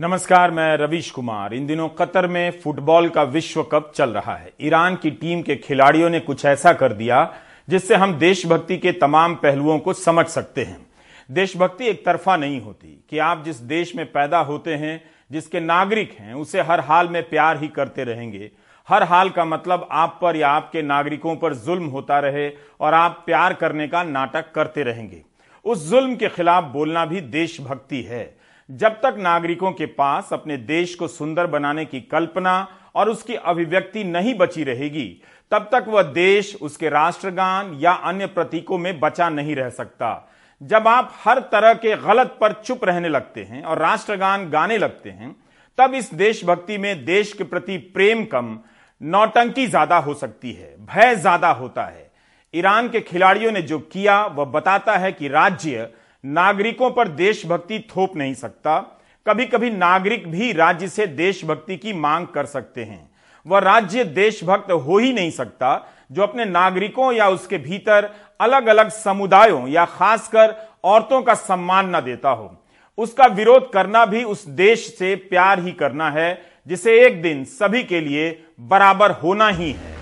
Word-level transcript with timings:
नमस्कार, 0.00 0.50
मैं 0.50 0.76
रवीश 0.76 1.10
कुमार। 1.10 1.54
इन 1.54 1.66
दिनों 1.66 1.88
कतर 1.88 2.26
में 2.26 2.60
फुटबॉल 2.60 3.08
का 3.08 3.22
विश्व 3.22 3.62
कप 3.62 3.92
चल 3.94 4.10
रहा 4.10 4.36
है। 4.36 4.52
ईरान 4.60 4.96
की 4.96 5.10
टीम 5.10 5.42
के 5.42 5.56
खिलाड़ियों 5.56 6.10
ने 6.10 6.20
कुछ 6.20 6.44
ऐसा 6.44 6.72
कर 6.72 6.92
दिया, 6.92 7.34
जिससे 7.68 7.94
हम 7.94 8.14
देशभक्ति 8.14 8.78
के 8.78 8.92
तमाम 8.92 9.34
पहलुओं 9.34 9.78
को 9.78 9.92
समझ 9.92 10.26
सकते 10.26 10.64
हैं। 10.64 10.86
देशभक्ति 11.30 11.86
एक 11.86 12.06
तरफा 12.06 12.36
नहीं 12.36 12.60
होती, 12.60 13.04
कि 13.10 13.18
आप 13.18 13.44
जिस 13.44 13.56
देश 13.56 13.96
में 13.96 14.12
पैदा 14.12 14.38
होते 14.38 14.74
हैं, 14.74 15.04
जिसके 15.32 15.60
नागरिक 15.60 16.16
हैं, 16.18 16.34
उसे 16.34 16.60
हर 16.60 16.80
हाल 16.80 17.08
में 17.08 17.28
प्यार 17.28 17.60
ही 17.60 17.68
करते 17.68 18.04
रहेंगे। 18.04 18.50
हर 18.88 19.02
हाल 19.02 19.30
का 19.30 19.44
मतलब 19.44 19.88
आप 19.90 20.18
पर 20.22 20.36
या 20.36 20.48
आपके 20.48 20.82
नागरिकों 20.82 21.36
पर 21.36 21.54
जुल्म 21.54 21.84
होता 21.84 22.18
रहे 22.18 22.52
और 22.80 22.94
आप 22.94 23.22
प्यार 23.26 23.52
करने 23.52 23.88
का 23.88 24.02
नाटक 24.02 24.52
करते 24.54 24.82
रहेंगे। 24.82 25.22
उस 25.64 25.90
जुल्म 25.90 26.16
के 26.16 26.28
खिलाफ 26.28 26.64
बोलना 26.64 27.06
भी 27.06 27.20
देशभक्ति 27.20 28.02
है। 28.02 28.39
जब 28.70 29.00
तक 29.02 29.14
नागरिकों 29.18 29.70
के 29.72 29.86
पास 29.86 30.28
अपने 30.32 30.56
देश 30.56 30.94
को 30.94 31.08
सुंदर 31.08 31.46
बनाने 31.46 31.84
की 31.84 32.00
कल्पना 32.02 32.68
और 32.94 33.08
उसकी 33.08 33.34
अभिव्यक्ति 33.34 34.04
नहीं 34.04 34.34
बची 34.34 34.64
रहेगी, 34.64 35.06
तब 35.52 35.68
तक 35.72 35.84
वह 35.88 36.02
देश 36.02 36.54
उसके 36.62 36.88
राष्ट्रगान 36.88 37.72
या 37.80 37.92
अन्य 37.92 38.26
प्रतीकों 38.26 38.78
में 38.78 38.98
बचा 39.00 39.28
नहीं 39.28 39.56
रह 39.56 39.68
सकता। 39.70 40.28
जब 40.60 40.88
आप 40.88 41.12
हर 41.24 41.38
तरह 41.52 41.74
के 41.74 41.96
गलत 41.98 42.36
पर 42.40 42.52
चुप 42.64 42.84
रहने 42.84 43.08
लगते 43.08 43.42
हैं 43.42 43.62
और 43.62 43.78
राष्ट्रगान 43.78 44.48
गाने 44.50 44.78
लगते 44.78 45.10
हैं, 45.10 45.34
तब 45.78 45.94
इस 45.94 46.12
देशभक्ति 46.14 46.78
में 46.78 47.04
देश 47.04 47.32
के 47.32 47.44
प्रति 47.44 47.76
प्रेम 47.94 48.24
कम, 48.24 48.58
नौटंकी 49.00 49.66
ज़्यादा 49.66 49.96
हो 49.98 50.14
सकती 50.14 50.52
है, 50.52 50.74
भय 50.86 51.14
ज़्यादा 51.16 51.50
होता 51.50 51.84
है। 51.84 52.10
ईरान 52.54 52.88
के 52.88 53.00
खिलाड़ियों 53.00 53.52
ने 53.52 53.62
जो 53.62 53.78
किया, 53.80 54.24
वह 54.26 54.44
बताता 54.46 54.96
है 54.96 55.12
कि 55.12 55.28
राज्य 55.28 55.88
नागरिकों 56.24 56.90
पर 56.90 57.08
देशभक्ति 57.08 57.78
थोप 57.90 58.16
नहीं 58.16 58.34
सकता। 58.34 58.78
कभी 59.26 59.46
कभी 59.46 59.70
नागरिक 59.70 60.30
भी 60.30 60.52
राज्य 60.52 60.88
से 60.88 61.06
देशभक्ति 61.06 61.76
की 61.76 61.92
मांग 61.92 62.26
कर 62.26 62.46
सकते 62.46 62.84
हैं। 62.84 63.10
वह 63.46 63.58
राज्य 63.58 64.04
देशभक्त 64.04 64.70
हो 64.70 64.98
ही 64.98 65.12
नहीं 65.12 65.30
सकता, 65.30 65.88
जो 66.12 66.22
अपने 66.22 66.44
नागरिकों 66.44 67.12
या 67.12 67.28
उसके 67.28 67.58
भीतर 67.58 68.10
अलग 68.40 68.66
अलग 68.66 68.88
समुदायों 68.88 69.68
या 69.68 69.84
खासकर 69.84 70.54
औरतों 70.84 71.22
का 71.22 71.34
सम्मान 71.34 71.96
न 71.96 72.00
देता 72.00 72.30
हो। 72.30 72.56
उसका 72.98 73.26
विरोध 73.26 73.72
करना 73.72 74.04
भी 74.06 74.24
उस 74.24 74.46
देश 74.46 74.86
से 74.98 75.14
प्यार 75.14 75.60
ही 75.60 75.72
करना 75.72 76.10
है, 76.10 76.42
जिसे 76.66 77.00
एक 77.06 77.22
दिन 77.22 77.44
सभी 77.44 77.82
के 77.82 78.00
लिए 78.00 78.30
बराबर 78.60 79.10
होना 79.10 79.48
ही 79.48 79.72
है। 79.72 79.98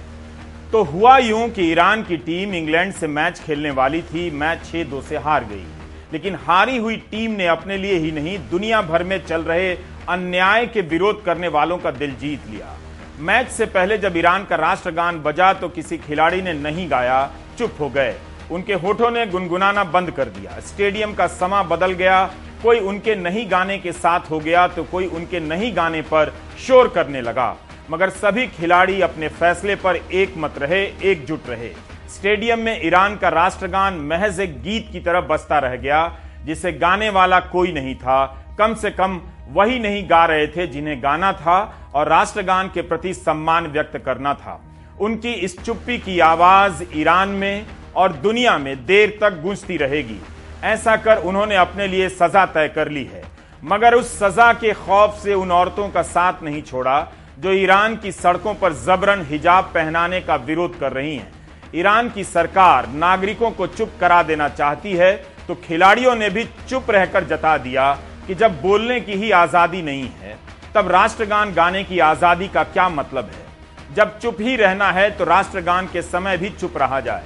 तो 0.72 0.82
हुआ 0.82 1.18
यूँ 1.18 1.48
कि 1.50 1.70
ईरान 1.72 2.02
की 2.02 2.16
टीम 2.16 2.54
इंग्लैंड 2.54 2.92
से 2.92 3.06
मैच 3.06 3.40
खेलने 3.40 3.70
वाली 3.70 4.02
थी, 4.02 4.30
मैच 4.30 4.64
छह 4.64 4.84
दो 4.84 5.02
से 5.02 5.16
हार 5.16 5.44
गई। 5.44 5.77
लेकिन 6.12 6.34
हारी 6.42 6.76
हुई 6.76 6.96
टीम 7.10 7.30
ने 7.30 7.46
अपने 7.46 7.76
लिए 7.76 7.94
ही 7.94 8.10
नहीं, 8.12 8.38
दुनिया 8.50 8.82
भर 8.82 9.02
में 9.04 9.24
चल 9.26 9.42
रहे 9.42 9.72
अन्याय 10.08 10.66
के 10.66 10.80
विरोध 10.82 11.24
करने 11.24 11.48
वालों 11.48 11.78
का 11.78 11.90
दिल 11.90 12.14
जीत 12.14 12.46
लिया। 12.50 12.76
मैच 13.20 13.48
से 13.48 13.66
पहले 13.66 13.98
जब 13.98 14.16
ईरान 14.16 14.44
का 14.44 14.56
राष्ट्रगान 14.56 15.18
बजा 15.20 15.52
तो 15.52 15.68
किसी 15.68 15.98
खिलाड़ी 15.98 16.42
ने 16.42 16.52
नहीं 16.54 16.90
गाया, 16.90 17.30
चुप 17.58 17.76
हो 17.80 17.88
गए। 17.90 18.14
उनके 18.50 18.74
होठों 18.74 19.10
ने 19.10 19.26
गुनगुनाना 19.26 19.84
बंद 19.86 20.10
कर 20.10 20.28
दिया। 20.30 20.58
स्टेडियम 20.60 21.14
का 21.14 21.26
समा 21.28 21.62
बदल 21.64 21.92
गया, 21.94 22.24
कोई 22.62 22.78
उनके 22.80 23.14
नहीं 23.14 23.50
गाने 23.50 23.78
के 23.78 23.92
साथ 23.94 24.30
हो 24.30 24.38
गया 24.40 24.66
तो 24.68 24.84
कोई 24.84 25.06
उनके 25.08 25.40
नहीं 25.40 25.74
गाने 25.76 26.02
पर 26.04 26.32
शोर 26.58 26.88
करने 26.88 27.20
लगा। 27.20 27.56
मगर 27.90 28.10
सभी 28.12 28.46
खिलाड़ी 28.48 29.00
अपने 29.00 29.28
फैसले 29.30 29.74
पर 29.76 29.96
एक 29.96 30.34
मत 30.38 30.54
रहे, 30.58 30.82
एकजुट 31.02 31.48
रहे। 31.48 31.70
स्टेडियम 32.18 32.58
में 32.58 32.80
ईरान 32.86 33.16
का 33.16 33.28
राष्ट्रगान 33.28 33.98
महज 34.02 34.38
एक 34.40 34.56
गीत 34.62 34.88
की 34.92 35.00
तरह 35.00 35.20
बसता 35.20 35.58
रह 35.58 35.74
गया, 35.76 36.00
जिसे 36.44 36.72
गाने 36.72 37.10
वाला 37.10 37.38
कोई 37.42 37.72
नहीं 37.72 37.94
था। 37.94 38.24
कम 38.58 38.74
से 38.74 38.90
कम 38.90 39.20
वही 39.50 39.78
नहीं 39.78 40.02
गा 40.10 40.24
रहे 40.24 40.46
थे 40.46 40.66
जिन्हें 40.66 41.02
गाना 41.02 41.32
था 41.32 41.58
और 41.94 42.08
राष्ट्रगान 42.08 42.70
के 42.74 42.82
प्रति 42.82 43.14
सम्मान 43.14 43.66
व्यक्त 43.66 43.96
करना 43.98 44.34
था। 44.34 44.58
उनकी 45.00 45.32
इस 45.32 45.58
चुप्पी 45.62 45.98
की 45.98 46.18
आवाज़ 46.20 46.82
ईरान 46.96 47.28
में 47.28 47.66
और 47.96 48.12
दुनिया 48.18 48.58
में 48.58 48.74
देर 48.86 49.18
तक 49.20 49.40
गूंजती 49.42 49.76
रहेगी। 49.76 50.20
ऐसा 50.64 50.96
कर 50.96 51.22
उन्होंने 51.22 51.56
अपने 51.56 51.86
लिए 51.86 52.08
सजा 52.08 52.46
तय 52.48 52.68
कर 52.68 52.88
ली 52.88 53.04
है। 53.04 53.24
मगर 53.64 53.94
उस 53.94 54.18
सजा 54.18 54.52
के 54.52 54.72
खौफ 54.74 55.18
से 55.22 55.34
उन 55.34 55.52
औरतों 55.52 55.88
का 55.88 56.02
साथ 56.02 56.42
नहीं 56.42 56.62
छोड़ा, 56.64 57.00
जो 57.38 57.52
ईरान 57.54 57.96
की 57.96 58.12
सड़कों 58.12 58.54
पर 58.54 58.72
जबरन 58.84 59.26
हिजाब 59.30 59.64
पहनाने 59.64 60.20
का 60.20 60.36
विरोध 60.36 60.78
कर 60.80 60.92
रही 60.92 61.16
हैं। 61.16 61.32
ईरान 61.74 62.08
की 62.10 62.24
सरकार 62.24 62.86
नागरिकों 62.88 63.50
को 63.50 63.66
चुप 63.68 63.90
करा 64.00 64.22
देना 64.22 64.48
चाहती 64.50 64.92
है 64.94 65.12
तो 65.48 65.54
खिलाड़ियों 65.64 66.14
ने 66.16 66.28
भी 66.30 66.44
चुप 66.68 66.90
रहकर 66.90 67.24
जता 67.26 67.56
दिया 67.58 67.92
कि 68.26 68.34
जब 68.34 68.60
बोलने 68.62 69.00
की 69.00 69.12
ही 69.14 69.30
आज़ादी 69.32 69.82
नहीं 69.82 70.08
है, 70.20 70.36
तब 70.74 70.88
राष्ट्रगान 70.88 71.52
गाने 71.54 71.82
की 71.84 71.98
आज़ादी 72.00 72.48
का 72.48 72.62
क्या 72.64 72.88
मतलब 72.88 73.24
है? 73.26 73.46
जब 73.94 74.18
चुप 74.18 74.40
ही 74.40 74.56
रहना 74.56 74.90
है 74.92 75.10
तो 75.10 75.24
राष्ट्रगान 75.24 75.86
के 75.86 76.02
समय 76.02 76.36
भी 76.36 76.50
चुप 76.50 76.76
रहा 76.78 77.00
जाए। 77.00 77.24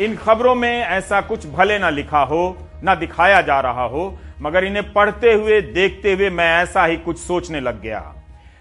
इन 0.00 0.16
खबरों 0.16 0.54
में 0.54 0.80
ऐसा 0.80 1.20
कुछ 1.20 1.46
भले 1.48 1.78
ना 1.78 1.90
लिखा 1.90 2.22
हो, 2.22 2.56
ना 2.82 2.94
दिखाया 2.94 3.40
जा 3.42 3.60
रहा 3.60 3.84
हो, 3.84 4.18
मगर 4.42 4.64
इन्हें 4.64 4.92
पढ़ते 4.92 5.32
हुए, 5.32 5.60
देखते 5.62 6.12
हुए 6.12 6.30
मैं 6.30 6.50
ऐसा 6.54 6.84
ही 6.84 6.96
कुछ 6.98 7.18
सोचने 7.18 7.60
लग 7.60 7.80
गया। 7.82 8.00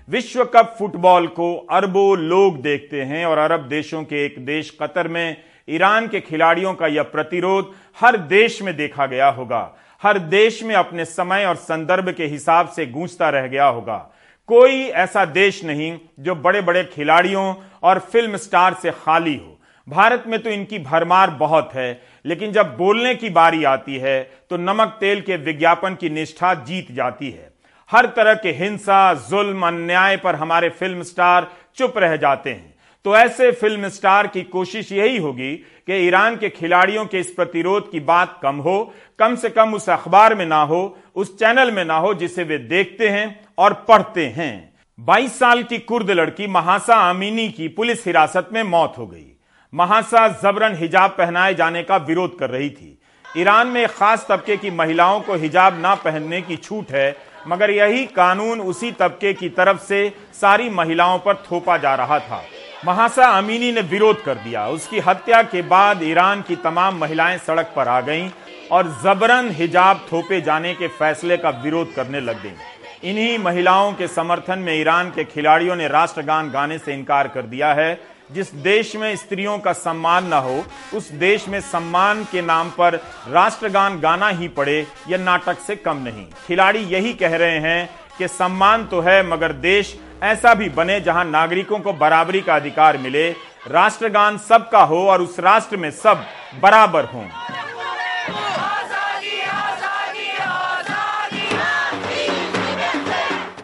विश्व 0.10 0.44
कप 0.46 0.74
फुटबॉल 0.80 1.28
को 1.28 1.56
अरबों 1.72 2.18
लोग 2.18 2.62
देखते 2.62 3.02
हैं 3.02 3.26
और 3.26 3.38
अरब 3.38 3.68
देशों 3.70 4.04
के 4.04 4.24
एक 4.26 4.36
देश 4.46 4.70
कतर 4.82 5.08
में 5.08 5.38
ईरान 5.70 6.08
के 6.08 6.20
खिलाड़ियों 6.20 6.74
का 6.74 6.88
यह 6.88 7.04
प्रतिरोध 7.06 7.72
हर 7.98 8.18
देश 8.18 8.62
में 8.62 8.76
देखा 8.78 9.06
गया 9.06 9.28
होगा। 9.30 9.62
हर 10.02 10.20
देश 10.20 10.62
में 10.64 10.74
अपने 10.76 11.06
समय 11.06 11.46
और 11.46 11.56
संदर्भ 11.58 12.10
के 12.10 12.26
हिसाब 12.26 12.70
से 12.70 12.86
गूंजता 12.86 13.30
रह 13.30 13.48
गया 13.48 13.66
होगा। 13.66 13.98
कोई 14.50 14.82
ऐसा 14.96 15.26
देश 15.28 15.64
नहीं 15.66 15.98
जो 16.20 16.36
बड़े 16.38 16.62
बड़े 16.62 16.84
खिलाड़ियों 16.86 17.54
और 17.84 18.00
फ़िल्म 18.12 18.38
स्टार 18.38 18.74
से 18.74 18.92
खाली 18.96 19.36
हो। 19.36 19.58
भारत 19.88 20.24
में 20.28 20.42
तो 20.42 20.50
इनकी 20.50 20.80
भरमार 20.80 21.30
बहुत 21.36 21.70
है, 21.74 22.02
लेकिन 22.26 22.52
जब 22.52 22.76
बोलने 22.78 23.14
की 23.16 23.30
बारी 23.32 23.64
आती 23.66 23.98
है 23.98 24.22
तो 24.50 24.58
नमक 24.58 24.98
तेल 25.00 25.22
के 25.22 25.38
विज्ञापन 25.38 25.96
की 25.96 26.10
निष्ठा 26.10 26.54
जीत 26.56 26.92
जाती 26.92 27.30
है। 27.30 27.49
हर 27.92 28.06
तरह 28.06 28.34
के 28.34 28.52
हिंसा, 28.52 29.14
जुल्म, 29.14 29.68
अन्याय 29.68 30.18
पर 30.18 30.36
हमारे 30.36 30.70
फ़िल्म 30.70 31.04
स्टार 31.04 31.52
चुप 31.76 31.98
रह 31.98 32.16
जाते 32.16 32.50
हैं। 32.50 32.76
तो 33.06 33.16
ऐसे 33.18 33.52
फ़िल्म 33.52 33.90
स्टार 33.90 34.28
की 34.28 34.42
कोशिश 34.44 34.92
यही 34.92 35.18
होगी 35.18 35.56
कि 35.56 35.96
ईरान 36.08 36.36
के 36.36 36.50
खिलाड़ियों 36.50 37.06
के 37.06 37.20
इस 37.20 37.30
प्रतिरोध 37.32 37.92
की 37.92 38.00
बात 38.00 38.40
कम 38.44 38.56
हो, 38.56 38.94
कम 39.20 39.36
से 39.36 39.50
कम 39.50 39.74
उस 39.74 39.90
अखबार 39.90 40.36
में 40.36 40.46
ना 40.46 40.62
हो, 40.62 40.98
उस 41.16 41.38
चैनल 41.40 41.72
में 41.72 41.86
ना 41.86 41.98
हो, 41.98 42.14
जिसे 42.14 42.44
वे 42.44 42.58
देखते 42.58 43.10
हैं 43.10 43.40
और 43.58 43.74
पढ़ते 43.74 44.26
हैं। 44.28 44.74
22 45.00 45.40
साल 45.40 45.64
की 45.64 45.78
कुर्द 45.78 46.12
लड़की 46.12 46.48
महासा 46.48 47.10
अमीनी 47.10 47.50
की 47.50 47.68
पुलिस 47.68 48.06
हिरासत 48.06 48.50
में 48.54 48.64
मौत 48.64 48.94
हो 48.98 49.08
गई। 49.08 49.26
महासा 49.74 50.28
जबरन 50.44 50.76
हिजाब 50.76 51.10
पहनाए 51.10 51.54
जाने 51.54 51.84
का 51.84 51.98
विरोध 51.98 52.38
कर 52.40 52.50
रही 52.50 52.70
थी। 52.70 52.96
ईरान 53.38 53.68
में 53.68 53.88
खास 53.88 54.26
तबके 54.30 54.58
की 54.58 54.72
महिलाओं 54.72 55.20
को 55.22 55.36
हिजाब 55.36 55.80
ना 55.80 55.96
पहनने 55.96 56.42
की 56.42 56.56
छूट 56.58 56.92
है 56.92 57.12
मगर 57.48 57.70
यही 57.70 58.06
कानून 58.06 58.62
उसी 58.62 58.92
तबके 58.92 59.34
की 59.34 59.50
तरफ़ 59.50 59.78
से 59.78 60.14
सारी 60.34 60.70
महिलाओं 60.70 61.20
पर 61.20 61.36
थोपा 61.52 61.78
जा 61.78 61.96
रहा 61.96 62.20
था। 62.20 62.44
महासा 62.86 63.28
अमीनी 63.28 63.72
ने 63.72 63.82
विरोध 63.82 64.24
कर 64.24 64.36
दिया। 64.36 64.68
उसकी 64.68 65.00
हत्या 65.00 65.42
के 65.44 65.62
बाद 65.62 66.04
ईरान 66.04 66.42
की 66.42 66.56
तमाम 66.56 66.98
महिलाएँ 66.98 67.38
सड़क 67.38 67.74
पर 67.76 67.88
आ 67.88 68.02
गईं 68.02 68.30
और 68.72 68.88
जबरन 69.04 69.50
हिजाब 69.50 70.06
थोपे 70.12 70.42
जाने 70.42 70.74
के 70.74 70.88
फैसले 70.88 71.38
का 71.38 71.50
विरोध 71.50 71.94
करने 71.94 72.20
लग 72.20 72.44
गईं। 72.44 72.56
इन्हीं 73.04 73.38
महिलाओं 73.40 73.94
के 73.94 74.08
समर्थन 74.08 74.60
में 74.60 74.74
ईरान 74.74 75.10
के 75.10 75.24
खिलाड़ियों 75.24 75.76
ने 75.76 75.88
राष्ट्रगान 75.88 76.50
गाने 76.52 76.78
से 76.78 76.94
इनकार 76.94 77.28
कर 77.28 77.42
दिया 77.42 77.74
है। 77.74 78.19
जिस 78.32 78.54
देश 78.54 78.96
में 78.96 79.16
स्त्रियों 79.16 79.58
का 79.60 79.74
सम्मान 79.74 80.28
न 80.28 80.34
हो, 80.34 80.64
उस 80.94 81.12
देश 81.12 81.48
में 81.48 81.60
सम्मान 81.62 82.24
के 82.24 82.42
नाम 82.42 82.70
पर 82.70 82.96
राष्ट्रगान 83.28 84.00
गाना 84.00 84.30
ही 84.30 84.48
पड़े 84.48 84.86
यह 85.08 85.18
नाटक 85.18 85.60
से 85.60 85.76
कम 85.76 85.98
नहीं। 85.98 86.26
खिलाड़ी 86.48 86.80
यही 86.80 87.14
कह 87.14 87.36
रहे 87.38 87.60
हैं 87.60 87.90
कि 88.18 88.28
सम्मान 88.28 88.86
तो 88.86 89.02
है, 89.02 89.22
मगर 89.28 89.54
देश 89.54 90.00
ऐसा 90.24 90.54
भी 90.54 90.70
बने 90.70 91.00
जहाँ 91.02 91.26
नागरिकों 91.26 91.80
को 91.80 91.94
बराबरी 91.94 92.42
का 92.42 92.56
अधिकार 92.56 92.98
मिले। 92.98 93.30
राष्ट्रगान 93.68 94.38
सबका 94.38 94.82
हो 94.84 95.06
और 95.08 95.22
उस 95.22 95.40
राष्ट्र 95.40 95.78
में 95.78 95.92
सब 95.92 96.26
बराबर 96.62 97.06
हों। 97.06 97.26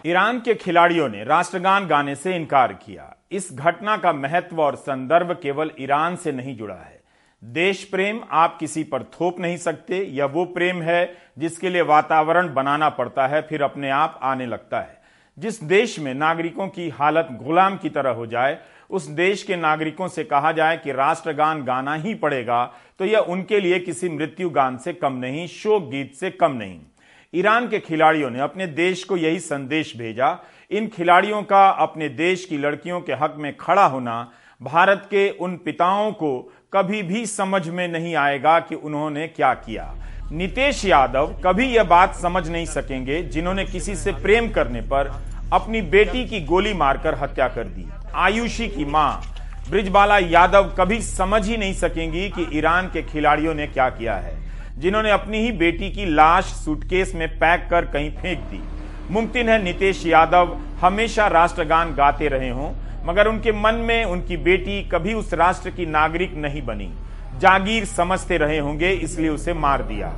ईरान 0.06 0.38
के 0.40 0.54
खिलाड़ियों 0.54 1.08
ने 1.08 1.24
राष्ट्रगान 1.24 1.86
गाने 1.86 2.14
से 2.14 2.34
इनकार 2.36 2.72
किया। 2.72 3.15
इस 3.32 3.48
घटना 3.52 3.96
का 3.96 4.12
महत्व 4.12 4.60
और 4.62 4.76
संदर्भ 4.76 5.32
केवल 5.32 5.70
ईरान 5.80 6.16
से 6.16 6.32
नहीं 6.32 6.56
जुड़ा 6.56 6.74
है। 6.74 7.00
देश 7.42 7.82
प्रेम 7.84 8.20
आप 8.30 8.56
किसी 8.58 8.82
पर 8.84 9.02
थोप 9.12 9.40
नहीं 9.40 9.56
सकते 9.56 9.98
या 10.10 10.26
वो 10.26 10.44
प्रेम 10.44 10.82
है 10.82 11.16
जिसके 11.38 11.70
लिए 11.70 11.82
वातावरण 11.82 12.52
बनाना 12.54 12.88
पड़ता 12.88 13.26
है, 13.26 13.42
फिर 13.42 13.62
अपने 13.62 13.90
आप 13.90 14.18
आने 14.22 14.46
लगता 14.46 14.80
है। 14.80 15.00
जिस 15.38 15.62
देश 15.64 15.98
में 15.98 16.12
नागरिकों 16.14 16.68
की 16.68 16.88
हालत 16.88 17.28
गुलाम 17.32 17.76
की 17.76 17.88
तरह 17.88 18.10
हो 18.10 18.26
जाए, 18.26 18.58
उस 18.90 19.06
देश 19.06 19.42
के 19.42 19.56
नागरिकों 19.56 20.08
से 20.08 20.24
कहा 20.24 20.52
जाए 20.52 20.76
कि 20.76 20.92
राष्ट्रगान 20.92 21.62
गाना 21.64 21.94
ही 21.94 22.14
पड़ेगा 22.14 22.64
तो 23.00 23.04
यह 23.04 23.18
उनके 23.18 23.60
लिए 23.60 23.78
किसी 23.78 24.08
मृत्यु 24.08 24.50
गान 24.50 24.76
से 24.78 24.92
कम 24.92 25.12
नहीं, 25.12 25.46
शोक 25.46 25.90
गीत 25.90 26.14
से 26.14 26.30
कम 26.30 26.52
नहीं। 26.52 26.80
ईरान 27.34 27.68
के 27.68 27.78
खिलाड़ियों 27.78 28.30
ने 28.30 28.40
अपने 28.40 28.66
देश 28.66 29.02
को 29.04 29.16
यही 29.16 29.38
संदेश 29.40 29.96
भेजा 29.96 30.28
इन 30.70 30.86
खिलाड़ियों 30.86 31.42
का 31.42 31.68
अपने 31.70 32.08
देश 32.08 32.44
की 32.44 32.56
लड़कियों 32.58 33.00
के 33.00 33.12
हक 33.12 33.34
में 33.38 33.56
खड़ा 33.56 33.84
होना 33.86 34.16
भारत 34.60 35.06
के 35.10 35.28
उन 35.30 35.56
पिताओं 35.56 36.10
को 36.12 36.38
कभी 36.72 37.02
भी 37.02 37.24
समझ 37.26 37.68
में 37.68 37.86
नहीं 37.88 38.14
आएगा 38.14 38.58
कि 38.60 38.74
उन्होंने 38.74 39.26
क्या 39.28 39.52
किया। 39.56 39.94
नितेश 40.32 40.84
यादव 40.84 41.34
कभी 41.44 41.66
यह 41.66 41.84
बात 41.84 42.14
समझ 42.14 42.48
नहीं 42.48 42.66
सकेंगे 42.66 43.22
जिन्होंने 43.22 43.64
किसी 43.64 43.94
से 43.96 44.12
प्रेम 44.12 44.50
करने 44.50 44.80
पर 44.82 45.12
अपनी 45.52 45.82
बेटी 45.82 46.24
की 46.24 46.40
गोली 46.40 46.74
मारकर 46.74 47.14
हत्या 47.14 47.48
कर 47.48 47.64
दी। 47.64 47.88
आयुषी 48.14 48.68
की 48.68 48.84
माँ 48.84 49.22
ब्रिजबाला 49.70 50.18
यादव 50.18 50.74
कभी 50.78 51.00
समझ 51.02 51.46
ही 51.48 51.56
नहीं 51.56 51.74
सकेंगी 51.74 52.28
कि 52.28 52.46
ईरान 52.52 52.90
के 52.92 53.02
खिलाड़ियों 53.02 53.54
ने 53.54 53.66
क्या 53.66 53.88
किया 53.90 54.14
है, 54.16 54.36
जिन्होंने 54.78 55.10
अपनी 55.10 55.38
ही 55.38 55.52
बेटी 55.54 55.90
की 55.90 56.04
लाश 56.06 56.44
सूटकेस 56.44 57.14
में 57.14 57.28
पैक 57.38 57.68
कर 57.70 57.84
कहीं 57.84 58.10
फेंक 58.12 58.38
दी। 58.40 58.62
मुमकिन 59.10 59.48
है 59.48 59.62
नीतीश 59.62 60.04
यादव 60.06 60.56
हमेशा 60.80 61.26
राष्ट्रगान 61.26 61.94
गाते 61.94 62.28
रहे 62.28 62.48
हों, 62.50 62.70
मगर 63.04 63.28
उनके 63.28 63.52
मन 63.52 63.74
में 63.74 64.04
उनकी 64.04 64.36
बेटी 64.36 64.82
कभी 64.82 65.14
उस 65.14 65.34
राष्ट्र 65.34 65.70
की 65.70 65.86
नागरिक 65.86 66.34
नहीं 66.36 66.62
बनी। 66.62 66.90
जागीर 67.38 67.84
समझते 67.84 68.36
रहे 68.36 68.58
होंगे, 68.58 68.90
इसलिए 68.90 69.28
उसे 69.28 69.52
मार 69.54 69.82
दिया। 69.82 70.14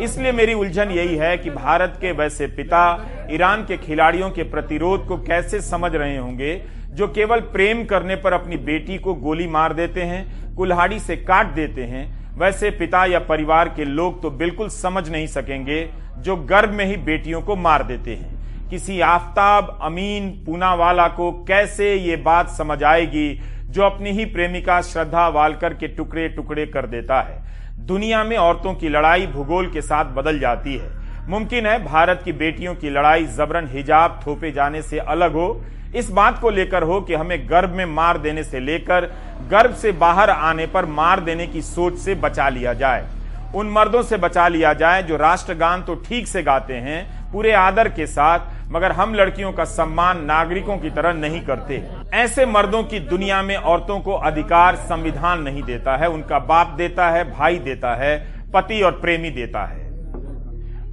इसलिए 0.00 0.32
मेरी 0.32 0.54
उलझन 0.54 0.90
यही 0.90 1.16
है 1.16 1.36
कि 1.38 1.50
भारत 1.50 1.98
के 2.00 2.12
वैसे 2.12 2.46
पिता 2.46 2.82
ईरान 3.30 3.64
के 3.64 3.76
खिलाड़ियों 3.76 4.30
के 4.30 4.42
प्रतिरोध 4.42 5.06
को 5.06 5.16
कैसे 5.16 5.60
समझ 5.60 5.94
रहे 5.94 6.16
होंगे, 6.16 6.54
जो 6.90 7.08
केवल 7.08 7.40
प्रेम 7.52 7.84
करने 7.84 8.16
पर 8.16 8.32
अपनी 8.32 8.56
बेटी 8.56 8.98
को 8.98 9.14
गोली 9.16 9.46
मार 9.46 9.72
देते 9.72 10.02
हैं, 10.02 10.54
कुल्हाड़ी 10.56 10.98
से 10.98 11.16
काट 11.16 11.46
देते 11.46 11.82
हैं 11.82 12.19
वैसे 12.34 12.70
पिता 12.70 13.04
या 13.04 13.18
परिवार 13.18 13.68
के 13.68 13.84
लोग 13.84 14.20
तो 14.22 14.30
बिल्कुल 14.30 14.68
समझ 14.68 15.08
नहीं 15.10 15.26
सकेंगे 15.26 15.88
जो 16.18 16.36
गर्भ 16.36 16.70
में 16.70 16.84
ही 16.84 16.96
बेटियों 16.96 17.40
को 17.42 17.56
मार 17.56 17.82
देते 17.82 18.14
हैं। 18.14 18.68
किसी 18.68 19.00
आफ्ताब 19.00 19.78
अमीन 19.82 20.30
पूनावाला 20.46 21.06
को 21.08 21.30
कैसे 21.44 21.94
ये 21.94 22.16
बात 22.16 22.48
समझ 22.48 22.82
आएगी 22.82 23.40
जो 23.64 23.82
अपनी 23.82 24.10
ही 24.10 24.24
प्रेमिका 24.24 24.80
श्रद्धा 24.82 25.28
वालकर 25.28 25.74
के 25.74 25.88
टुकड़े 25.88 26.28
टुकड़े 26.28 26.66
कर 26.66 26.86
देता 26.86 27.20
है? 27.20 27.42
दुनिया 27.86 28.22
में 28.24 28.36
औरतों 28.36 28.74
की 28.74 28.88
लड़ाई 28.88 29.26
भूगोल 29.26 29.70
के 29.72 29.80
साथ 29.80 30.04
बदल 30.04 30.38
जाती 30.38 30.76
है। 30.76 31.28
मुमकिन 31.28 31.66
है 31.66 31.84
भारत 31.84 32.22
की 32.24 32.32
बेटियों 32.32 32.74
की 32.74 32.90
लड़ाई 32.90 33.24
जबरन 33.26 33.68
हिजाब 33.68 34.20
थोपे 34.26 34.50
जाने 34.52 34.82
से 34.82 34.98
अलग 34.98 35.32
हो 35.32 35.48
इस 35.94 36.10
बात 36.10 36.38
को 36.38 36.50
लेकर 36.50 36.82
हो 36.82 37.00
कि 37.00 37.14
हमें 37.14 37.48
गर्भ 37.50 37.70
में 37.70 37.84
मार 37.84 38.18
देने 38.18 38.42
से 38.44 38.60
लेकर 38.60 39.06
गर्भ 39.50 39.74
से 39.74 39.92
बाहर 39.92 40.30
आने 40.30 40.66
पर 40.66 40.84
मार 40.84 41.20
देने 41.20 41.46
की 41.46 41.62
सोच 41.62 41.96
से 41.98 42.14
बचा 42.14 42.48
लिया 42.48 42.74
जाए। 42.74 43.08
उन 43.54 43.70
मर्दों 43.70 44.02
से 44.02 44.16
बचा 44.16 44.48
लिया 44.48 44.72
जाए 44.72 45.02
जो 45.02 45.16
राष्ट्रगान 45.16 45.82
तो 45.82 45.94
ठीक 45.94 46.28
से 46.28 46.42
गाते 46.42 46.74
हैं, 46.74 47.32
पूरे 47.32 47.52
आदर 47.52 47.88
के 47.88 48.06
साथ, 48.06 48.38
मगर 48.72 48.92
हम 48.92 49.14
लड़कियों 49.14 49.52
का 49.52 49.64
सम्मान 49.64 50.24
नागरिकों 50.24 50.76
की 50.78 50.90
तरह 50.90 51.12
नहीं 51.12 51.40
करते। 51.40 51.82
ऐसे 52.14 52.46
मर्दों 52.46 52.82
की 52.82 53.00
दुनिया 53.00 53.42
में 53.42 53.56
औरतों 53.56 53.98
को 54.00 54.12
अधिकार 54.12 54.76
संविधान 54.76 55.42
नहीं 55.42 55.62
देता 55.62 55.96
है, 55.96 56.08
उनका 56.08 56.38
बाप 56.38 56.66
देता 56.66 57.08
है, 57.10 57.24
भाई 57.32 57.58
देता 57.58 57.94
है, 57.94 58.18
पति 58.50 58.80
और 58.82 58.92
प्रेमी 58.92 59.30
देता 59.30 59.64
है। 59.64 59.88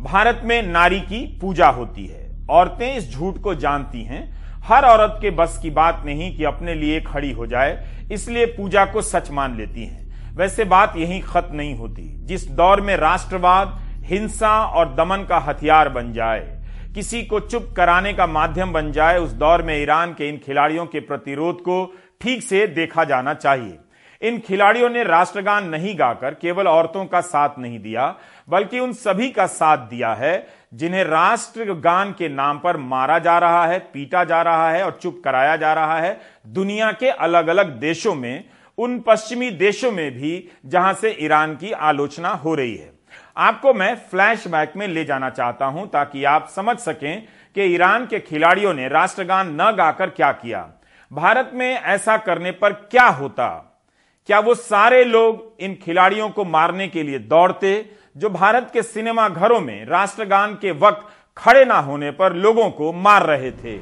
भारत 0.03 0.41
में 0.43 0.61
नारी 0.63 0.99
की 0.99 1.39
पूजा 1.41 1.67
होती 1.67 2.05
है। 2.05 2.25
औरतें 2.49 2.95
इस 2.95 3.11
झूठ 3.13 3.37
को 3.37 3.55
जानती 3.55 4.03
हैं 4.03 4.36
हर 4.67 4.85
औरत 4.85 5.17
के 5.21 5.29
बस 5.31 5.59
की 5.61 5.69
बात 5.69 6.01
नहीं 6.05 6.35
कि 6.37 6.43
अपने 6.43 6.73
लिए 6.73 6.99
खड़ी 7.01 7.31
हो 7.31 7.45
जाए, 7.45 8.07
इसलिए 8.11 8.45
पूजा 8.47 8.85
को 8.85 9.01
सच 9.01 9.31
मान 9.31 9.55
लेती 9.57 9.85
हैं। 9.85 10.35
वैसे 10.35 10.63
बात 10.65 10.93
यही 10.97 11.19
खत्म 11.19 11.55
नहीं 11.55 11.75
होती। 11.75 12.03
जिस 12.25 12.47
दौर 12.47 12.81
में 12.81 12.95
राष्ट्रवाद, 12.97 13.79
हिंसा 14.05 14.59
और 14.65 14.93
दमन 14.95 15.25
का 15.29 15.37
हथियार 15.39 15.89
बन 15.89 16.11
जाए, 16.13 16.39
किसी 16.95 17.21
को 17.23 17.39
चुप 17.39 17.73
कराने 17.77 18.13
का 18.13 18.27
माध्यम 18.27 18.71
बन 18.73 18.91
जाए, 18.91 19.17
उस 19.17 19.31
दौर 19.31 19.61
में 19.61 19.75
ईरान 19.81 20.13
के 20.13 20.29
इन 20.29 20.37
खिलाड़ियों 20.37 20.85
के 20.85 20.99
प्रतिरोध 20.99 21.61
को 21.61 21.83
ठीक 22.21 22.43
से 22.43 22.65
देखा 22.67 23.03
जाना 23.03 23.33
चाहिए। 23.33 23.77
इन 24.21 24.37
खिलाड़ियों 24.39 24.89
ने 24.89 25.03
राष्ट्रगान 25.03 25.67
नहीं 25.69 25.97
गाकर 25.99 26.33
केवल 26.33 26.67
औरतों 26.67 27.05
का 27.05 27.21
साथ 27.21 27.59
नहीं 27.59 27.79
दिया, 27.79 28.15
बल्कि 28.49 28.79
उन 28.79 28.93
सभी 28.93 29.29
का 29.29 29.45
साथ 29.45 29.77
दिया 29.89 30.13
है। 30.13 30.37
जिन्हें 30.73 31.03
राष्ट्रगान 31.03 32.11
के 32.11 32.29
नाम 32.29 32.59
पर 32.59 32.77
मारा 32.77 33.19
जा 33.19 33.37
रहा 33.39 33.65
है, 33.67 33.79
पीटा 33.79 34.23
जा 34.23 34.41
रहा 34.41 34.71
है 34.71 34.83
और 34.85 34.99
चुप 35.01 35.21
कराया 35.25 35.55
जा 35.55 35.73
रहा 35.73 35.99
है, 35.99 36.21
दुनिया 36.47 36.91
के 36.91 37.09
अलग 37.09 37.47
अलग 37.47 37.79
देशों 37.79 38.15
में, 38.15 38.43
उन 38.77 38.99
पश्चिमी 38.99 39.51
देशों 39.51 39.91
में 39.91 40.11
भी 40.11 40.49
जहाँ 40.65 40.93
से 40.93 41.17
ईरान 41.19 41.55
की 41.55 41.71
आलोचना 41.71 42.29
हो 42.29 42.55
रही 42.55 42.75
है। 42.75 42.91
आपको 43.37 43.73
मैं 43.73 43.95
फ्लैशबैक 43.95 44.73
में 44.75 44.87
ले 44.87 45.05
जाना 45.05 45.29
चाहता 45.29 45.65
हूँ 45.65 45.89
ताकि 45.89 46.23
आप 46.23 46.47
समझ 46.55 46.77
सकें 46.77 47.27
कि 47.55 47.63
ईरान 47.63 48.05
के 48.05 48.19
खिलाड़ियों 48.19 48.73
ने 48.73 48.87
राष्ट्रगान 48.87 49.61
न 49.61 49.71
गाकर 49.71 50.09
क्या 50.09 50.31
किया। 50.31 50.69
भारत 51.11 51.51
में 51.53 51.75
ऐसा 51.75 52.17
करने 52.17 52.51
पर 52.51 52.73
क्या 52.73 53.07
होता? 53.07 53.47
क्या 54.27 54.39
वो 54.39 54.55
सारे 54.55 55.03
लोग 55.03 55.55
इन 55.59 55.77
खिलाड़ियों 55.85 56.29
को 56.29 56.45
मारने 56.45 56.87
के 56.87 57.03
लिए 57.03 57.19
दौड़ते? 57.19 57.91
जो 58.17 58.29
भारत 58.29 58.69
के 58.73 58.81
सिनेमा 58.83 59.27
घरों 59.29 59.59
में 59.61 59.85
राष्ट्रगान 59.85 60.53
के 60.53 60.71
वक्त 60.73 61.01
खड़े 61.37 61.63
ना 61.65 61.77
होने 61.79 62.09
पर 62.11 62.33
लोगों 62.35 62.69
को 62.69 62.91
मार 62.93 63.25
रहे 63.25 63.51
थे। 63.53 63.75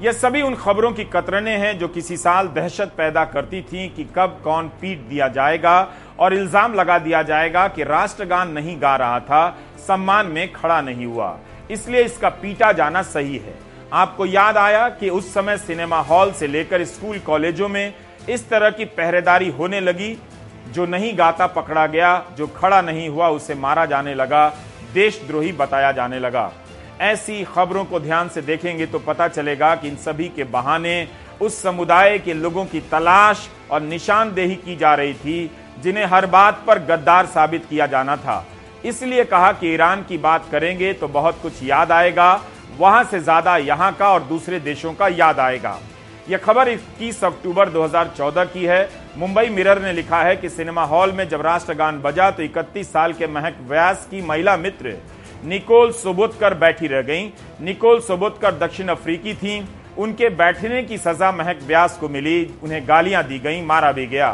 ये 0.00 0.12
सभी 0.12 0.42
उन 0.42 0.54
खबरों 0.54 0.90
की 0.92 1.04
कतरने 1.04 1.56
हैं 1.56 1.78
जो 1.78 1.88
किसी 1.88 2.16
साल 2.16 2.48
दहशत 2.48 2.92
पैदा 2.96 3.24
करती 3.24 3.62
थी 3.62 3.88
कि 3.88 4.04
कब 4.16 4.38
कौन 4.44 4.68
पीट 4.80 5.08
दिया 5.08 5.28
जाएगा 5.28 5.76
और 6.18 6.34
इल्ज़ाम 6.34 6.74
लगा 6.74 6.98
दिया 6.98 7.22
जाएगा 7.22 7.66
कि 7.68 7.84
राष्ट्रगान 7.84 8.50
नहीं 8.50 8.76
गा 8.82 8.94
रहा 8.96 9.20
था, 9.20 9.56
सम्मान 9.86 10.26
में 10.26 10.52
खड़ा 10.52 10.80
नहीं 10.80 11.06
हुआ। 11.06 11.36
इसलिए 11.70 12.02
इसका 12.02 12.28
पीटा 12.36 12.72
जाना 12.72 13.02
सही 13.04 13.36
है। 13.36 13.58
आपको 13.94 14.26
याद 14.26 14.56
आया 14.58 14.88
कि 14.90 15.10
उस 15.10 15.32
समय 15.34 15.56
सिनेमा 15.58 16.00
हॉल 16.02 16.32
से 16.32 16.46
लेकर 16.46 16.84
स्कूल 16.86 17.18
कॉलेजों 17.20 17.68
में 17.68 17.94
इस 18.28 18.48
तरह 18.50 18.70
की 18.70 18.84
पहरेदारी 18.84 19.48
होने 19.50 19.80
लगी 19.80 20.16
जो 20.68 20.86
नहीं 20.86 21.16
गाता 21.18 21.46
पकड़ा 21.48 21.86
गया, 21.86 22.24
जो 22.36 22.46
खड़ा 22.46 22.80
नहीं 22.82 23.08
हुआ, 23.08 23.28
उसे 23.28 23.54
मारा 23.56 23.84
जाने 23.86 24.14
लगा, 24.14 24.48
देशद्रोही 24.94 25.52
बताया 25.52 25.92
जाने 25.92 26.18
लगा। 26.18 26.50
ऐसी 27.02 27.42
खबरों 27.46 27.84
को 27.84 28.00
ध्यान 28.00 28.28
से 28.28 28.42
देखेंगे 28.42 28.86
तो 28.86 28.98
पता 28.98 29.28
चलेगा 29.28 29.74
कि 29.74 29.88
इन 29.88 29.96
सभी 29.98 30.28
के 30.28 30.44
बहाने 30.46 31.06
उस 31.40 31.62
समुदाय 31.62 32.18
के 32.18 32.34
लोगों 32.34 32.64
की 32.64 32.80
तलाश 32.90 33.48
और 33.70 33.80
निशानदेही 33.82 34.54
की 34.56 34.76
जा 34.76 34.94
रही 34.94 35.14
थी, 35.14 35.50
जिन्हें 35.82 36.04
हर 36.06 36.26
बात 36.26 36.62
पर 36.66 36.78
गद्दार 36.86 37.26
साबित 37.26 37.66
किया 37.66 37.86
जाना 37.86 38.16
था। 38.16 38.44
इसलिए 38.84 39.24
कहा 39.24 39.52
कि 39.52 39.72
ईरान 39.74 40.02
की 40.02 40.18
बात 40.18 40.48
करेंगे 40.52 40.92
तो 40.92 41.08
बहुत 41.08 41.38
कुछ 41.42 41.62
याद 41.62 41.92
आएगा, 41.92 42.40
वहाँ 42.78 43.04
से 43.04 43.20
ज़्यादा 43.20 43.56
यहाँ 43.56 43.92
का 43.92 44.08
और 44.08 44.22
दूसरे 44.24 44.60
देशों 44.60 44.92
का 44.94 45.08
याद 45.08 45.40
आएगा। 45.40 45.78
यह 46.28 46.38
खबर 46.38 46.68
21 46.68 47.24
अक्टूबर 47.24 47.68
2014 47.68 48.44
की 48.44 48.64
है। 48.64 48.88
मुंबई 49.18 49.48
मिरर 49.48 49.80
ने 49.82 49.92
लिखा 49.92 50.22
है 50.22 50.34
कि 50.36 50.48
सिनेमा 50.48 50.82
हॉल 50.84 51.12
में 51.12 51.28
जब 51.28 51.40
राष्ट्रगान 51.40 51.98
बजा 52.00 52.30
तो 52.30 52.42
31 52.42 52.86
साल 52.86 53.12
के 53.12 53.26
महक 53.26 53.56
व्यास 53.68 54.06
की 54.10 54.20
महिला 54.22 54.56
मित्र 54.56 54.92
निकोल 55.44 55.90
सोबोतकर 55.92 56.54
बैठी 56.54 56.86
रह 56.86 57.02
गईं। 57.02 57.30
निकोल 57.60 58.00
सोबोतकर 58.00 58.54
दक्षिण 58.58 58.88
अफ्रीकी 58.88 59.34
थीं। 59.34 59.60
उनके 59.98 60.28
बैठने 60.36 60.82
की 60.82 60.98
सजा 60.98 61.30
महक 61.32 61.62
व्यास 61.66 61.96
को 62.00 62.08
मिली 62.08 62.38
उन्हें 62.62 62.82
गालियाँ 62.88 63.22
दी 63.28 63.38
गईं, 63.38 63.66
मारा 63.66 63.90
भी 63.92 64.06
गया 64.06 64.30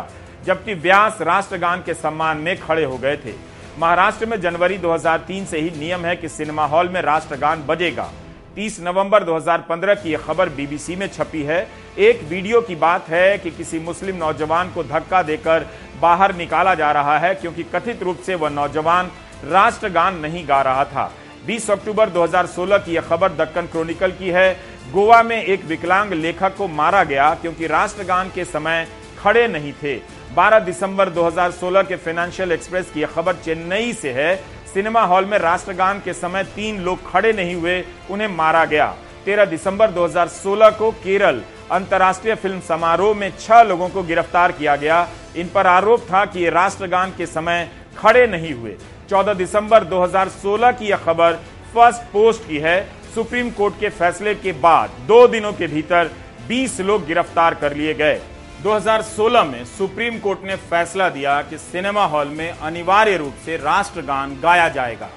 जबकि 0.46 0.74
व्यास 0.74 1.22
राष्ट्रगान 1.22 1.82
के 1.86 1.94
सम्मान 1.94 2.38
में 2.38 2.56
खड़े 2.60 2.84
हो 2.84 2.98
गए 2.98 3.16
थे 3.16 3.34
महाराष्ट्र 3.78 4.26
में 4.26 4.40
जनवरी 4.40 4.78
2003 4.78 5.44
से 5.46 5.60
ही 5.60 5.70
नियम 5.78 6.04
है 6.06 6.14
कि 6.16 6.28
सिनेमा 6.28 6.66
हॉल 6.66 6.88
में 6.88 7.00
राष्ट्रगान 7.02 7.64
बजेगा 7.66 8.10
30 8.56 8.78
नवंबर 8.80 9.24
2015 9.24 9.94
की 9.94 10.10
यह 10.10 10.18
खबर 10.18 10.48
बीबीसी 10.48 10.96
में 10.96 11.06
छपी 11.08 11.42
है। 11.42 11.66
एक 11.98 12.22
वीडियो 12.22 12.60
की 12.60 12.74
बात 12.76 13.08
है 13.08 13.38
कि 13.38 13.50
किसी 13.50 13.78
मुस्लिम 13.78 14.16
नौजवान 14.16 14.70
को 14.72 14.84
धक्का 14.84 15.22
देकर 15.22 15.66
बाहर 16.00 16.34
निकाला 16.36 16.74
जा 16.74 16.92
रहा 16.92 17.18
है, 17.18 17.34
क्योंकि 17.34 17.62
कथित 17.64 18.02
रूप 18.02 18.18
से 18.18 18.34
वह 18.34 18.50
नौजवान 18.50 19.10
राष्ट्रगान 19.44 20.18
नहीं 20.18 20.48
गा 20.48 20.60
रहा 20.62 20.84
था। 20.84 21.10
20 21.46 21.70
अक्टूबर 21.70 22.10
2016 22.10 22.78
की 22.78 22.94
यह 22.94 23.00
खबर 23.00 23.32
दक्कन 23.34 23.66
क्रॉनिकल 23.66 24.10
की 24.10 24.30
है। 24.30 24.52
गोवा 24.92 25.22
में 25.22 25.42
एक 25.42 25.64
विकलांग 25.64 26.12
लेखक 26.12 26.56
को 26.56 26.68
मारा 26.68 27.04
गया, 27.04 27.34
क्योंकि 27.34 27.66
राष्ट्रगान 27.66 28.30
के 28.34 28.44
समय 28.44 28.86
खड़े 29.18 29.46
नहीं 29.48 29.72
थे। 29.72 29.96
12 30.34 30.58
दिसंबर 30.60 31.08
2016 31.10 31.82
के 31.82 31.96
फाइनेंशियल 31.96 32.52
एक्सप्रेस 32.52 32.90
की 32.94 33.00
यह 33.00 33.06
खबर 33.06 33.34
चेन्नई 33.34 33.92
से 33.92 34.12
है। 34.12 34.34
सिनेमा 34.74 35.02
हॉल 35.02 35.24
में 35.24 35.36
राष्ट्रगान 35.38 36.00
के 36.00 36.12
समय 36.12 36.42
तीन 36.54 36.78
लोग 36.80 37.10
खड़े 37.10 37.32
नहीं 37.32 37.54
हुए, 37.54 37.84
उन्हें 38.10 38.28
मारा 38.28 38.64
गया। 38.64 38.86
13 39.26 39.44
दिसंबर 39.44 39.90
2016 39.90 40.70
को 40.70 40.90
केरल 40.94 41.40
अंतर्राष्ट्रीय 41.72 42.34
फ़िल्म 42.34 42.60
समारोह 42.60 43.14
में 43.14 43.30
छह 43.38 43.62
लोगों 43.62 43.88
को 43.88 44.02
गिरफ़्तार 44.02 44.52
किया 44.52 44.74
गया। 44.76 45.06
इन 45.36 45.50
पर 45.54 45.66
आरोप 45.66 46.00
था 46.02 46.24
कि 46.24 46.40
ये 46.40 46.50
राष्ट्रगान 46.50 47.12
के 47.18 47.26
समय 47.26 47.68
खड़े 47.98 48.26
नहीं 48.26 48.52
हुए। 48.54 48.76
14 49.10 49.34
दिसंबर 49.34 49.84
2016 49.84 50.72
की 50.72 50.88
यह 50.88 50.96
खबर 50.96 51.40
फ़र्स्ट 51.74 52.12
पोस्ट 52.12 52.48
की 52.48 52.58
है। 52.58 52.80
सुप्रीम 53.14 53.50
कोर्ट 53.50 53.80
के 53.80 53.88
फैसले 53.90 54.34
के 54.34 54.52
बाद 54.60 55.00
दो 55.08 55.26
दिनों 55.28 55.52
के 55.52 55.66
भीतर 55.66 56.10
20 56.48 56.80
लोग 56.80 57.06
गिरफ़्तार 57.06 57.54
कर 57.54 57.76
लिए 57.76 57.94
गए। 57.94 58.20
2016 58.64 59.42
में 59.44 59.64
सुप्रीम 59.66 60.18
कोर्ट 60.18 60.44
ने 60.44 60.54
फैसला 60.68 61.08
दिया 61.08 61.40
कि 61.42 61.56
सिनेमा 61.58 62.04
हॉल 62.04 62.28
में 62.28 62.50
अनिवार्य 62.50 63.16
रूप 63.16 63.32
से 63.44 63.56
राष्ट्रगान 63.56 64.30
गाया 64.42 64.68
जाएगा। 64.68 65.08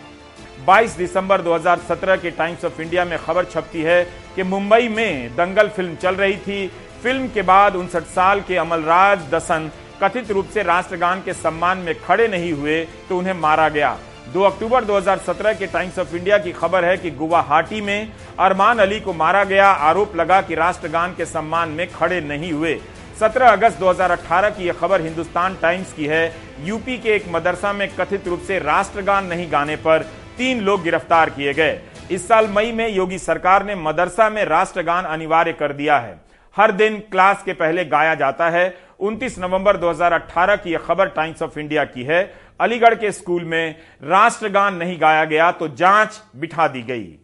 22 0.66 0.98
दिसंबर 0.98 1.42
2017 1.42 2.18
के 2.22 2.32
टाइम्स 2.32 2.66
ऑफ़ 2.66 2.82
इंडिया 2.82 3.06
में 3.06 3.18
खबर 3.20 3.46
छपती 3.46 3.82
है 3.82 4.04
कि 4.36 4.44
मुंबई 4.44 4.88
में 4.88 5.36
दंगल 5.36 5.70
फ़िल्म 5.70 5.96
चल 5.96 6.16
रही 6.16 6.36
थी। 6.38 6.68
फ़िल्म 7.04 7.28
के 7.28 7.42
बाद 7.44 7.76
उनसठ 7.76 8.08
साल 8.16 8.42
के 8.42 8.58
अमलराज 8.58 9.24
दसन 9.32 9.72
कथित 10.04 10.32
रूप 10.32 10.50
से 10.54 10.64
राष्ट्रगान 10.64 11.22
के 11.22 11.34
सम्मान 11.36 11.78
में 11.78 11.94
खड़े 12.02 12.28
नहीं 12.28 12.52
हुए 12.54 12.84
तो 13.10 13.18
उन्हें 13.18 13.34
मारा 13.36 13.70
गया। 13.70 13.98
2 14.34 14.44
अक्टूबर 14.44 14.86
2017 14.86 15.54
के 15.54 15.68
टाइम्स 15.68 16.00
ऑफ़ 16.00 16.16
इंडिया 16.16 16.38
की 16.38 16.52
खबर 16.52 16.86
है 16.86 16.98
कि 16.98 17.12
गुवाहाटी 17.14 17.82
में 17.82 18.12
अरमान 18.40 18.80
अली 18.80 19.00
को 19.00 19.14
मारा 19.16 19.44
गया। 19.46 19.72
आरोप 19.90 20.16
लगा 20.16 20.42
कि 20.42 20.56
राष्ट्रगान 20.56 21.16
के 21.16 21.26
सम्मान 21.28 21.70
में 21.70 21.88
खड़े 21.92 22.22
नहीं 22.24 22.52
हुए। 22.52 22.80
17 23.20 23.52
अगस्त 23.52 23.80
2018 23.80 24.50
की 24.50 24.64
यह 24.64 24.74
खबर 24.74 25.02
हिंदुस्तान 25.02 25.56
टाइम्स 25.62 25.94
की 25.94 26.06
है। 26.06 26.36
यूपी 26.62 26.98
के 26.98 27.10
एक 27.10 27.24
मदरसा 27.28 27.72
में 27.74 27.88
कथित 27.96 28.28
रूप 28.28 28.40
से 28.40 28.60
राष्ट्रगान 28.60 29.26
नहीं 29.26 29.52
गाने 29.52 29.76
पर 29.76 30.04
तीन 30.38 30.62
लोग 30.62 30.84
गिरफ़्तार 30.84 31.30
किए 31.30 31.54
गए। 31.54 31.80
इस 32.12 32.28
साल 32.28 32.48
मई 32.48 32.72
में 32.72 32.88
योगी 32.90 33.18
सरकार 33.18 33.66
ने 33.66 33.76
मदरसा 33.76 34.30
में 34.30 34.44
राष्ट्रगान 34.46 35.06
अनिवार्य 35.06 35.54
कर 35.54 35.74
दिया 35.74 35.98
है। 36.00 36.16
हर 36.56 36.72
दिन 36.72 37.00
क्लास 37.12 37.44
के 37.44 37.54
पहले 37.54 37.86
गाया 37.86 38.16
जाता 38.16 38.50
है। 38.50 38.74
29 39.00 39.40
नवंबर 39.40 39.78
2018 39.78 40.56
की 40.56 40.72
यह 40.72 40.78
खबर 40.78 41.08
टाइम्स 41.08 41.42
ऑफ़ 41.42 41.60
इंडिया 41.60 41.86
की 41.86 42.04
है। 42.04 42.24
अलीगढ़ 42.60 42.96
के 42.96 43.12
स्कूल 43.12 43.44
में 43.44 43.76
राष्ट्रगान 44.04 44.76
नहीं 44.76 45.02
गाया 45.02 45.26
गया 45.26 45.52
तो 45.52 45.68
जाँच 45.68 46.22
बिठा 46.36 46.68
दी 46.68 46.82
गई। 46.82 47.18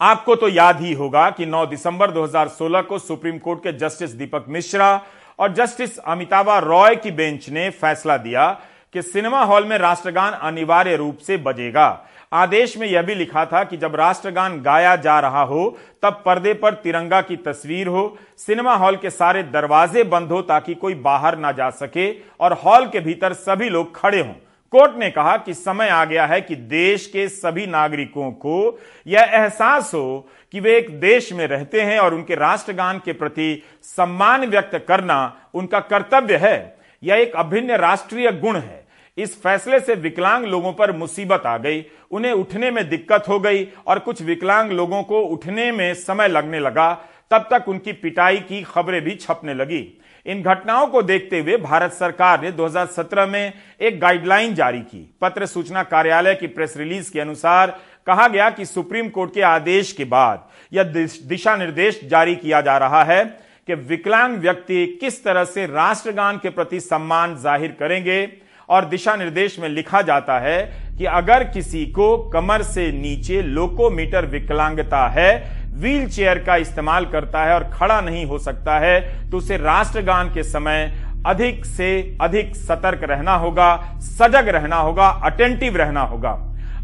आपको 0.00 0.34
तो 0.34 0.48
याद 0.48 0.80
ही 0.80 0.92
होगा 0.92 1.30
कि 1.30 1.46
9 1.46 1.64
दिसंबर 1.66 2.10
2016 2.10 2.82
को 2.82 2.98
सुप्रीम 2.98 3.38
कोर्ट 3.38 3.60
के 3.60 3.72
जस्टिस 3.72 4.10
दीपक 4.10 4.44
मिश्रा 4.48 4.94
और 5.40 5.52
जस्टिस 5.52 5.98
अमिताभा 5.98 6.58
रॉय 6.58 6.96
की 6.96 7.10
बेंच 7.10 7.48
ने 7.50 7.68
फैसला 7.70 8.16
दिया 8.16 8.50
कि 8.92 9.02
सिनेमा 9.02 9.42
हॉल 9.42 9.64
में 9.64 9.76
राष्ट्रगान 9.78 10.32
अनिवार्य 10.32 10.96
रूप 10.96 11.18
से 11.18 11.36
बजेगा। 11.36 12.06
आदेश 12.32 12.76
में 12.78 12.86
यह 12.86 13.02
भी 13.02 13.14
लिखा 13.14 13.44
था 13.44 13.62
कि 13.64 13.76
जब 13.76 13.94
राष्ट्रगान 13.96 14.60
गाया 14.62 14.94
जा 14.96 15.18
रहा 15.20 15.42
हो, 15.42 15.78
तब 16.02 16.22
पर्दे 16.26 16.52
पर 16.54 16.74
तिरंगा 16.74 17.20
की 17.20 17.36
तस्वीर 17.36 17.86
हो, 17.86 18.18
सिनेमा 18.38 18.74
हॉल 18.74 18.96
के 18.96 19.10
सारे 19.10 19.42
दरवाजे 19.42 20.04
बंद 20.04 20.28
हो 20.28 20.42
ताकि 20.42 20.74
कोई 20.74 20.94
बाहर 20.94 21.38
ना 21.38 21.52
जा 21.52 21.70
सके 21.70 22.10
और 22.40 22.52
हॉल 22.52 22.86
के 22.86 23.00
भीतर 23.00 23.32
सभी 23.32 23.68
लोग 23.68 23.94
खड़े 23.96 24.20
हों। 24.20 24.32
कोर्ट 24.72 24.96
ने 24.96 25.10
कहा 25.10 25.36
कि 25.36 25.54
समय 25.54 25.88
आ 25.88 26.04
गया 26.04 26.26
है 26.26 26.40
कि 26.40 26.56
देश 26.56 27.06
के 27.06 27.28
सभी 27.28 27.66
नागरिकों 27.66 28.30
को 28.32 28.78
यह 29.06 29.30
एहसास 29.32 29.90
हो 29.94 30.28
कि 30.52 30.60
वे 30.60 30.76
एक 30.76 31.00
देश 31.00 31.32
में 31.32 31.46
रहते 31.46 31.80
हैं 31.80 31.98
और 31.98 32.14
उनके 32.14 32.34
राष्ट्रगान 32.34 32.98
के 32.98 33.12
प्रति 33.12 33.62
सम्मान 33.82 34.46
व्यक्त 34.46 34.84
करना 34.88 35.40
उनका 35.54 35.80
कर्तव्य 35.80 36.36
है। 36.36 36.76
यह 37.02 37.16
एक 37.16 37.32
अभिन्न 37.36 37.70
राष्ट्रीय 37.70 38.32
गुण 38.32 38.56
है। 38.56 38.86
इस 39.18 39.42
फैसले 39.42 39.80
से 39.80 39.94
विकलांग 39.94 40.44
लोगों 40.44 40.72
पर 40.72 40.92
मुसीबत 40.92 41.42
आ 41.46 41.58
गई। 41.58 41.84
उन्हें 42.10 42.32
उठने 42.32 42.70
में 42.70 42.88
दिक्कत 42.88 43.24
हो 43.28 43.40
गई 43.40 43.68
और 43.86 43.98
कुछ 43.98 44.22
विकलांग 44.22 44.70
लोगों 44.70 45.02
को 45.02 45.20
उठने 45.20 45.72
में 45.72 45.94
समय 45.94 46.28
लगने 46.28 46.60
लगा। 46.60 47.04
तब 47.30 47.48
तक 47.52 47.68
उनकी 47.68 47.92
पिटाई 47.92 48.36
की 48.36 48.62
खबरें 48.62 49.02
भी 49.02 49.14
छपने 49.14 49.54
लगी। 49.54 50.00
इन 50.26 50.42
घटनाओं 50.42 50.86
को 50.86 51.02
देखते 51.02 51.38
हुए 51.38 51.56
भारत 51.56 51.92
सरकार 51.92 52.42
ने 52.42 52.52
2017 52.52 53.26
में 53.26 53.52
एक 53.80 54.00
गाइडलाइन 54.00 54.54
जारी 54.54 54.80
की। 54.80 55.14
पत्र 55.20 55.46
सूचना 55.46 55.82
कार्यालय 55.82 56.34
की 56.34 56.46
प्रेस 56.46 56.76
रिलीज़ 56.76 57.12
के 57.12 57.20
अनुसार 57.20 57.80
कहा 58.06 58.26
गया 58.28 58.48
कि 58.50 58.64
सुप्रीम 58.66 59.08
कोर्ट 59.08 59.34
के 59.34 59.42
आदेश 59.42 59.92
के 59.92 60.04
बाद 60.06 60.48
यह 60.72 60.82
दिशा 61.28 61.56
निर्देश 61.56 62.00
जारी 62.10 62.34
किया 62.36 62.60
जा 62.60 62.76
रहा 62.78 63.02
है 63.04 63.24
कि 63.68 63.74
विकलांग 63.74 64.36
व्यक्ति 64.38 64.86
किस 65.00 65.22
तरह 65.24 65.44
से 65.44 65.66
राष्ट्रगान 65.66 66.38
के 66.38 66.50
प्रति 66.50 66.80
सम्मान 66.80 67.36
ज़ाहिर 67.36 67.76
करेंगे 67.80 68.26
और 68.68 68.84
दिशा 68.84 69.14
निर्देश 69.16 69.58
में 69.58 69.68
लिखा 69.68 70.02
जाता 70.02 70.38
है 70.38 70.60
कि 70.98 71.04
अगर 71.06 71.44
किसी 71.44 71.84
को 71.86 72.16
कमर 72.30 72.62
से 72.62 72.90
नीचे 72.92 73.42
लोकोमीटर 73.42 74.26
विकलांगता 74.26 75.06
है 75.08 75.30
व्हील 75.72 76.08
चेयर 76.08 76.38
का 76.38 76.56
इस्तेमाल 76.56 77.06
करता 77.06 77.44
है 77.44 77.54
और 77.54 77.64
खड़ा 77.74 78.00
नहीं 78.00 78.24
हो 78.26 78.38
सकता 78.38 78.78
है 78.78 79.30
तो 79.30 79.36
उसे 79.36 79.56
राष्ट्रगान 79.56 80.32
के 80.34 80.42
समय 80.42 80.92
अधिक 81.26 81.64
से 81.66 82.18
अधिक 82.20 82.54
सतर्क 82.56 83.02
रहना 83.04 83.34
होगा, 83.34 83.98
सजग 84.00 84.48
रहना 84.48 84.76
होगा 84.76 85.08
अटेंटिव 85.24 85.76
रहना 85.76 86.00
होगा। 86.02 86.32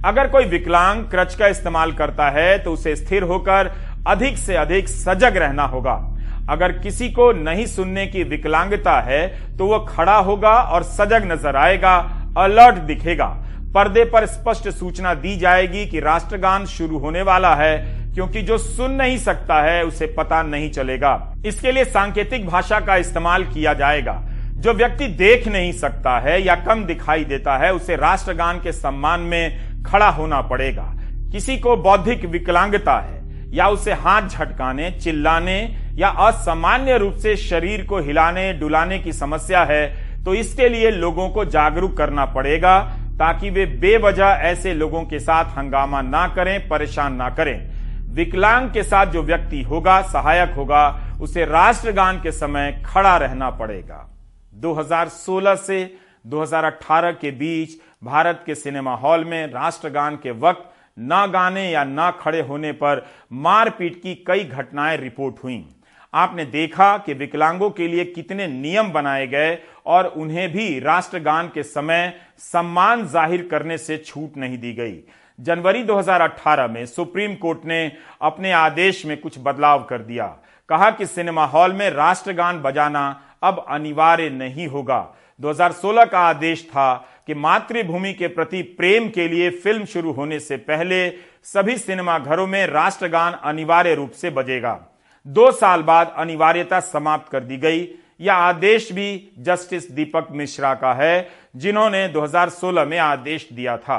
अगर 0.04 0.28
कोई 0.28 0.44
विकलांग 0.44 1.04
क्रच 1.04 1.34
का 1.34 1.46
इस्तेमाल 1.48 1.92
करता 1.92 2.28
है 2.30 2.58
तो 2.58 2.72
उसे 2.72 2.94
स्थिर 2.96 3.22
होकर 3.22 3.70
अधिक 4.06 4.36
से 4.38 4.56
अधिक 4.56 4.88
सजग 4.88 5.36
रहना 5.36 5.64
होगा। 5.64 5.94
अगर 6.50 6.72
किसी 6.72 7.08
को 7.10 7.30
नहीं 7.34 7.66
सुनने 7.66 8.06
की 8.06 8.22
विकलांगता 8.24 9.00
है 9.00 9.26
तो 9.58 9.66
वह 9.66 9.86
खड़ा 9.86 10.16
होगा 10.18 10.52
और 10.52 10.82
सजग 10.82 11.30
नज़र 11.32 11.56
आएगा, 11.56 11.96
अलर्ट 12.38 12.76
दिखेगा। 12.86 13.26
पर्दे 13.74 14.04
पर 14.04 14.26
स्पष्ट 14.26 14.68
सूचना 14.70 15.14
दी 15.16 15.36
जाएगी 15.36 15.84
कि 15.86 16.00
राष्ट्रगान 16.00 16.66
शुरू 16.66 16.98
होने 16.98 17.22
वाला 17.22 17.54
है, 17.54 17.76
क्योंकि 18.14 18.42
जो 18.42 18.58
सुन 18.58 18.92
नहीं 18.92 19.18
सकता 19.18 19.60
है, 19.62 19.82
उसे 19.84 20.06
पता 20.08 20.42
नहीं 20.42 20.70
चलेगा। 20.70 21.32
इसके 21.46 21.72
लिए 21.72 21.84
सांकेतिक 21.84 22.46
भाषा 22.46 22.80
का 22.80 22.96
इस्तेमाल 22.96 23.44
किया 23.44 23.74
जाएगा। 23.74 24.22
जो 24.56 24.72
व्यक्ति 24.74 25.06
देख 25.08 25.46
नहीं 25.48 25.72
सकता 25.74 26.18
है 26.20 26.40
या 26.42 26.54
कम 26.56 26.84
दिखाई 26.84 27.24
देता 27.24 27.56
है, 27.56 27.72
उसे 27.74 27.96
राष्ट्रगान 27.96 28.60
के 28.60 28.72
सम्मान 28.72 29.20
में 29.22 29.75
खड़ा 29.86 30.08
होना 30.08 30.40
पड़ेगा। 30.42 30.92
किसी 31.32 31.56
को 31.58 31.76
बौद्धिक 31.76 32.24
विकलांगता 32.24 32.98
है, 33.00 33.24
या 33.50 33.68
उसे 33.68 33.92
हाथ 33.92 34.22
झटकाने, 34.22 34.90
चिल्लाने, 34.92 35.58
या 35.94 36.08
असामान्य 36.08 36.98
रूप 36.98 37.14
से 37.14 37.36
शरीर 37.36 37.84
को 37.86 37.98
हिलाने, 37.98 38.52
डुलाने 38.52 38.98
की 38.98 39.12
समस्या 39.12 39.64
है 39.64 40.04
तो 40.24 40.34
इसके 40.34 40.68
लिए 40.68 40.90
लोगों 40.90 41.28
को 41.28 41.44
जागरूक 41.44 41.96
करना 41.96 42.24
पड़ेगा, 42.24 42.78
ताकि 43.18 43.50
वे 43.50 43.64
बेवजह 43.80 44.24
ऐसे 44.24 44.72
लोगों 44.74 45.02
के 45.02 45.18
साथ 45.18 45.56
हंगामा 45.58 46.00
ना 46.02 46.26
करें, 46.28 46.68
परेशान 46.68 47.14
ना 47.14 47.28
करें। 47.30 47.58
विकलांग 48.14 48.70
के 48.70 48.82
साथ 48.82 49.06
जो 49.06 49.22
व्यक्ति 49.22 49.62
होगा, 49.62 50.00
सहायक 50.02 50.54
होगा, 50.54 51.16
उसे 51.20 51.44
राष्ट्रगान 51.44 52.20
के 52.20 52.32
समय 52.32 52.82
खड़ा 52.86 53.16
रहना 53.16 53.50
पड़ेगा। 53.50 54.08
2016 54.54 55.54
से 55.54 55.78
2018 56.26 57.10
के 57.12 57.30
बीच 57.30 57.80
भारत 58.06 58.42
के 58.46 58.54
सिनेमा 58.54 58.94
हॉल 58.96 59.24
में 59.24 59.46
राष्ट्रगान 59.52 60.16
के 60.16 60.30
वक्त 60.40 60.72
न 60.98 61.26
गाने 61.32 61.70
या 61.70 61.84
न 61.84 62.10
खड़े 62.20 62.40
होने 62.40 62.72
पर 62.72 63.06
मारपीट 63.32 64.02
की 64.02 64.14
कई 64.26 64.44
घटनाएँ 64.44 64.96
रिपोर्ट 64.96 65.42
हुई। 65.44 65.64
आपने 66.12 66.44
देखा 66.44 66.96
कि 66.98 67.14
विकलांगों 67.14 67.70
के 67.70 67.88
लिए 67.88 68.04
कितने 68.06 68.46
नियम 68.46 68.90
बनाए 68.92 69.26
गए 69.26 69.58
और 69.86 70.06
उन्हें 70.16 70.48
भी 70.52 70.78
राष्ट्रगान 70.80 71.48
के 71.48 71.62
समय 71.62 72.12
सम्मान 72.42 73.06
ज़ाहिर 73.06 73.46
करने 73.50 73.78
से 73.78 73.98
छूट 73.98 74.36
नहीं 74.36 74.58
दी 74.58 74.72
गई। 74.72 74.98
जनवरी 75.38 75.82
2018 75.84 76.68
में 76.68 76.84
सुप्रीम 76.86 77.34
कोर्ट 77.34 77.64
ने 77.64 77.80
अपने 78.22 78.52
आदेश 78.52 79.04
में 79.06 79.16
कुछ 79.20 79.38
बदलाव 79.38 79.82
कर 79.82 80.02
दिया। 80.02 80.26
कहा 80.68 80.90
कि 80.90 81.06
सिनेमा 81.06 81.44
हॉल 81.46 81.72
में 81.72 81.88
राष्ट्रगान 81.90 82.60
बजाना 82.62 83.04
अब 83.42 83.64
अनिवार्य 83.68 84.30
नहीं 84.30 84.66
होगा। 84.68 85.06
2016 85.40 86.04
का 86.04 86.20
आदेश 86.20 86.64
था 86.68 86.88
कि 87.28 87.34
मातृभूमि 87.34 88.12
के 88.12 88.28
प्रति 88.28 88.62
प्रेम 88.62 89.08
के 89.08 89.28
लिए 89.28 89.50
फ़िल्म 89.50 89.84
शुरू 89.84 90.12
होने 90.12 90.40
से 90.40 90.56
पहले 90.56 91.08
सभी 91.44 91.76
सिनेमा 91.78 92.18
घरों 92.18 92.46
में 92.46 92.66
राष्ट्रगान 92.66 93.32
अनिवार्य 93.32 93.94
रूप 93.94 94.10
से 94.10 94.30
बजेगा। 94.30 94.80
दो 95.26 95.50
साल 95.52 95.82
बाद 95.82 96.14
अनिवार्यता 96.16 96.80
समाप्त 96.80 97.32
कर 97.32 97.40
दी 97.40 97.56
गई। 97.56 97.88
यह 98.20 98.34
आदेश 98.34 98.92
भी 98.92 99.32
जस्टिस 99.38 99.90
दीपक 99.92 100.28
मिश्रा 100.30 100.74
का 100.74 100.92
है, 100.94 101.28
जिन्होंने 101.56 102.08
2016 102.08 102.84
में 102.84 102.98
आदेश 102.98 103.48
दिया 103.52 103.76
था। 103.76 103.98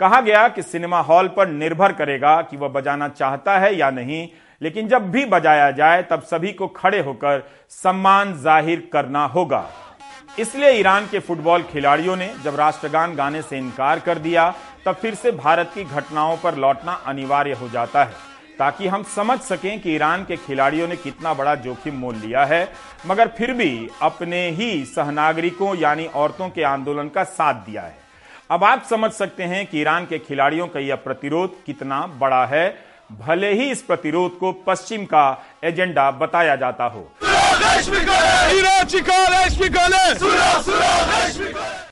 कहा 0.00 0.20
गया 0.20 0.48
कि 0.48 0.62
सिनेमा 0.62 1.00
हॉल 1.00 1.28
पर 1.28 1.48
निर्भर 1.48 1.92
करेगा 1.92 2.40
कि 2.42 2.56
वह 2.56 2.68
बजाना 2.68 3.08
चाहता 3.08 3.58
है 3.58 3.74
या 3.76 3.90
नहीं, 3.90 4.28
लेकिन 4.62 4.88
जब 4.88 5.10
भी 5.10 5.24
बजाया 5.24 5.70
जाए, 5.70 6.02
तब 6.02 6.22
सभी 6.22 6.52
को 6.52 6.66
खड़े 6.68 7.00
होकर 7.00 7.42
सम्मान 7.70 8.34
ज़ाहिर 8.34 8.88
करना 8.92 9.24
होगा। 9.24 9.68
इसलिए 10.38 10.70
ईरान 10.70 11.06
के 11.06 11.18
फुटबॉल 11.18 11.62
खिलाड़ियों 11.62 12.16
ने 12.16 12.32
जब 12.44 12.56
राष्ट्रगान 12.56 13.14
गाने 13.14 13.42
से 13.42 13.58
इनकार 13.58 14.00
कर 14.00 14.18
दिया, 14.18 14.50
तब 14.86 14.94
फिर 14.94 15.14
से 15.14 15.30
भारत 15.32 15.70
की 15.74 15.84
घटनाओं 15.84 16.36
पर 16.36 16.56
लौटना 16.56 16.92
अनिवार्य 17.06 17.52
हो 17.52 17.68
जाता 17.68 18.04
है, 18.04 18.12
ताकि 18.58 18.86
हम 18.88 19.02
समझ 19.14 19.38
सकें 19.40 19.80
कि 19.80 19.94
ईरान 19.94 20.24
के 20.24 20.36
खिलाड़ियों 20.36 20.88
ने 20.88 20.96
कितना 20.96 21.34
बड़ा 21.34 21.54
जोखिम 21.56 21.94
मोल 21.94 22.16
लिया 22.16 22.44
है, 22.44 22.68
मगर 23.06 23.28
फिर 23.28 23.52
भी 23.52 23.88
अपने 24.02 24.48
ही 24.50 24.84
सहनागरिकों 24.86 25.74
यानी 25.76 26.06
औरतों 26.06 26.48
के 26.48 26.62
आंदोलन 26.64 27.08
का 27.08 27.24
साथ 27.24 27.64
दिया 27.66 27.82
है। 27.82 27.96
अब 28.50 28.64
आप 28.64 28.84
समझ 28.90 29.10
सकते 29.12 29.42
हैं 29.44 29.66
कि 29.66 29.80
ईरान 29.80 30.06
के 30.06 30.18
खिलाड़ियों 30.18 30.66
का 30.66 30.80
यह 30.80 30.96
प्रतिरोध 30.96 31.62
कितना 31.66 32.06
बड़ा 32.18 32.44
है 32.46 32.68
भले 33.10 33.52
ही 33.52 33.70
इस 33.70 33.82
प्रतिरोध 33.82 34.36
को 34.38 34.52
पश्चिम 34.66 35.04
का 35.04 35.26
एजेंडा 35.64 36.10
बताया 36.12 36.56
जाता 36.56 36.84
हो। 36.84 37.00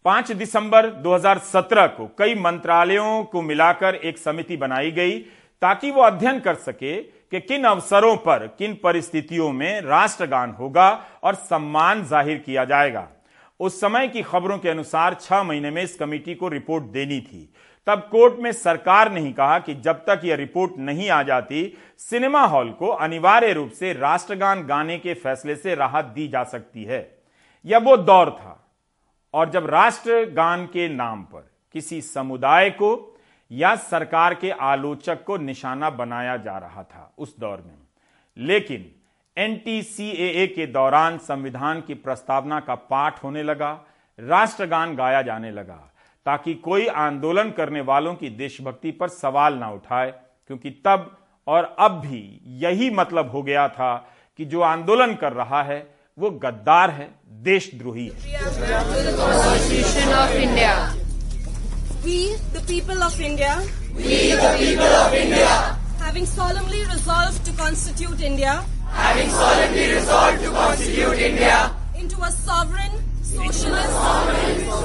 पाँच 0.05 0.33
दिसंबर 0.33 0.87
2017 1.03 1.87
को 1.89 2.07
कई 2.19 2.35
मंत्रालयों 2.35 3.23
को 3.25 3.43
मिलाकर 3.43 3.95
एक 3.95 4.19
समिति 4.19 4.57
बनाई 4.57 4.91
गई 4.91 5.19
ताकि 5.63 5.91
वो 5.91 6.03
अध्ययन 6.03 6.41
कर 6.41 6.55
सके 6.55 6.97
कि 6.97 7.41
किन 7.41 7.65
अवसरों 7.65 8.17
पर 8.17 8.47
किन 8.59 8.79
परिस्थितियों 8.85 9.53
में 9.53 9.81
राष्ट्रगान 9.81 10.51
होगा 10.51 10.89
और 11.23 11.35
सम्मान 11.35 12.05
ज़ाहिर 12.05 12.39
किया 12.39 12.65
जाएगा। 12.65 13.09
उस 13.61 13.81
समय 13.81 14.09
की 14.09 14.23
खबरों 14.23 14.59
के 14.59 14.69
अनुसार 14.69 15.15
छह 15.21 15.43
महीने 15.43 15.71
में 15.71 15.83
इस 15.83 15.97
कमेटी 15.97 16.35
को 16.35 16.49
रिपोर्ट 16.49 16.85
देनी 16.93 17.21
थी। 17.21 17.49
तब 17.87 17.99
कोर्ट 17.99 18.39
में 18.41 18.53
सरकार 18.53 19.13
ने 19.13 19.21
ही 19.21 19.33
कहा 19.33 19.59
कि 19.59 19.75
जब 19.75 19.95
तक 19.95 20.21
यह 20.25 20.37
रिपोर्ट 20.37 20.73
नहीं 20.79 21.11
आ 21.11 21.23
जाती, 21.23 21.79
सिनेमा 21.99 22.45
हॉल 22.45 22.71
को 22.71 22.89
अनिवार्य 22.89 23.53
रूप 23.53 23.71
से 23.71 23.93
राष्ट्रगान 23.93 24.67
गाने 24.67 24.99
के 24.99 25.15
फैसले 25.15 25.57
से 25.57 25.75
राहत 25.75 26.05
दी 26.05 26.29
जा 26.29 26.45
सकती 26.45 26.85
है। 26.85 27.23
यह 27.65 27.79
वो 27.79 27.97
दौर 27.97 28.31
था। 28.31 28.71
और 29.35 29.51
जब 29.51 29.67
राष्ट्रगान 29.67 30.67
के 30.67 30.89
नाम 30.89 31.23
पर 31.23 31.51
किसी 31.73 32.01
समुदाय 32.01 32.71
को 32.71 33.19
या 33.53 33.77
सरकार 33.77 34.35
के 34.35 34.51
आलोचक 34.51 35.25
को 35.25 35.37
निशाना 35.37 35.91
बनाया 35.91 36.37
जा 36.37 36.59
रहा 36.59 36.83
था 36.83 37.15
उस 37.19 37.39
दौर 37.39 37.59
में। 37.67 37.79
लेकिन 38.39 38.91
एनटीसीए 39.39 40.47
के 40.47 40.67
दौरान 40.67 41.19
संविधान 41.19 41.81
की 41.81 41.95
प्रस्तावना 41.95 42.61
का 42.61 42.75
पाठ 42.75 43.25
होने 43.25 43.43
लगा, 43.43 43.81
राष्ट्रगान 44.21 44.97
गाया 44.97 45.23
जाने 45.23 45.51
लगा 45.51 45.93
ताकि 46.27 46.55
कोई 46.63 46.87
आंदोलन 47.07 47.51
करने 47.57 47.81
वालों 47.91 48.15
की 48.21 48.29
देशभक्ति 48.43 48.91
पर 49.01 49.09
सवाल 49.09 49.55
ना 49.59 49.71
उठाए 49.73 50.11
क्योंकि 50.47 50.71
तब 50.87 51.11
और 51.47 51.65
अब 51.81 52.01
भी 52.07 52.23
यही 52.63 52.91
मतलब 53.01 53.31
हो 53.33 53.43
गया 53.43 53.67
था 53.77 53.95
कि 54.39 54.45
जो 54.55 54.61
आंदोलन 54.71 55.15
कर 55.21 55.33
रहा 55.33 55.63
है 55.63 55.79
वो 56.19 56.31
गद्दार 56.45 56.91
है 56.91 57.09
देशद्रोही 57.49 58.07
है 58.07 58.25
We, 62.07 62.17
the 62.55 62.61
people 62.67 63.01
of 63.05 63.15
India, 63.21 63.53
we, 63.97 64.19
the 64.41 64.51
people 64.59 64.93
of 64.99 65.15
India, 65.21 65.55
having 66.03 66.27
solemnly 66.33 66.83
resolved 66.93 67.41
to 67.47 67.53
constitute 67.61 68.21
India, 68.29 68.53
having 68.99 69.33
solemnly 69.39 69.87
resolved 69.95 70.45
to 70.45 70.53
constitute 70.59 71.25
India 71.31 71.57
into 71.97 72.23
a 72.23 72.31
sovereign, 72.31 72.95
socialist, 73.25 73.97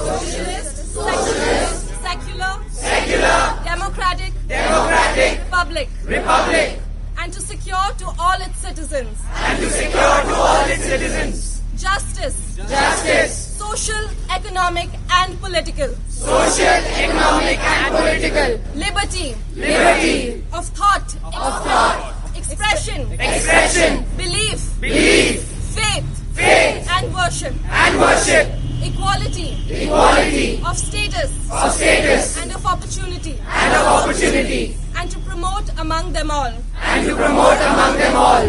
socialist, 0.08 0.71
socialist 0.94 1.88
secular, 2.02 2.54
secular, 2.70 3.60
democratic, 3.64 4.34
democratic, 4.48 5.40
republic, 5.46 5.90
republic, 6.06 6.80
and 7.20 7.32
to 7.32 7.42
secure 7.42 7.88
to 7.98 8.06
all 8.20 8.42
its 8.42 8.58
citizens, 8.58 9.18
and 9.36 9.60
to 9.60 9.70
secure 9.70 10.22
to 10.28 10.34
all 10.36 10.66
its 10.66 10.84
citizens. 10.84 11.62
Justice, 11.78 12.56
justice, 12.58 13.58
social, 13.58 14.04
economic, 14.30 14.90
and 15.10 15.40
political, 15.40 15.88
social, 16.10 16.66
economic, 16.66 17.58
and 17.60 17.96
political, 17.96 18.50
liberty, 18.76 19.36
liberty. 19.56 20.44
Of 20.54 20.68
thought, 20.68 21.16
of 21.24 21.54
thought, 21.66 22.14
expression, 22.36 23.12
expression, 23.14 24.06
belief, 24.18 24.80
belief, 24.80 25.42
faith, 25.74 26.36
faith, 26.36 26.88
and 26.92 27.14
worship, 27.14 27.56
and 27.70 28.00
worship, 28.00 28.48
equality, 28.84 29.50
equality 29.70 30.60
of 30.66 30.78
status, 30.78 31.32
of 31.52 31.72
status, 31.72 32.38
and 32.42 32.52
of 32.54 32.66
opportunity, 32.66 33.36
and 33.62 33.74
of 33.76 33.86
opportunity, 33.88 34.76
and 34.98 35.10
to 35.12 35.20
promote 35.20 35.70
among 35.80 36.12
them 36.14 36.32
all, 36.32 36.54
and 36.84 37.08
to 37.08 37.16
promote 37.16 37.62
among 37.72 37.98
them 37.98 38.16
all. 38.18 38.46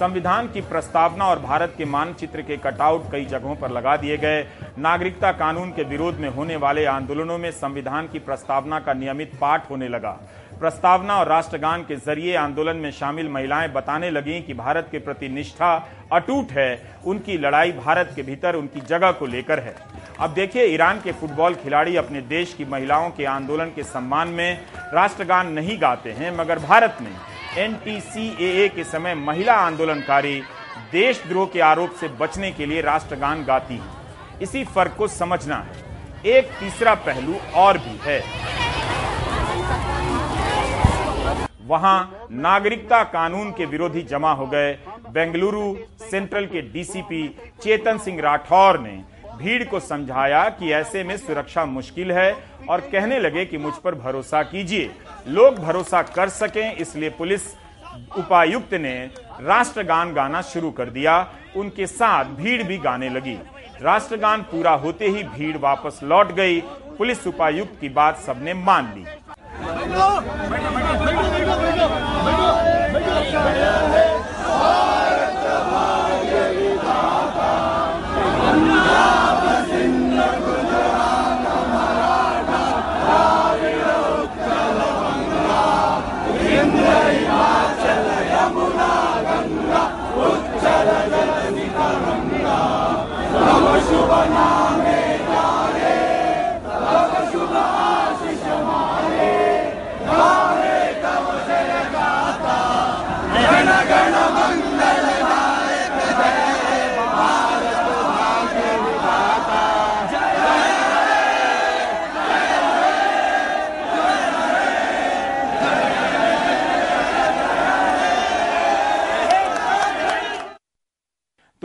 संविधान 0.00 0.46
की 0.52 0.60
प्रस्तावना 0.68 1.24
और 1.28 1.38
भारत 1.38 1.74
के 1.78 1.84
मानचित्र 1.84 2.42
के 2.42 2.56
cutout 2.56 3.10
कई 3.12 3.24
जगहों 3.32 3.54
पर 3.62 3.70
लगा 3.70 3.96
दिए 4.04 4.16
गए 4.18 4.38
नागरिकता 4.78 5.32
कानून 5.40 5.70
के 5.76 5.82
विरोध 5.90 6.20
में 6.20 6.28
होने 6.36 6.56
वाले 6.62 6.84
आंदोलनों 6.92 7.36
में 7.38 7.50
संविधान 7.52 8.06
की 8.12 8.18
प्रस्तावना 8.28 8.78
का 8.86 8.92
नियमित 9.02 9.32
पाठ 9.40 9.68
होने 9.70 9.88
लगा 9.88 10.18
प्रस्तावना 10.60 11.14
और 11.16 11.28
राष्ट्रगान 11.28 11.82
के 11.82 11.96
ज़रिए 11.96 12.34
आंदोलन 12.36 12.76
में 12.76 12.90
शामिल 12.92 13.28
महिलाएँ 13.28 13.68
बताने 13.68 14.10
लगी 14.10 14.40
कि 14.40 14.54
भारत 14.54 14.88
के 14.92 14.98
प्रति 14.98 15.28
निष्ठा 15.28 15.72
अटूट 16.12 16.50
है। 16.52 16.96
उनकी 17.06 17.36
लड़ाई 17.38 17.72
भारत 17.72 18.12
के 18.16 18.22
भीतर 18.22 18.54
उनकी 18.54 18.80
जगह 18.80 19.12
को 19.12 19.26
लेकर 19.26 19.58
है। 19.58 19.74
अब 20.20 20.34
देखिए, 20.34 20.64
ईरान 20.64 21.00
के 21.00 21.12
फुटबॉल 21.12 21.54
खिलाड़ी 21.54 21.96
अपने 21.96 22.20
देश 22.20 22.52
की 22.54 22.64
महिलाओं 22.64 23.08
के 23.10 23.24
आंदोलन 23.26 23.72
के 23.76 23.82
सम्मान 23.84 24.28
में 24.28 24.60
राष्ट्रगान 24.94 25.52
नहीं 25.52 25.80
गाते 25.82 26.10
हैं, 26.10 26.36
मगर 26.36 26.58
भारत 26.58 26.98
में 27.00 27.12
एनटीसीए 27.58 28.68
के 28.68 28.84
समय 28.84 29.14
महिला 29.16 29.54
आंदोलनकारी 29.56 30.40
देशद्रोह 30.92 31.46
के 31.46 31.60
आरोप 31.62 31.94
से 32.00 32.08
बचने 32.20 32.50
के 32.50 32.66
लिए 32.66 32.80
राष्ट्रगान 32.82 33.44
गाती 33.44 33.76
हैं। 33.76 34.38
इसी 34.42 34.64
फ़र्क 34.66 34.94
को 34.98 35.08
समझना 35.08 35.56
है। 35.56 36.28
एक 36.32 36.50
तीसरा 36.60 36.94
पहलू 37.06 37.36
और 37.56 37.78
भी 37.78 37.98
है। 38.02 38.22
वहाँ 41.70 42.26
नागरिकता 42.32 43.02
कानून 43.04 43.50
के 43.50 43.66
विरोधी 43.66 44.02
जमा 44.02 44.32
हो 44.32 44.46
गए। 44.46 44.72
बेंगलुरु 45.10 45.74
सेंट्रल 46.00 46.46
के 46.46 46.62
डीसीपी 46.62 47.22
चेतन 47.62 47.98
सिंह 47.98 48.20
राठौर 48.20 48.78
ने 48.80 49.02
भीड़ 49.36 49.62
को 49.64 49.80
समझाया 49.80 50.48
कि 50.50 50.72
ऐसे 50.72 51.04
में 51.04 51.16
सुरक्षा 51.16 51.64
मुश्किल 51.66 52.12
है 52.12 52.32
और 52.68 52.80
कहने 52.82 53.18
लगे 53.18 53.44
कि 53.44 53.58
मुझ 53.58 53.72
पर 53.74 53.94
भरोसा 53.94 54.42
कीजिए। 54.42 54.90
लोग 55.28 55.58
भरोसा 55.58 56.02
कर 56.04 56.28
सकें, 56.28 56.74
इसलिए 56.74 57.10
पुलिस 57.10 57.42
उपायुक्त 58.18 58.74
ने 58.74 58.94
राष्ट्रगान 59.42 60.12
गाना 60.14 60.42
शुरू 60.42 60.70
कर 60.70 60.90
दिया। 60.90 61.16
उनके 61.56 61.86
साथ 61.86 62.24
भीड़ 62.34 62.62
भी 62.62 62.78
गाने 62.78 63.08
लगी। 63.08 63.38
राष्ट्रगान 63.82 64.42
पूरा 64.42 64.72
होते 64.74 65.08
ही 65.08 65.22
भीड़ 65.24 65.56
वापस 65.58 66.00
लौट 66.02 66.32
गई। 66.32 66.60
पुलिस 66.98 67.26
उपायुक्त 67.26 67.80
की 67.80 67.88
बात 67.90 68.18
सबने 68.18 68.54
मान 68.56 68.92
ली। 68.94 69.04
Bekle! 69.60 70.22
Bekle! 70.50 70.70
Bekle! 70.76 71.06
Bekle! 71.06 71.84
Bekle! 73.34 74.99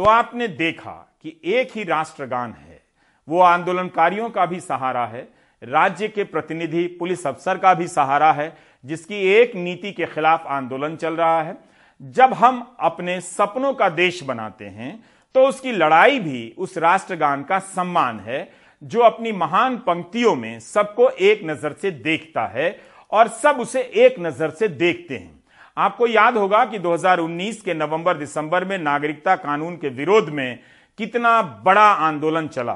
आपने 0.08 0.48
देखा 0.48 0.92
कि 1.22 1.40
एक 1.46 1.72
ही 1.76 1.84
राष्ट्रगान 1.84 2.52
है, 2.54 2.82
वो 3.28 3.40
आंदोलनकारियों 3.42 4.30
का 4.30 4.46
भी 4.46 4.60
सहारा 4.60 5.06
है, 5.06 5.28
राज्य 5.62 6.08
के 6.08 6.24
प्रतिनिधि, 6.24 6.86
पुलिस 6.90 7.26
अफसर 7.28 7.58
का 7.58 7.74
भी 7.74 7.88
सहारा 7.88 8.32
है, 8.34 8.56
जिसकी 8.84 9.22
एक 9.32 9.56
नीति 9.56 9.92
के 9.92 10.06
खिलाफ 10.06 10.46
आंदोलन 10.48 10.96
चल 10.96 11.14
रहा 11.14 11.42
है। 11.42 11.58
जब 12.02 12.34
हम 12.34 12.76
अपने 12.80 13.20
सपनों 13.22 13.74
का 13.74 13.90
देश 13.92 14.24
बनाते 14.24 14.66
हैं 14.66 15.04
तो 15.36 15.46
उसकी 15.48 15.72
लड़ाई 15.72 16.20
भी 16.20 16.54
उस 16.58 16.78
राष्ट्रगान 16.78 17.44
का 17.44 17.58
सम्मान 17.60 18.20
है, 18.20 18.50
जो 18.82 19.00
अपनी 19.00 19.32
महान 19.34 19.78
पंक्तियों 19.78 20.36
में 20.36 20.60
सबको 20.60 21.10
एक 21.10 21.42
नज़र 21.46 21.74
से 21.74 21.92
देखता 21.92 22.46
है 22.48 22.78
और 23.12 23.28
सब 23.28 23.60
उसे 23.60 23.82
एक 23.82 24.20
नज़र 24.20 24.50
से 24.50 24.68
देखते 24.68 25.16
हैं। 25.16 25.44
आपको 25.78 26.08
याद 26.08 26.38
होगा 26.38 26.64
कि 26.66 26.80
2019 26.80 27.62
के 27.62 27.74
नवंबर 27.74 28.18
दिसंबर 28.18 28.66
में 28.66 28.78
नागरिकता 28.78 29.36
कानून 29.36 29.76
के 29.76 29.90
विरोध 29.90 30.30
में 30.30 30.60
कितना 31.00 31.42
बड़ा 31.66 31.82
आंदोलन 31.82 32.48
चला। 32.48 32.74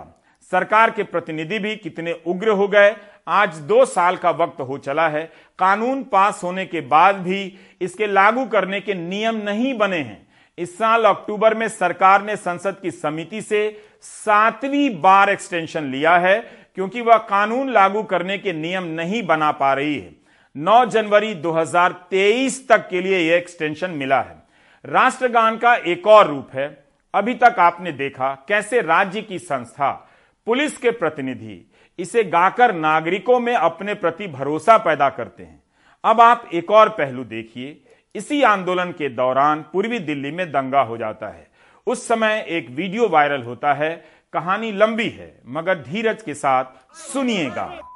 सरकार 0.51 0.91
के 0.91 1.03
प्रतिनिधि 1.03 1.59
भी 1.59 1.75
कितने 1.75 2.15
उग्र 2.27 2.49
हो 2.49 2.67
गए। 2.67 2.95
आज 3.27 3.57
दो 3.59 3.85
साल 3.85 4.17
का 4.17 4.31
वक्त 4.31 4.61
हो 4.61 4.77
चला 4.77 5.07
है। 5.09 5.23
कानून 5.59 6.03
पास 6.03 6.41
होने 6.43 6.65
के 6.65 6.81
बाद 6.81 7.15
भी 7.15 7.57
इसके 7.81 8.07
लागू 8.07 8.45
करने 8.45 8.81
के 8.81 8.93
नियम 8.93 9.35
नहीं 9.35 9.73
बने 9.77 9.97
हैं। 9.97 10.27
इस 10.57 10.77
साल 10.77 11.05
अक्टूबर 11.05 11.53
में 11.53 11.67
सरकार 11.67 12.23
ने 12.23 12.35
संसद 12.35 12.79
की 12.81 12.91
समिति 12.91 13.41
से 13.41 13.81
सातवीं 14.01 14.89
बार 15.01 15.29
एक्सटेंशन 15.29 15.83
लिया 15.83 16.17
है, 16.17 16.39
क्योंकि 16.75 17.01
वह 17.01 17.17
कानून 17.17 17.69
लागू 17.69 18.03
करने 18.03 18.37
के 18.37 18.53
नियम 18.53 18.83
नहीं 18.83 19.25
बना 19.25 19.51
पा 19.51 19.73
रही 19.73 19.99
है। 19.99 20.18
9 20.59 20.85
जनवरी 20.85 21.33
2023 21.33 22.69
तक 22.69 22.87
के 22.89 23.01
लिए 23.01 23.19
यह 23.19 23.35
एक्सटेंशन 23.35 23.91
मिला 23.91 24.21
है। 24.21 24.43
राष्ट्रगान 24.85 25.57
का 25.57 25.75
एक 25.75 26.07
और 26.07 26.27
रूप 26.27 26.49
है। 26.53 26.85
अभी 27.13 27.33
तक 27.33 27.55
आपने 27.59 27.91
देखा 27.91 28.45
कैसे 28.47 28.81
राज्य 28.81 29.21
की 29.21 29.39
संस्था, 29.39 30.09
पुलिस 30.45 30.77
के 30.77 30.91
प्रतिनिधि, 30.91 31.71
इसे 31.99 32.23
गाकर 32.23 32.75
नागरिकों 32.75 33.39
में 33.39 33.55
अपने 33.55 33.93
प्रति 33.93 34.27
भरोसा 34.27 34.77
पैदा 34.77 35.09
करते 35.09 35.43
हैं। 35.43 35.63
अब 36.03 36.21
आप 36.21 36.49
एक 36.53 36.71
और 36.71 36.89
पहलू 36.89 37.23
देखिए। 37.23 37.81
इसी 38.15 38.43
आंदोलन 38.43 38.91
के 38.91 39.09
दौरान 39.09 39.65
पूर्वी 39.73 39.99
दिल्ली 39.99 40.31
में 40.31 40.51
दंगा 40.51 40.81
हो 40.81 40.97
जाता 40.97 41.27
है। 41.27 41.47
उस 41.87 42.07
समय 42.07 42.45
एक 42.47 42.69
वीडियो 42.69 43.07
वायरल 43.07 43.43
होता 43.43 43.73
है। 43.73 44.05
कहानी 44.33 44.71
लंबी 44.71 45.09
है, 45.09 45.41
मगर 45.47 45.75
धीरज 45.75 46.21
के 46.21 46.33
साथ 46.33 46.95
सुनिएगा। 46.95 47.88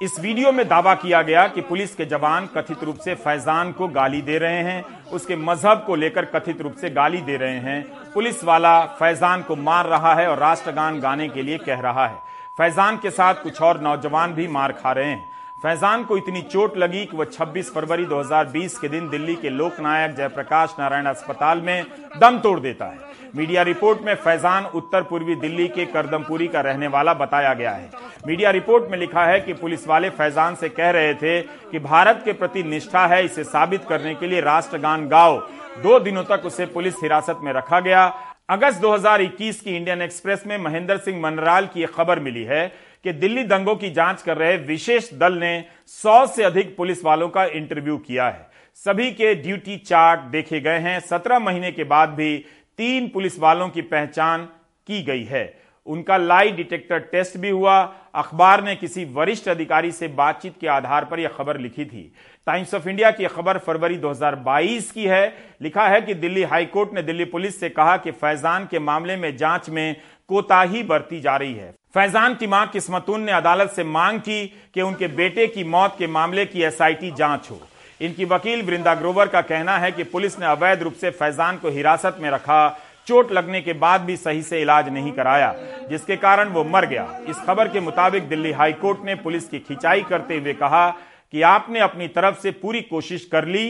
इस 0.00 0.18
वीडियो 0.20 0.50
में 0.52 0.68
दावा 0.68 0.94
किया 0.94 1.20
गया 1.22 1.46
कि 1.46 1.60
पुलिस 1.60 1.94
के 1.94 2.04
जवान 2.04 2.46
कथित 2.46 2.84
रूप 2.84 2.96
से 2.96 3.14
फैजान 3.14 3.72
को 3.72 3.88
गाली 3.88 4.20
दे 4.22 4.38
रहे 4.38 4.62
हैं, 4.62 4.84
उसके 5.04 5.36
मज़हब 5.36 5.82
को 5.86 5.94
लेकर 5.94 6.24
कथित 6.24 6.60
रूप 6.60 6.74
से 6.74 6.90
गाली 6.90 7.20
दे 7.20 7.36
रहे 7.36 7.58
हैं। 7.58 7.82
पुलिस 8.14 8.44
वाला 8.44 8.80
फैजान 8.98 9.42
को 9.42 9.56
मार 9.56 9.86
रहा 9.86 10.14
है 10.14 10.26
और 10.28 10.38
राष्ट्रगान 10.38 11.00
गाने 11.00 11.28
के 11.28 11.42
लिए 11.42 11.58
कह 11.58 11.80
रहा 11.80 12.06
है। 12.06 12.16
फैजान 12.58 12.96
के 12.96 13.10
साथ 13.10 13.42
कुछ 13.42 13.60
और 13.62 13.80
नौजवान 13.80 14.34
भी 14.34 14.48
मार 14.48 14.72
खा 14.72 14.92
रहे 14.92 15.10
हैं। 15.10 15.29
फैजान 15.62 16.04
को 16.04 16.16
इतनी 16.16 16.40
चोट 16.42 16.76
लगी 16.78 17.04
कि 17.06 17.16
वह 17.16 17.24
26 17.24 17.70
फरवरी 17.70 18.04
2020 18.06 18.76
के 18.78 18.88
दिन 18.88 19.08
दिल्ली 19.10 19.34
के 19.34 19.50
लोकनायक 19.50 20.14
जयप्रकाश 20.16 20.74
नारायण 20.78 21.06
अस्पताल 21.06 21.60
में 21.60 21.84
दम 22.18 22.38
तोड़ 22.38 22.60
देता 22.60 22.84
है। 22.84 22.98
मीडिया 23.36 23.62
रिपोर्ट 23.62 24.00
में 24.02 24.14
फैजान 24.14 24.66
उत्तर 24.74 25.02
पूर्वी 25.02 25.34
दिल्ली 25.36 25.68
के 25.68 25.86
करदमपुरी 25.86 26.48
का 26.48 26.60
रहने 26.60 26.86
वाला 26.86 27.14
बताया 27.14 27.52
गया 27.54 27.72
है। 27.72 27.90
मीडिया 28.26 28.50
रिपोर्ट 28.50 28.90
में 28.90 28.98
लिखा 28.98 29.24
है 29.24 29.40
कि 29.40 29.52
पुलिस 29.52 29.86
वाले 29.88 30.10
फैजान 30.10 30.54
से 30.54 30.68
कह 30.68 30.90
रहे 30.90 31.14
थे 31.14 31.40
कि 31.42 31.78
भारत 31.80 32.22
के 32.24 32.32
प्रति 32.32 32.62
निष्ठा 32.62 33.06
है 33.06 33.24
इसे 33.24 33.44
साबित 33.44 33.84
करने 33.84 34.14
के 34.14 34.26
लिए 34.26 34.40
राष्ट्रगान 34.40 35.08
गाओ। 35.08 35.38
दो 35.82 35.98
दिनों 36.00 36.24
तक 36.24 36.46
उसे 36.46 36.66
पुलिस 36.66 36.94
हिरासत 37.02 37.40
में 37.42 37.52
रखा 37.52 37.80
गया। 37.80 38.12
अगस्त 38.50 38.80
2021 38.80 39.60
की 39.60 39.76
इंडियन 39.76 40.02
एक्सप्रेस 40.02 40.44
में 40.46 40.58
महेंद्र 40.58 40.96
सिंह 40.98 41.20
मनराल 41.22 41.66
की 41.66 41.82
एक 41.82 41.90
खबर 41.90 42.20
मिली 42.20 42.42
है 42.44 42.72
कि 43.04 43.12
दिल्ली 43.12 43.44
दंगों 43.44 43.76
की 43.76 43.90
जाँच 43.90 44.22
कर 44.22 44.36
रहे 44.36 44.56
विशेष 44.56 45.14
दल 45.14 45.32
ने 45.32 45.64
100 45.86 46.26
से 46.26 46.42
अधिक 46.42 46.76
पुलिस 46.76 47.04
वालों 47.04 47.28
का 47.28 47.44
इंटरव्यू 47.44 47.98
किया 47.98 48.28
है। 48.28 48.50
सभी 48.74 49.10
के 49.10 49.34
ड्यूटी 49.34 49.76
चार्ट 49.76 50.20
देखे 50.20 50.60
गए 50.60 50.78
हैं। 50.78 51.00
सत्रह 51.00 51.38
महीने 51.38 51.72
के 51.72 51.84
बाद 51.84 52.08
भी 52.08 52.44
तीन 52.78 53.08
पुलिस 53.08 53.38
वालों 53.38 53.68
की 53.68 53.82
पहचान 53.82 54.44
की 54.86 55.02
गई 55.02 55.24
है। 55.24 55.60
उनका 55.86 56.16
लाई 56.16 56.50
डिटेक्टर 56.50 56.98
टेस्ट 56.98 57.36
भी 57.38 57.50
हुआ। 57.50 57.96
अखबार 58.14 58.64
ने 58.64 58.76
किसी 58.76 59.04
वरिष्ठ 59.04 59.48
अधिकारी 59.48 59.92
से 59.92 60.08
बातचीत 60.08 60.54
के 60.60 60.66
आधार 60.66 61.04
पर 61.04 61.20
यह 61.20 61.28
खबर 61.28 61.58
लिखी 61.58 61.84
थी। 61.84 62.12
टाइम्स 62.46 62.74
ऑफ़ 62.74 62.88
इंडिया 62.88 63.10
की 63.10 63.26
खबर 63.26 63.58
फरवरी 63.58 63.96
2022 63.96 64.90
की 64.90 65.04
है। 65.04 65.34
लिखा 65.62 65.88
है 65.88 66.00
कि 66.00 66.14
दिल्ली 66.14 66.42
हाईकोर्ट 66.42 66.94
ने 66.94 67.02
दिल्ली 67.02 67.24
पुलिस 67.24 67.60
से 67.60 67.70
कहा 67.70 67.96
कि 67.96 68.10
फैजान 68.10 68.68
के 68.70 68.78
मामले 68.78 69.16
में 69.16 69.36
जाँच 69.36 69.70
में 69.70 69.96
कोताही 70.28 70.82
बरती 70.82 71.20
जा 71.20 71.36
रही 71.36 71.54
है। 71.54 71.79
फैजान 71.94 72.34
की 72.34 72.46
माँ 72.46 72.66
किस्मतुन 72.66 73.20
ने 73.20 73.32
अदालत 73.32 73.70
से 73.70 73.84
मांग 73.84 74.18
की 74.20 74.46
कि 74.74 74.82
उनके 74.82 75.06
बेटे 75.08 75.46
की 75.46 75.62
मौत 75.64 75.94
के 75.98 76.06
मामले 76.06 76.44
की 76.46 76.62
एसआईटी 76.62 77.10
जाँच 77.10 77.50
हो। 77.50 77.60
इनकी 78.00 78.24
वकील 78.24 78.62
वृंदा 78.62 78.94
ग्रोवर 78.94 79.28
का 79.28 79.40
कहना 79.40 79.76
है 79.78 79.90
कि 79.92 80.04
पुलिस 80.04 80.38
ने 80.40 80.46
अवैध 80.46 80.82
रूप 80.82 80.94
से 80.94 81.10
फैजान 81.10 81.56
को 81.56 81.70
हिरासत 81.70 82.18
में 82.20 82.30
रखा। 82.30 82.68
चोट 83.06 83.32
लगने 83.32 83.60
के 83.60 83.72
बाद 83.74 84.00
भी 84.00 84.16
सही 84.16 84.42
से 84.42 84.60
इलाज 84.62 84.88
नहीं 84.88 85.12
कराया, 85.12 85.54
जिसके 85.90 86.16
कारण 86.16 86.48
वो 86.48 86.64
मर 86.64 86.86
गया। 86.86 87.06
इस 87.28 87.40
खबर 87.46 87.68
के 87.68 87.80
मुताबिक 87.80 88.28
दिल्ली 88.28 88.52
हाईकोर्ट 88.52 89.04
ने 89.04 89.14
पुलिस 89.14 89.48
की 89.48 89.58
खिंचाई 89.58 90.02
करते 90.02 90.38
हुए 90.38 90.52
कहा 90.54 90.88
कि 91.32 91.42
आपने 91.42 91.80
अपनी 91.80 92.08
तरफ़ 92.08 92.38
से 92.40 92.50
पूरी 92.52 92.80
कोशिश 92.82 93.24
कर 93.24 93.44
ली। 93.46 93.66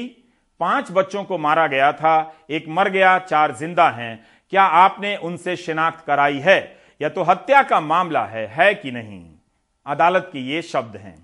पाँच 0.60 0.90
बच्चों 0.92 1.24
को 1.24 1.38
मारा 1.38 1.66
गया 1.66 1.92
था, 1.92 2.34
एक 2.50 2.66
मर 2.68 2.88
गया, 2.88 3.18
चार 3.20 3.54
ज़िंदा 3.54 3.88
हैं। 3.90 4.26
क्या 4.52 4.62
आपने 4.62 5.16
उनसे 5.16 5.56
शिनाख्त 5.56 6.04
कराई 6.06 6.38
है? 6.38 6.79
या 7.00 7.08
तो 7.08 7.22
हत्या 7.22 7.62
का 7.62 7.80
मामला 7.80 8.24
है 8.24 8.46
है 8.46 8.74
कि 8.74 8.90
नहीं? 8.90 9.24
अदालत 9.86 10.28
के 10.32 10.38
ये 10.38 10.62
शब्द 10.62 10.96
हैं, 10.96 11.16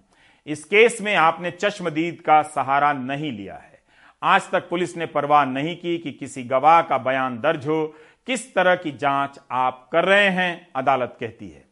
इस 0.46 0.64
केस 0.64 1.00
में 1.00 1.14
आपने 1.14 1.50
चश्मदीद 1.50 2.20
का 2.20 2.40
सहारा 2.42 2.92
नहीं 2.92 3.32
लिया 3.32 3.54
है। 3.54 3.78
आज 4.22 4.50
तक 4.50 4.68
पुलिस 4.68 4.96
ने 4.96 5.06
परवाह 5.06 5.44
नहीं 5.44 5.76
की 5.76 5.96
कि 5.98 6.12
किसी 6.12 6.42
गवाह 6.42 6.80
का 6.82 6.98
बयान 6.98 7.38
दर्ज 7.40 7.66
हो। 7.66 7.86
किस 8.26 8.54
तरह 8.54 8.74
की 8.74 8.92
जाँच 8.92 9.38
आप 9.50 9.88
कर 9.92 10.04
रहे 10.04 10.28
हैं, 10.28 10.68
अदालत 10.76 11.16
कहती 11.20 11.48
है। 11.48 11.64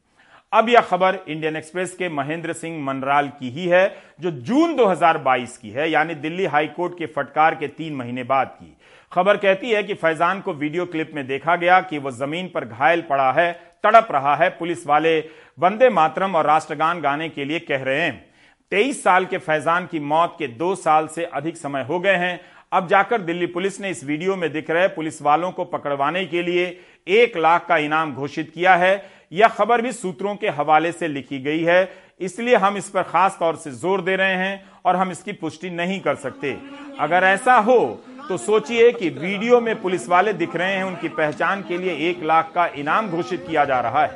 अब 0.53 0.69
यह 0.69 0.81
खबर 0.81 1.19
इंडियन 1.29 1.57
एक्सप्रेस 1.57 1.95
के 1.95 2.09
महेंद्र 2.09 2.53
सिंह 2.53 2.83
मनराल 2.85 3.29
की 3.29 3.51
ही 3.51 3.67
है, 3.67 3.97
जो 4.21 4.31
जून 4.31 4.75
2022 4.77 5.57
की 5.59 5.71
है, 5.71 5.91
यानी 5.91 6.15
दिल्ली 6.15 6.45
हाईकोर्ट 6.45 6.99
के 6.99 7.07
फटकार 7.07 7.55
के 7.55 7.69
तीन 7.69 7.95
महीने 7.95 8.25
बाद 8.25 8.57
की। 8.61 8.77
खबर 9.15 9.37
कहती 9.37 9.71
है 9.71 9.83
कि 9.83 9.95
फैजान 9.95 10.41
को 10.41 10.53
वीडियो 10.53 10.85
क्लिप 10.87 11.11
में 11.15 11.27
देखा 11.27 11.55
गया 11.57 11.81
कि 11.81 11.99
वह 11.99 12.11
ज़मीन 12.13 12.47
पर 12.49 12.65
घायल 12.65 13.01
पड़ा 13.01 13.31
है, 13.33 13.53
तड़प 13.85 14.09
रहा 14.13 14.35
है, 14.37 14.49
पुलिस 14.51 14.87
वाले 14.87 15.19
वंदे 15.59 15.89
मातरम 15.91 16.35
और 16.37 16.47
राष्ट्रगान 16.47 17.01
गाने 17.01 17.29
के 17.29 17.45
लिए 17.45 17.59
कह 17.61 17.83
रहे 17.83 18.01
हैं। 18.01 18.25
तेईस 18.73 19.03
साल 19.05 19.27
के 19.27 19.39
फैजान 19.39 19.87
की 19.87 20.01
मौत 20.01 20.35
के 20.39 20.47
दो 20.49 20.75
साल 20.77 21.07
से 21.07 21.25
अधिक 21.25 21.57
समय 21.57 21.83
हो 21.83 21.99
गए 22.01 22.15
हैं। 22.17 22.41
अब 22.73 22.89
जाकर 22.89 23.21
दिल्ली 23.21 23.47
पुलिस 23.49 23.81
ने 23.81 23.91
इस 23.91 24.03
वीडियो 24.05 24.37
में 24.37 24.51
दिख 24.53 24.71
रहे 24.71 24.89
पुलिस 24.91 25.21
वालों 25.23 25.51
को 25.53 25.65
पकड़वाने 25.67 26.25
के 26.27 26.43
लिए 26.43 26.67
एक 27.07 27.37
लाख 27.37 27.67
का 27.67 27.77
इनाम 27.79 28.15
घोषित 28.15 28.51
किया 28.55 28.75
है। 28.77 29.05
यह 29.33 29.49
खबर 29.51 29.83
भी 29.83 29.93
सूत्रों 29.93 30.35
के 30.37 30.49
हवाले 30.51 30.93
से 30.93 31.09
लिखी 31.09 31.39
गई 31.41 31.63
है, 31.63 31.89
इसलिए 32.21 32.57
हम 32.57 32.77
इस 32.77 32.89
पर 32.89 33.03
खास 33.05 33.37
तौर 33.41 33.57
से 33.57 33.71
ज़ोर 33.73 34.01
दे 34.01 34.17
रहे 34.17 34.35
हैं 34.37 34.65
और 34.85 34.97
हम 34.97 35.11
इसकी 35.11 35.33
पुष्टि 35.35 35.71
नहीं 35.73 36.01
कर 36.01 36.15
सकते। 36.17 36.57
अगर 37.01 37.25
ऐसा 37.25 37.55
हो 37.59 37.79
तो 38.29 38.37
सोचिए 38.37 38.93
कि 38.93 39.09
वीडियो 39.09 39.61
में 39.61 39.83
पुलिस 39.83 40.09
वाले 40.09 40.33
दिख 40.33 40.57
रहे 40.57 40.73
हैं, 40.73 40.85
उनकी 40.85 41.09
पहचान 41.09 41.63
के 41.63 41.79
लिए 41.79 42.11
एक 42.11 42.23
लाख 42.23 42.53
का 42.55 42.67
इनाम 42.67 43.09
घोषित 43.09 43.45
किया 43.49 43.65
जा 43.65 43.81
रहा 43.81 44.03
है। 44.03 44.09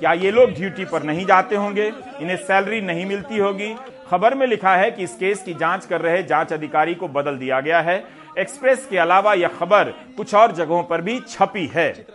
क्या 0.00 0.12
ये 0.12 0.30
लोग 0.30 0.50
ड्यूटी 0.50 0.84
पर 0.84 1.02
नहीं 1.02 1.26
जाते 1.26 1.56
होंगे? 1.56 1.92
इन्हें 2.20 2.36
सैलरी 2.36 2.80
नहीं 2.80 3.06
मिलती 3.06 3.38
होगी? 3.38 3.74
खबर 4.10 4.34
में 4.34 4.46
लिखा 4.46 4.76
है 4.76 4.90
कि 4.90 5.02
इस 5.02 5.16
केस 5.16 5.42
की 5.42 5.54
जाँच 5.54 5.86
कर 5.86 6.00
रहे 6.00 6.22
जाँच 6.22 6.52
अधिकारी 6.52 6.94
को 6.94 7.08
बदल 7.08 7.36
दिया 7.36 7.60
गया 7.60 7.80
है। 7.80 8.04
एक्सप्रेस 8.38 8.86
के 8.86 8.98
अलावा 8.98 9.34
यह 9.34 9.48
खबर 9.48 9.84
कुछ 10.16 10.34
और 10.34 10.52
जगहों 10.52 10.82
पर 10.82 11.00
भी 11.00 11.20
छपी 11.20 11.66
है। 11.66 12.06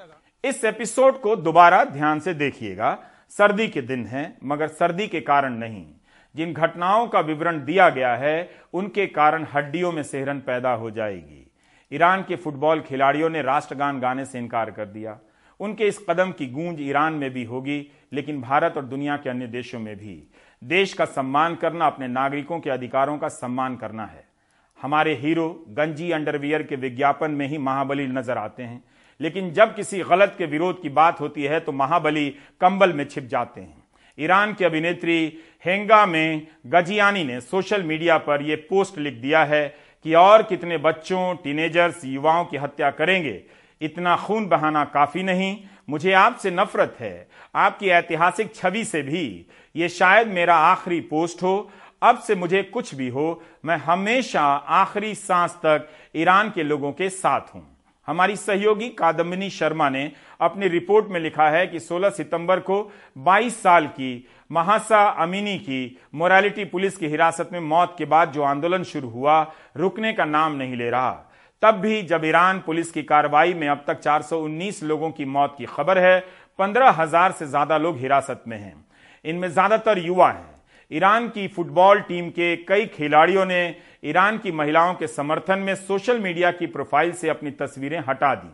इस 0.45 0.65
एपिसोड 0.65 1.21
को 1.21 1.35
दोबारा 1.35 1.83
ध्यान 1.83 2.19
से 2.19 2.33
देखिएगा। 2.33 2.97
सर्दी 3.29 3.67
के 3.67 3.81
दिन 3.81 4.05
है, 4.05 4.38
मगर 4.45 4.67
सर्दी 4.67 5.07
के 5.07 5.19
कारण 5.21 5.53
नहीं। 5.53 5.85
जिन 6.35 6.53
घटनाओं 6.53 7.07
का 7.07 7.19
विवरण 7.19 7.63
दिया 7.65 7.89
गया 7.89 8.15
है, 8.15 8.49
उनके 8.73 9.05
कारण 9.07 9.45
हड्डियों 9.53 9.91
में 9.91 10.03
सेहरन 10.03 10.39
पैदा 10.39 10.73
हो 10.73 10.91
जाएगी। 10.91 11.45
ईरान 11.91 12.23
के 12.23 12.35
फुटबॉल 12.35 12.81
खिलाड़ियों 12.81 13.29
ने 13.29 13.41
राष्ट्रगान 13.41 13.99
गाने 13.99 14.25
से 14.25 14.37
इनकार 14.39 14.71
कर 14.71 14.85
दिया। 14.87 15.19
उनके 15.59 15.87
इस 15.87 15.97
कदम 16.09 16.31
की 16.31 16.45
गूंज 16.47 16.81
ईरान 16.81 17.13
में 17.13 17.29
भी 17.29 17.43
होगी, 17.43 17.85
लेकिन 18.13 18.41
भारत 18.41 18.73
और 18.77 18.85
दुनिया 18.85 19.15
के 19.17 19.29
अन्य 19.29 19.47
देशों 19.47 19.79
में 19.79 19.95
भी। 19.95 20.23
देश 20.61 20.93
का 20.93 21.05
सम्मान 21.05 21.55
करना, 21.55 21.87
अपने 21.87 22.07
नागरिकों 22.07 22.59
के 22.59 22.69
अधिकारों 22.69 23.17
का 23.17 23.27
सम्मान 23.27 23.75
करना 23.75 24.05
है। 24.05 24.27
हमारे 24.79 25.15
हीरो 25.15 25.49
गंजी 25.69 26.11
अंडरवियर 26.11 26.63
के 26.63 26.75
विज्ञापन 26.75 27.31
में 27.31 27.47
ही 27.47 27.57
महाबली 27.57 28.07
नज़र 28.07 28.37
आते 28.37 28.63
हैं, 28.63 28.83
लेकिन 29.19 29.51
जब 29.51 29.75
किसी 29.75 29.99
गलत 30.01 30.35
के 30.37 30.45
विरोध 30.45 30.81
की 30.81 30.89
बात 30.91 31.19
होती 31.19 31.43
है 31.43 31.59
तो 31.59 31.71
महाबली 31.71 32.29
कंबल 32.61 32.93
में 32.93 33.03
छिप 33.05 33.23
जाते 33.25 33.61
हैं। 33.61 33.78
ईरान 34.19 34.53
की 34.53 34.65
अभिनेत्री 34.65 35.39
हेंगा 35.65 36.05
में 36.05 36.47
गजियानी 36.67 37.23
ने 37.23 37.39
सोशल 37.41 37.84
मीडिया 37.84 38.17
पर 38.17 38.41
यह 38.41 38.65
पोस्ट 38.69 38.97
लिख 38.97 39.13
दिया 39.13 39.43
है 39.43 39.67
कि 40.05 40.13
और 40.13 40.43
कितने 40.43 40.77
बच्चों, 40.77 41.36
टीनेजर्स, 41.36 42.05
युवाओं 42.05 42.45
की 42.45 42.58
हत्या 42.58 42.89
करेंगे। 42.91 43.41
इतना 43.82 44.15
खून 44.15 44.45
बहाना 44.45 44.84
काफ़ी 44.86 45.23
नहीं, 45.23 45.58
मुझे 45.89 46.12
आपसे 46.12 46.51
नफरत 46.51 46.95
है। 46.99 47.27
आपकी 47.55 47.89
ऐतिहासिक 47.89 48.55
छवि 48.55 48.84
से 48.86 49.01
भी 49.01 49.45
ये 49.75 49.89
शायद 49.89 50.27
मेरा 50.27 50.55
आखिरी 50.55 50.99
पोस्ट 51.01 51.43
हो। 51.43 51.71
अब 52.01 52.19
से 52.19 52.36
मुझे 52.36 52.63
कुछ 52.63 52.95
भी 52.95 53.08
हो, 53.10 53.43
मैं 53.65 53.77
हमेशा 53.77 54.41
आखिरी 54.82 55.15
सांस 55.15 55.55
तक 55.55 55.89
ईरान 56.15 56.49
के 56.49 56.63
लोगों 56.63 56.91
के 56.91 57.10
साथ 57.10 57.55
हूँ। 57.55 57.78
हमारी 58.09 58.35
सहयोगी 58.35 58.87
कादम्बिनी 58.89 59.49
शर्मा 59.49 59.89
ने 59.89 60.11
अपनी 60.41 60.67
रिपोर्ट 60.67 61.09
में 61.09 61.19
लिखा 61.19 61.49
है 61.49 61.65
कि 61.67 61.79
16 61.79 62.09
सितंबर 62.09 62.59
को 62.59 62.77
22 63.17 63.61
साल 63.63 63.87
की 63.87 64.27
महासा 64.51 65.03
अमीनी 65.23 65.57
की 65.57 65.97
मोरालिटी 66.15 66.65
पुलिस 66.65 66.97
की 66.97 67.07
हिरासत 67.07 67.49
में 67.53 67.59
मौत 67.59 67.95
के 67.97 68.05
बाद 68.05 68.31
जो 68.31 68.43
आंदोलन 68.43 68.83
शुरू 68.83 69.09
हुआ, 69.09 69.41
रुकने 69.77 70.13
का 70.13 70.25
नाम 70.25 70.55
नहीं 70.55 70.75
ले 70.75 70.89
रहा। 70.89 71.11
तब 71.61 71.75
भी 71.75 72.01
जब 72.03 72.25
ईरान 72.25 72.59
पुलिस 72.59 72.91
की 72.91 73.03
कार्रवाई 73.03 73.53
में 73.53 73.67
अब 73.67 73.83
तक 73.87 73.99
419 73.99 74.83
लोगों 74.83 75.11
की 75.11 75.25
मौत 75.27 75.55
की 75.57 75.65
खबर 75.65 75.97
है, 75.97 76.19
पंद्रह 76.59 76.89
हज़ार 76.91 77.31
से 77.31 77.45
ज़्यादा 77.47 77.77
लोग 77.77 77.97
हिरासत 77.97 78.43
में 78.47 78.57
हैं। 78.57 78.73
इनमें 79.25 79.47
ज़्यादातर 79.49 79.99
युवा 79.99 80.31
हैं। 80.31 80.57
ईरान 80.91 81.27
की 81.29 81.47
फुटबॉल 81.47 81.99
टीम 82.01 82.29
के 82.29 82.55
कई 82.65 82.85
खिलाड़ियों 82.87 83.45
ने 83.45 83.75
ईरान 84.03 84.38
की 84.38 84.51
महिलाओं 84.51 84.93
के 84.93 85.07
समर्थन 85.07 85.59
में 85.59 85.73
सोशल 85.75 86.19
मीडिया 86.19 86.51
की 86.51 86.67
प्रोफ़ाइल 86.67 87.12
से 87.12 87.29
अपनी 87.29 87.51
तस्वीरें 87.51 87.99
हटा 88.09 88.33
दी। 88.35 88.47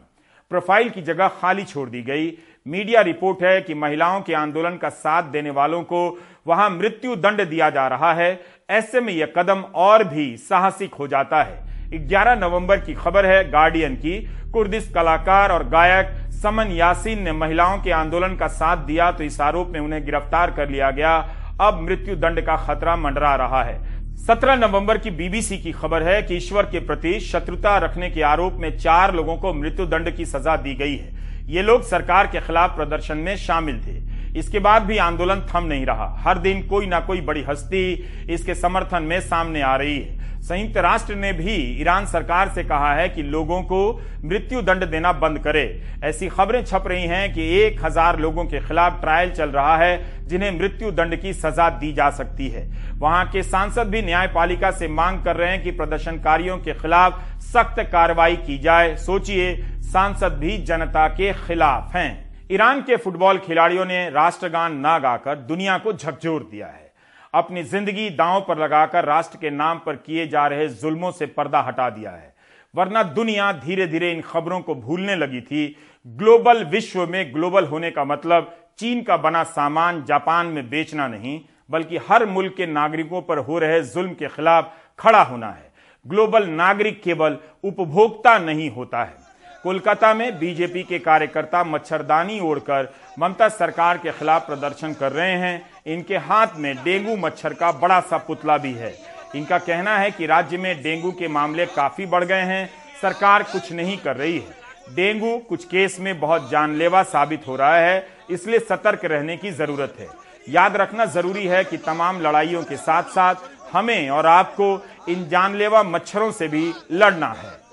प्रोफ़ाइल 0.52 0.90
की 0.90 1.02
जगह 1.02 1.28
खाली 1.42 1.64
छोड़ 1.64 1.90
दी 1.90 2.02
गई। 2.02 2.32
मीडिया 2.68 3.02
रिपोर्ट 3.02 3.44
है 3.44 3.62
कि 3.62 3.74
महिलाओं 3.74 4.22
के 4.22 4.34
आंदोलन 4.34 4.78
का 4.78 4.90
साथ 4.90 5.24
देने 5.24 5.50
वालों 5.50 5.84
को 5.84 6.02
वहाँ 6.48 6.70
मृत्यु 6.70 7.16
दंड 7.16 7.46
दिया 7.50 7.70
जा 7.70 7.88
रहा 7.88 8.14
है। 8.14 8.40
ऐसे 8.70 9.02
में 9.02 9.14
यह 9.14 9.34
कदम 9.38 9.62
और 9.76 10.04
भी 10.04 10.36
साहसिक 10.40 10.94
हो 10.94 11.08
जाता 11.08 11.44
है। 11.44 11.64
11 12.08 12.36
नवंबर 12.38 12.80
की 12.80 12.94
खबर 12.94 13.26
है 13.26 13.44
गार्डियन 13.52 13.96
की। 13.96 14.20
कुर्दिश 14.52 14.92
कलाकार 14.96 15.52
और 15.52 15.68
गायक 15.70 16.14
समन 16.34 16.72
यासीन 16.72 17.22
ने 17.22 17.32
महिलाओं 17.34 17.82
के 17.84 17.92
आंदोलन 17.92 18.36
का 18.36 18.48
साथ 18.50 18.86
दिया 18.86 19.12
तो 19.12 19.24
इस 19.24 19.42
आरोप 19.42 19.70
में 19.70 19.80
उन्हें 19.80 20.06
गिरफ़्तार 20.06 20.52
कर 20.52 20.70
लिया 20.70 20.92
गया। 20.92 21.18
अब 21.62 21.80
मृत्यु 21.82 22.16
दंड 22.16 22.42
का 22.42 22.56
खतरा 22.58 22.96
मंडरा 22.96 23.36
रहा 23.36 23.64
है। 23.64 23.95
17 24.16 24.56
नवंबर 24.56 24.98
की 24.98 25.10
बीबीसी 25.10 25.58
की 25.58 25.72
खबर 25.72 26.04
है 26.04 26.22
कि 26.24 26.36
ईश्वर 26.36 26.66
के 26.66 26.80
प्रति 26.80 27.20
शत्रुता 27.20 27.78
रखने 27.78 28.10
के 28.10 28.22
आरोप 28.22 28.54
में 28.54 28.78
चार 28.78 29.14
लोगों 29.16 29.36
को 29.38 29.54
मृत्युदंड 29.54 30.10
की 30.16 30.26
सजा 30.26 30.56
दी 30.58 30.74
गई 30.76 30.96
है। 30.96 31.44
ये 31.48 31.62
लोग 31.62 31.84
सरकार 31.84 32.28
के 32.28 32.40
खिलाफ 32.42 32.76
प्रदर्शन 32.76 33.18
में 33.18 33.36
शामिल 33.38 33.80
थे। 33.80 34.15
इसके 34.36 34.60
बाद 34.60 34.84
भी 34.84 34.98
आंदोलन 35.00 35.46
थम 35.50 35.64
नहीं 35.64 35.86
रहा। 35.86 36.14
हर 36.20 36.38
दिन 36.40 36.62
कोई 36.68 36.86
ना 36.86 37.00
कोई 37.00 37.22
बड़ी 37.22 37.44
हस्ती 37.44 37.92
इसके 38.30 38.56
समर्थन 38.56 39.04
में 39.04 39.20
सामने 39.22 39.62
आ 39.62 39.76
रही 39.76 40.00
है। 40.00 40.24
संयुक्त 40.42 40.78
राष्ट्र 40.78 41.16
ने 41.16 41.32
भी 41.34 41.54
ईरान 41.82 42.06
सरकार 42.06 42.50
से 42.50 42.64
कहा 42.64 42.94
है 42.96 43.08
कि 43.10 43.24
लोगों 43.24 43.62
को 43.64 43.80
मृत्यु 44.26 44.62
दंड 44.62 44.84
देना 44.86 45.12
बंद 45.14 45.40
करे। 45.40 45.64
ऐसी 46.04 46.28
खबरें 46.28 46.64
छप 46.64 46.84
रही 46.88 47.06
हैं 47.06 47.34
कि 47.34 47.48
एक 47.60 47.84
हज़ार 47.86 48.20
लोगों 48.20 48.46
के 48.46 48.60
खिलाफ 48.60 49.00
ट्रायल 49.02 49.32
चल 49.32 49.50
रहा 49.50 49.76
है, 49.78 50.28
जिन्हें 50.28 50.52
मृत्यु 50.52 50.92
दंड 50.92 51.16
की 51.22 51.34
सजा 51.34 51.70
दी 51.72 51.92
जा 51.94 52.10
सकती 52.12 52.48
है। 52.50 52.68
वहाँ 52.96 53.26
के 53.26 53.44
सांसद 53.44 53.88
भी 53.88 54.02
न्यायपालिका 54.02 54.72
से 54.72 54.88
मांग 54.90 55.24
कर 55.24 55.36
रहे 55.36 55.52
हैं 55.52 55.64
कि 55.64 55.72
प्रदर्शनकारियों 55.72 56.58
के 56.58 56.74
खिलाफ 56.74 57.24
सख्त 57.44 57.80
कार्रवाई 57.92 58.36
की 58.38 58.58
जाए। 58.60 58.96
सोचिए, 58.98 59.56
सांसद 59.84 60.38
भी 60.40 60.58
जनता 60.60 61.08
के 61.08 61.34
खिलाफ 61.48 61.96
हैं। 61.96 62.25
ईरान 62.52 62.82
के 62.82 62.96
फुटबॉल 62.96 63.38
खिलाड़ियों 63.38 63.86
ने 63.86 64.10
राष्ट्रगान 64.10 64.76
ना 64.78 64.98
गाकर 65.00 65.36
दुनिया 65.38 65.78
को 65.78 65.94
झकझोर 65.94 66.44
दिया 66.52 66.68
है। 66.68 66.94
अपनी 67.34 67.64
ज़िंदगी 67.64 68.10
दांव 68.10 68.42
पर 68.48 68.58
लगाकर 68.58 69.06
राष्ट्र 69.06 69.38
के 69.38 69.50
नाम 69.50 69.80
पर 69.86 69.96
किए 69.96 70.28
जा 70.28 70.46
रहे 70.48 70.68
जुल्मों 70.68 71.12
से 71.12 71.26
पर्दा 71.28 71.62
हटा 71.62 71.90
दिया 71.90 72.12
है। 72.12 72.34
वरना 72.74 73.04
दुनिया 73.04 73.52
धीरे 73.56 73.88
धीरे 73.88 74.12
इन 74.12 74.22
खबरों 74.22 74.60
को 74.62 74.76
भूलने 74.76 75.16
लगी 75.16 75.42
थी। 75.42 75.68
ग्लोबल 76.06 76.64
विश्व 76.66 77.06
में 77.08 77.34
ग्लोबल 77.34 77.66
होने 77.66 77.92
का 77.92 78.06
मतलब 78.06 78.56
चीन 78.80 79.02
का 79.04 79.18
बना 79.18 79.44
सामान 79.44 80.04
जापान 80.04 80.46
में 80.46 80.70
बेचना 80.70 81.08
नहीं, 81.08 81.40
बल्कि 81.70 81.98
हर 82.10 82.26
मुल्क 82.28 82.54
के 82.58 82.66
नागरिकों 82.68 83.22
पर 83.22 83.38
हो 83.40 83.60
रहे 83.60 83.82
जुल्म 83.84 84.14
के 84.14 84.28
खिलाफ 84.28 84.74
खड़ा 85.00 85.24
होना 85.24 85.50
है। 85.50 85.72
ग्लोबल 86.06 86.48
नागरिक 86.48 87.04
केवल 87.04 87.38
उपभोक्ता 87.64 88.38
नहीं 88.40 88.70
होता 88.70 89.04
है। 89.04 89.25
कोलकाता 89.66 90.14
में 90.14 90.38
बीजेपी 90.40 90.82
के 90.84 90.98
कार्यकर्ता 91.00 91.64
मच्छरदानी 91.64 92.40
ओढ़कर 92.40 92.88
ममता 93.20 93.48
सरकार 93.50 93.98
के 93.98 94.12
खिलाफ 94.12 94.46
प्रदर्शन 94.48 94.94
कर 94.94 95.12
रहे 95.12 95.32
हैं। 95.32 95.70
इनके 95.86 96.18
हाथ 96.18 96.48
में 96.58 96.76
डेंगू 96.84 97.16
मच्छर 97.18 97.54
का 97.54 97.72
बड़ा 97.72 98.00
सा 98.02 98.18
पुतला 98.18 98.58
भी 98.58 98.74
है। 98.74 98.94
इनका 99.36 99.58
कहना 99.60 99.98
है 99.98 100.12
कि 100.12 100.26
राज्य 100.26 100.58
में 100.58 100.82
डेंगू 100.84 101.12
के 101.12 101.28
मामले 101.30 101.66
काफ़ी 101.68 102.06
बढ़ 102.06 102.24
गए 102.24 102.44
हैं। 102.44 102.70
सरकार 103.02 103.44
कुछ 103.44 103.72
नहीं 103.72 103.98
कर 103.98 104.16
रही 104.16 104.38
है। 104.38 104.94
डेंगू 104.96 105.38
कुछ 105.50 105.66
केस 105.66 106.00
में 106.00 106.20
बहुत 106.20 106.50
जानलेवा 106.52 107.04
साबित 107.06 107.48
हो 107.48 107.56
रहा 107.56 107.76
है, 107.78 108.08
इसलिए 108.30 108.60
सतर्क 108.62 109.06
रहने 109.06 109.38
की 109.38 109.52
ज़रूरत 109.54 109.96
है। 110.00 110.10
याद 110.50 110.76
रखना 110.78 111.06
ज़रूरी 111.08 111.48
है 111.48 111.64
कि 111.64 111.78
तमाम 111.82 112.22
लड़ाइयों 112.22 112.64
के 112.64 112.78
साथ 112.78 113.12
साथ 113.12 113.50
हमें 113.74 114.10
और 114.10 114.26
आपको 114.28 114.74
इन 115.10 115.28
जानलेवा 115.30 115.84
मच्छरों 115.84 116.32
से 116.32 116.48
भी 116.48 116.72
लड़ना 116.92 117.34
है। 117.34 117.65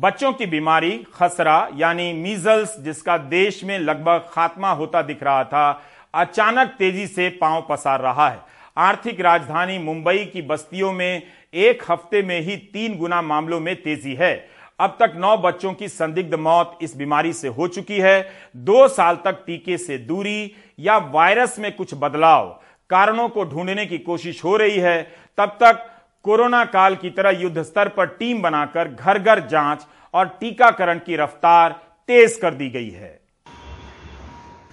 बच्चों 0.00 0.32
की 0.32 0.46
बीमारी, 0.46 0.90
खसरा, 1.14 1.68
यानी 1.76 2.12
मीजल्स 2.12 2.78
जिसका 2.80 3.16
देश 3.18 3.62
में 3.64 3.78
लगभग 3.78 4.28
खात्मा 4.32 4.70
होता 4.70 5.02
दिख 5.02 5.22
रहा 5.22 5.42
था, 5.44 5.82
अचानक 6.14 6.68
तेज़ी 6.78 7.06
से 7.06 7.28
पाँव 7.40 7.66
पसार 7.68 8.00
रहा 8.00 8.28
है। 8.28 8.40
आर्थिक 8.76 9.20
राजधानी 9.20 9.78
मुंबई 9.78 10.24
की 10.24 10.42
बस्तियों 10.42 10.92
में 10.92 11.22
एक 11.54 11.82
हफ़्ते 11.90 12.22
में 12.22 12.40
ही 12.40 12.56
तीन 12.72 12.96
गुना 12.98 13.20
मामलों 13.22 13.60
में 13.60 13.74
तेज़ी 13.82 14.14
है। 14.14 14.34
अब 14.80 14.96
तक 15.00 15.12
नौ 15.16 15.36
बच्चों 15.36 15.72
की 15.72 15.88
संदिग्ध 15.88 16.34
मौत 16.34 16.78
इस 16.82 16.96
बीमारी 16.96 17.32
से 17.32 17.48
हो 17.48 17.68
चुकी 17.68 17.98
है। 17.98 18.20
दो 18.56 18.88
साल 18.88 19.18
तक 19.24 19.44
टीके 19.46 19.78
से 19.78 19.98
दूरी 19.98 20.52
या 20.78 20.96
वायरस 20.98 21.58
में 21.58 21.72
कुछ 21.76 21.94
बदलाव, 21.94 22.48
कारणों 22.90 23.28
को 23.28 23.44
ढूँढने 23.44 23.86
की 23.86 23.98
कोशिश 24.00 24.44
हो 24.44 24.56
रही 24.56 24.78
है। 24.78 25.02
तब 25.38 25.56
तक 25.62 25.86
कोरोना 26.24 26.64
काल 26.64 26.94
की 26.94 27.10
तरह 27.10 27.38
युद्ध 27.40 27.62
स्तर 27.62 27.88
पर 27.88 28.06
टीम 28.18 28.40
बनाकर 28.42 28.88
घर 28.90 29.18
घर 29.18 29.40
जाँच 29.48 29.86
और 30.14 30.26
टीकाकरण 30.40 30.98
की 30.98 31.16
रफ्तार 31.16 31.72
तेज 32.08 32.38
कर 32.42 32.54
दी 32.54 32.68
गई 32.70 32.90
है। 32.90 33.18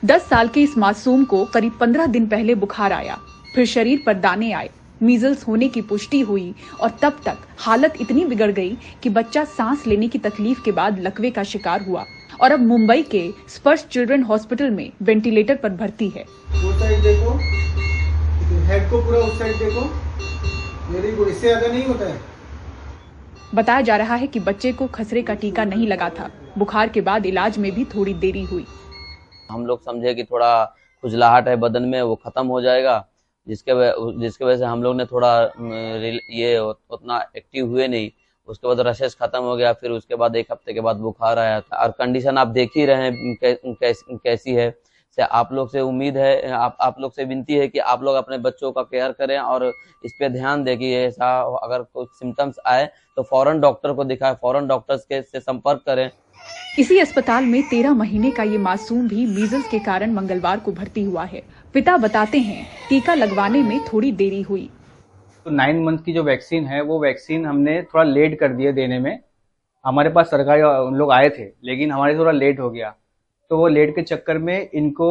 दस 0.04 0.28
साल 0.30 0.48
के 0.48 0.62
इस 0.62 0.78
मासूम 0.78 1.24
को 1.26 1.44
करीब 1.46 1.78
पंद्रह 1.80 2.06
दिन 2.08 2.26
पहले 2.28 2.56
बुखार 2.56 2.94
आया। 2.94 3.18
फिर 3.56 3.66
शरीर 3.66 4.04
पर 4.06 4.14
दाने 4.16 4.52
आए 4.52 4.70
मीजल्स 5.02 5.48
होने 5.48 5.68
की 5.68 5.82
पुष्टि 5.82 6.20
हुई 6.22 6.54
और 6.82 6.90
तब 7.02 7.20
तक 7.26 7.38
हालत 7.60 7.94
इतनी 8.02 8.26
बिगड़ 8.26 8.52
गई 8.52 8.78
कि 9.04 9.10
बच्चा 9.10 9.44
सांस 9.46 9.86
लेने 9.88 10.08
की 10.08 10.20
तकलीफ़ 10.20 10.64
के 10.64 10.72
बाद 10.72 11.00
लकवे 11.00 11.32
का 11.32 11.44
शिकार 11.44 11.86
हुआ 11.86 12.04
और 12.42 12.52
अब 12.52 12.66
मुंबई 12.68 13.02
के 13.12 13.30
स्पर्श 13.50 13.86
चिल्ड्रन 13.92 14.24
हॉस्पिटल 14.24 14.70
में 14.70 14.92
वेंटिलेटर 15.02 15.56
पर 15.56 15.70
भर्ती 15.76 16.10
है। 16.10 16.26
देखो 17.04 17.38
हेड 18.68 18.90
को 18.92 19.02
पूरा 19.06 19.20
उस 19.20 19.40
साइड 19.40 19.56
देखो। 19.56 19.86
वेरी 20.90 21.12
गुड 21.12 21.28
इससे 21.28 21.48
ज़्यादा 21.48 21.68
नहीं 21.68 21.86
होता 21.86 22.06
है। 22.06 22.20
बताया 23.56 23.82
जा 23.82 23.96
रहा 23.98 24.16
है 24.16 24.28
कि 24.28 24.40
बच्चे 24.40 24.72
को 24.74 24.88
खसरे 24.88 25.22
का 25.22 25.34
टीका 25.34 25.64
नहीं 25.66 25.88
लगा 25.88 26.10
था। 26.10 26.30
बुखार 26.58 26.90
के 26.90 27.02
बाद 27.02 27.26
इलाज 27.26 27.58
में 27.58 27.72
भी 27.72 27.86
थोड़ी 27.86 28.14
देरी 28.16 28.44
हुई। 28.44 28.66
हम 29.52 29.66
लोग 29.66 29.82
समझे 29.84 30.14
कि 30.14 30.24
थोड़ा 30.24 30.66
खुजलाहट 31.04 31.48
है 31.48 31.56
बदन 31.58 31.84
में 31.84 32.02
वो 32.02 32.16
खत्म 32.18 32.46
हो 32.48 32.62
जाएगा 32.62 33.06
जिसके 33.48 33.72
जिसके 34.22 34.46
वजह 34.46 34.58
से 34.58 34.66
हम 34.66 34.84
लोग 34.84 34.96
ने 34.96 35.06
थोड़ा 35.06 35.34
ये 36.34 36.58
उतना 36.60 37.20
एक्टिव 37.38 37.68
हुए 37.68 37.88
नहीं। 37.88 38.10
उसके 38.48 38.68
बाद 38.68 38.80
रशेस 38.88 39.16
खत्म 39.22 39.42
हो 39.44 39.56
गया 39.56 39.72
फिर 39.74 39.92
उसके 39.92 40.16
बाद 40.16 40.36
एक 40.36 40.52
हफ़्ते 40.52 40.74
के 40.74 40.82
बाद 40.82 40.96
बुखार 40.98 41.40
आया 41.40 41.60
था। 41.62 41.78
और 41.78 41.92
कंडीशन 41.92 42.38
आप 42.38 42.48
देख 42.50 42.72
ही 42.78 42.86
रहे 42.86 43.04
हैं 43.04 43.76
कैसी 43.84 44.54
है। 44.54 44.70
से 45.18 45.24
आप 45.24 45.54
लोग 45.54 45.70
से 45.72 45.82
उम्मीद 45.82 46.18
है 46.18 46.52
आप 46.52 46.78
आप 46.82 47.00
लोग 47.00 47.14
से 47.14 47.24
विनती 47.26 47.54
है 47.54 47.68
कि 47.68 47.80
आप 47.92 48.04
लोग 48.04 48.16
अपने 48.16 48.38
बच्चों 48.38 48.72
का 48.72 48.82
केयर 48.84 49.12
करें 49.12 49.38
और 49.40 49.66
इस 50.06 50.14
पे 50.20 50.30
ध्यान 50.30 50.64
दें 50.64 50.78
कि 50.78 50.94
ऐसा 50.96 51.30
अगर 51.64 51.82
कुछ 51.84 52.10
सिम्टम्स 52.10 52.60
आए 52.66 52.86
तो 53.18 53.24
फ़ौरन 53.24 53.60
डॉक्टर 53.60 53.94
को 53.94 54.04
दिखाएँ 54.04 54.36
फ़ौरन 54.42 54.68
डॉक्टर्स 54.68 55.06
के 55.06 55.22
से 55.22 55.40
संपर्क 55.40 55.82
करें। 55.86 56.10
इसी 56.80 57.00
अस्पताल 57.00 57.46
में 57.46 57.62
तेरह 57.70 57.94
महीने 57.94 58.32
का 58.32 58.44
ये 58.44 58.58
मासूम 58.58 59.08
भी 59.08 59.26
मीजल्स 59.26 59.70
के 59.70 59.80
कारण 59.80 60.12
मंगलवार 60.14 60.60
को 60.60 60.72
भर्ती 60.72 61.04
हुआ 61.04 61.24
है। 61.24 61.42
पिता 61.74 61.98
बताते 61.98 62.40
हैं 62.40 62.66
टीका 62.90 63.14
लगवाने 63.14 63.62
में 63.64 63.80
थोड़ी 63.84 64.12
देरी 64.14 64.42
हुई। 64.42 64.70
तो 65.46 65.52
नाइन 65.52 65.84
मंथ 65.84 65.98
की 65.98 66.14
जो 66.14 66.24
वैक्सीन 66.24 66.66
है 66.66 66.82
वो 66.82 67.00
वैक्सीन 67.00 67.46
हमने 67.46 67.82
थोड़ा 67.84 68.04
लेट 68.04 68.40
कर 68.40 68.54
दिया 68.54 68.72
देने 68.72 69.00
में। 69.00 69.20
हमारे 69.86 70.10
पास 70.10 70.30
सरकारी 70.30 70.62
लोग 70.98 71.12
आए 71.12 71.30
थे 71.30 71.44
लेकिन 71.64 71.92
हमारे 71.92 72.18
थोड़ा 72.18 72.32
लेट 72.32 72.60
हो 72.60 72.70
गया। 72.70 72.94
तो 73.52 73.58
वो 73.58 73.68
लेट 73.70 73.96
के 73.96 74.02
चक्कर 74.04 74.38
में 74.40 74.70
इनको 74.72 75.10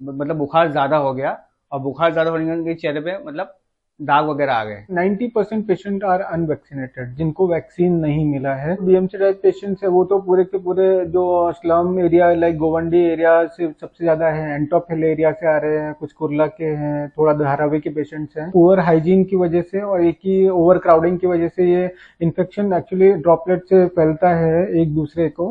मतलब 0.00 0.36
बुखार 0.36 0.70
ज़्यादा 0.70 0.96
हो 0.98 1.12
गया 1.14 1.38
और 1.72 1.80
बुखार 1.80 2.12
ज़्यादा 2.12 2.30
होने 2.30 2.62
के 2.64 2.74
चेहरे 2.76 3.00
पे 3.00 3.18
मतलब 3.26 3.58
दाग 4.00 4.24
वगैरह 4.26 4.52
आ 4.52 4.64
गए। 4.64 4.84
90 4.92 5.26
परसेंट 5.34 5.66
पेशेंट 5.66 6.04
आर 6.04 6.20
अनवैक्सीनेटेड 6.20 7.14
जिनको 7.16 7.46
वैक्सीन 7.48 7.92
नहीं 7.96 8.24
मिला 8.26 8.54
है। 8.54 8.76
बीएमसी 8.80 9.18
टाइप 9.18 9.40
पेशेंट्स 9.42 9.82
है 9.82 9.88
वो 9.88 10.04
तो 10.04 10.18
पूरे 10.20 10.44
के 10.44 10.58
पूरे 10.58 10.86
जो 11.06 11.52
slum 11.52 11.98
area 12.00 12.32
like 12.34 12.56
Govandi 12.58 13.02
area 13.02 13.34
से 13.46 13.70
सबसे 13.70 14.04
ज़्यादा 14.04 14.28
है 14.28 14.54
एंटोफिल 14.54 15.04
एरिया 15.04 15.30
से 15.32 15.46
आ 15.48 15.56
रहे 15.56 15.78
हैं, 15.78 15.92
कुछ 15.94 16.12
कुरला 16.12 16.46
के 16.48 16.64
हैं, 16.64 17.08
थोड़ा 17.10 17.32
धारावी 17.34 17.80
के 17.80 17.90
पेशेंट्स 17.90 18.36
हैं। 18.38 18.50
ओवर 18.54 18.80
हाइजीन 18.80 19.24
की 19.24 19.36
वजह 19.36 19.62
से 19.62 19.80
और 19.82 20.04
एक 20.04 20.18
ही 20.24 20.48
ओवर 20.50 20.78
क्राउडिंग 20.78 21.18
की 21.18 21.26
वजह 21.26 21.48
से 21.48 21.70
ये 21.72 21.90
इन्फेक्शन 22.20 22.72
एक्चुअली 22.72 23.12
ड्रॉपलेट 23.12 23.64
से 23.64 23.86
फैलता 23.90 24.34
है 24.36 24.66
एक 24.82 24.94
दूसरे 24.94 25.28
को। 25.30 25.48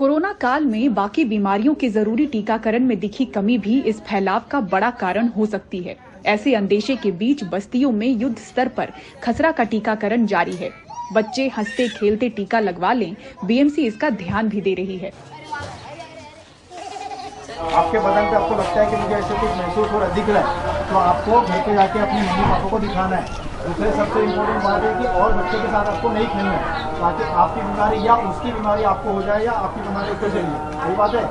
कोरोना 0.00 0.32
काल 0.32 0.64
में 0.64 0.94
बाकी 0.94 1.24
बीमारियों 1.24 1.74
के 1.74 1.88
ज़रूरी 1.88 2.26
टीकाकरण 2.26 2.84
में 2.84 2.98
दिखी 3.00 3.24
कमी 3.24 3.56
भी 3.58 3.80
इस 3.80 4.00
फैलाव 4.00 4.42
का 4.50 4.60
बड़ा 4.70 4.90
कारण 5.00 5.26
हो 5.28 5.46
सकती 5.46 5.80
है। 5.80 5.96
ऐसे 6.26 6.54
अंदेशे 6.54 6.96
के 6.96 7.10
बीच 7.12 7.42
बस्तियों 7.44 7.90
में 7.92 8.06
युद्ध 8.06 8.36
स्तर 8.38 8.68
पर 8.68 8.92
खसरा 9.22 9.50
का 9.52 9.64
टीकाकरण 9.64 10.24
जारी 10.26 10.54
है। 10.54 10.70
बच्चे 11.10 11.46
हँसते 11.48 11.88
खेलते 11.90 12.28
टीका 12.30 12.60
लगवा 12.60 12.92
लें, 12.92 13.14
बीएमसी 13.44 13.86
इसका 13.86 14.10
ध्यान 14.16 14.48
भी 14.48 14.60
दे 14.60 14.74
रही 14.74 14.96
है। 14.96 15.12
आपके 17.60 17.98
बदन 17.98 18.30
पे 18.30 18.36
आपको 18.36 18.54
लगता 18.54 18.80
है 18.80 18.90
कि 18.90 18.96
मुझे 18.96 19.14
ऐसे 19.14 19.34
कुछ 19.34 19.56
महसूस 19.58 19.92
हो 19.92 19.98
रहा 19.98 20.14
दिख 20.14 20.28
रहा 20.28 20.42
है 20.42 20.88
तो 20.88 20.96
आपको 20.96 21.40
घर 21.42 21.60
पे 21.60 21.74
जाके 21.74 21.98
अपनी 21.98 22.20
मम्मी 22.20 22.50
पापा 22.50 22.68
को 22.70 22.78
दिखाना 22.78 23.16
है। 23.16 23.49
दूसरे 23.60 23.90
सबसे 23.92 24.20
इम्पोर्टेंट 24.22 24.62
बात 24.64 24.82
है 24.82 24.92
कि 25.00 25.08
और 25.20 25.32
बच्चे 25.32 25.58
के 25.62 25.68
साथ 25.68 25.86
आपको 25.86 26.08
नहीं 26.08 26.26
खेलना 26.26 26.50
है। 26.50 26.88
ताकि 27.00 27.24
आपकी 27.42 27.60
बीमारी 27.62 28.06
या 28.06 28.14
उसकी 28.30 28.52
बीमारी 28.52 28.82
आपको 28.90 29.12
हो 29.12 29.22
जाए 29.22 29.44
या 29.44 29.52
आपकी 29.52 29.80
बीमारी 29.80 30.12
उसको 30.12 30.28
चलिए 30.28 30.80
सही 30.80 30.96
बात 30.96 31.14
है? 31.14 31.24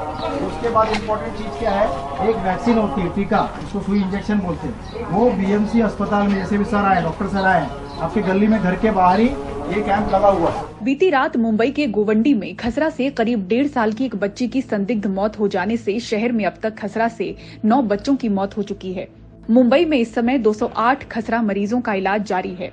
उसके 0.48 0.70
बाद 0.70 0.92
इम्पोर्टेंट 0.92 1.38
चीज़ 1.38 1.60
क्या 1.60 1.72
है? 1.72 1.88
एक 2.30 2.36
वैक्सीन 2.46 2.78
होती 2.78 3.02
है 3.02 3.10
टीका 3.16 3.42
उसको 3.64 3.82
सुई 3.82 4.02
इंजेक्शन 4.02 4.40
बोलते 4.40 4.68
हैं। 4.68 5.10
वो 5.12 5.30
बीएमसी 5.32 5.82
अस्पताल 5.82 6.28
में, 6.28 6.36
जैसे 6.36 6.58
भी 6.58 6.66
सर 6.66 6.86
आए 6.86 7.02
डॉक्टर 7.04 7.28
सर 7.28 7.46
आए, 7.46 7.68
आपकी 8.02 8.22
गली 8.22 8.48
में, 8.48 8.62
घर 8.62 8.76
के 8.76 8.92
बाहर 8.92 9.20
ही 9.20 9.28
ये 9.70 9.82
कैंप 9.82 10.14
लगा 10.14 10.28
हुआ 10.28 10.52
बीती 10.84 11.10
रात 11.10 11.36
मुंबई 11.38 11.72
के 11.72 11.88
गोवंडी 11.88 12.34
में 12.34 12.56
खसरा 12.56 12.90
से 12.90 13.10
करीब 13.10 13.48
डेढ़ 13.48 13.68
साल 13.68 13.92
की 13.94 14.06
एक 14.06 14.16
बच्ची 14.16 14.48
की 14.48 14.62
संदिग्ध 14.62 15.08
मौत 15.08 15.40
हो 15.40 15.48
जाने 15.48 15.78
से 15.78 16.00
शहर 16.00 16.32
में 16.32 16.46
अब 16.46 16.54
तक 16.64 16.78
खसरा 16.78 17.08
से 17.08 17.36
नौ 17.66 17.82
बच्चों 17.84 18.16
की 18.16 18.30
मौत 18.30 18.58
हो 18.58 18.64
चुकी 18.64 18.94
है। 18.94 19.08
मुंबई 19.52 19.86
में 19.86 19.98
इस 19.98 20.14
समय 20.14 20.38
208 20.38 21.04
खसरा 21.10 21.42
मरीजों 21.42 21.82
का 21.82 21.94
इलाज 21.94 22.26
जारी 22.26 22.50
है। 22.50 22.72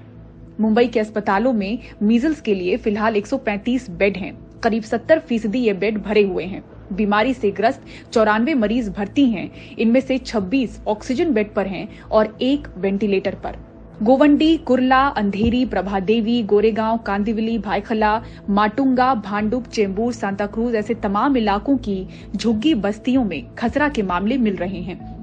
मुंबई 0.61 0.87
के 0.87 1.01
अस्पतालों 1.01 1.53
में 1.53 1.79
मीजल्स 2.03 2.41
के 2.41 2.55
लिए 2.55 2.77
फ़िलहाल 2.77 3.17
135 3.17 3.91
बेड 3.91 4.17
हैं। 4.17 4.61
करीब 4.61 4.83
70 4.83 5.19
फ़ीसदी 5.19 5.59
ये 5.59 5.73
बेड 5.73 6.03
भरे 6.03 6.23
हुए 6.23 6.45
हैं। 6.45 6.63
बीमारी 6.93 7.35
से 7.35 7.51
ग्रस्त 7.51 7.83
चौरानवे 8.13 8.55
मरीज़ 8.55 8.91
भर्ती 8.91 9.27
हैं। 9.27 9.51
इनमें 9.79 10.01
से 10.01 10.19
26 10.19 10.81
ऑक्सीजन 10.87 11.33
बेड 11.33 11.55
पर 11.55 11.67
हैं 11.67 11.89
और 12.03 12.39
एक 12.41 12.69
वेंटिलेटर 12.77 13.35
पर। 13.35 13.57
गोवंडी, 14.03 14.57
कुरला, 14.57 15.07
अंधेरी 15.07 15.65
प्रभा 15.65 16.01
देवी 16.01 16.43
गोरेगांव, 16.43 16.99
कांदिवली, 16.99 17.59
भाईखला, 17.59 18.23
माटुंगा, 18.51 19.15
भांडुप, 19.15 19.67
चेंबूर, 19.67 20.13
सांताक्रूज 20.13 20.75
ऐसे 20.75 20.95
तमाम 20.95 21.37
इलाकों 21.37 21.77
की 21.77 22.09
झुग्गी 22.37 22.75
बस्तियों 22.75 23.25
में 23.25 23.55
खसरा 23.55 23.89
के 23.89 24.03
मामले 24.03 24.37
मिल 24.37 24.57
रहे 24.57 24.81
हैं। 24.81 25.16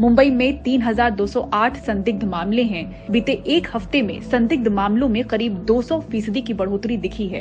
मुंबई 0.00 0.30
में 0.30 0.62
3,208 0.62 1.76
संदिग्ध 1.76 2.22
मामले 2.24 2.62
हैं। 2.62 2.84
बीते 3.10 3.32
एक 3.46 3.66
हफ़्ते 3.74 4.00
में 4.02 4.20
संदिग्ध 4.20 4.68
मामलों 4.68 5.08
में 5.08 5.22
करीब 5.24 5.56
200 5.64 5.98
फ़ीसदी 6.00 6.42
की 6.42 6.54
बढ़ोतरी 6.54 6.96
दिखी 6.96 7.26
है। 7.28 7.40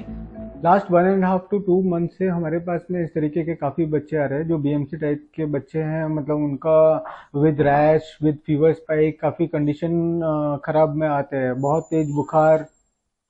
Last 0.63 0.91
one 0.91 1.05
and 1.05 1.23
half 1.25 1.41
two 1.51 1.59
two 1.59 1.81
month 1.89 2.07
से 2.07 2.27
हमारे 2.27 2.59
पास 2.59 2.81
में 2.91 3.01
इस 3.03 3.09
तरीके 3.09 3.43
के 3.43 3.55
काफ़ी 3.55 3.85
बच्चे 3.85 4.17
आ 4.17 4.25
रहे 4.25 4.39
हैं 4.39 4.47
जो 4.47 4.57
बीएमसी 4.57 4.97
टाइप 4.97 5.23
के 5.35 5.45
बच्चे 5.45 5.79
हैं। 5.81 6.05
मतलब 6.07 6.35
उनका 6.37 7.05
with 7.35 7.61
rash 7.61 8.17
with 8.23 8.39
fever 8.45 8.73
spike 8.73 9.19
काफ़ी 9.21 9.47
कंडीशन 9.47 10.59
खराब 10.65 10.95
में 10.95 11.07
आते 11.07 11.37
हैं। 11.37 11.55
बहुत 11.61 11.87
तेज 11.91 12.11
बुखार 12.11 12.65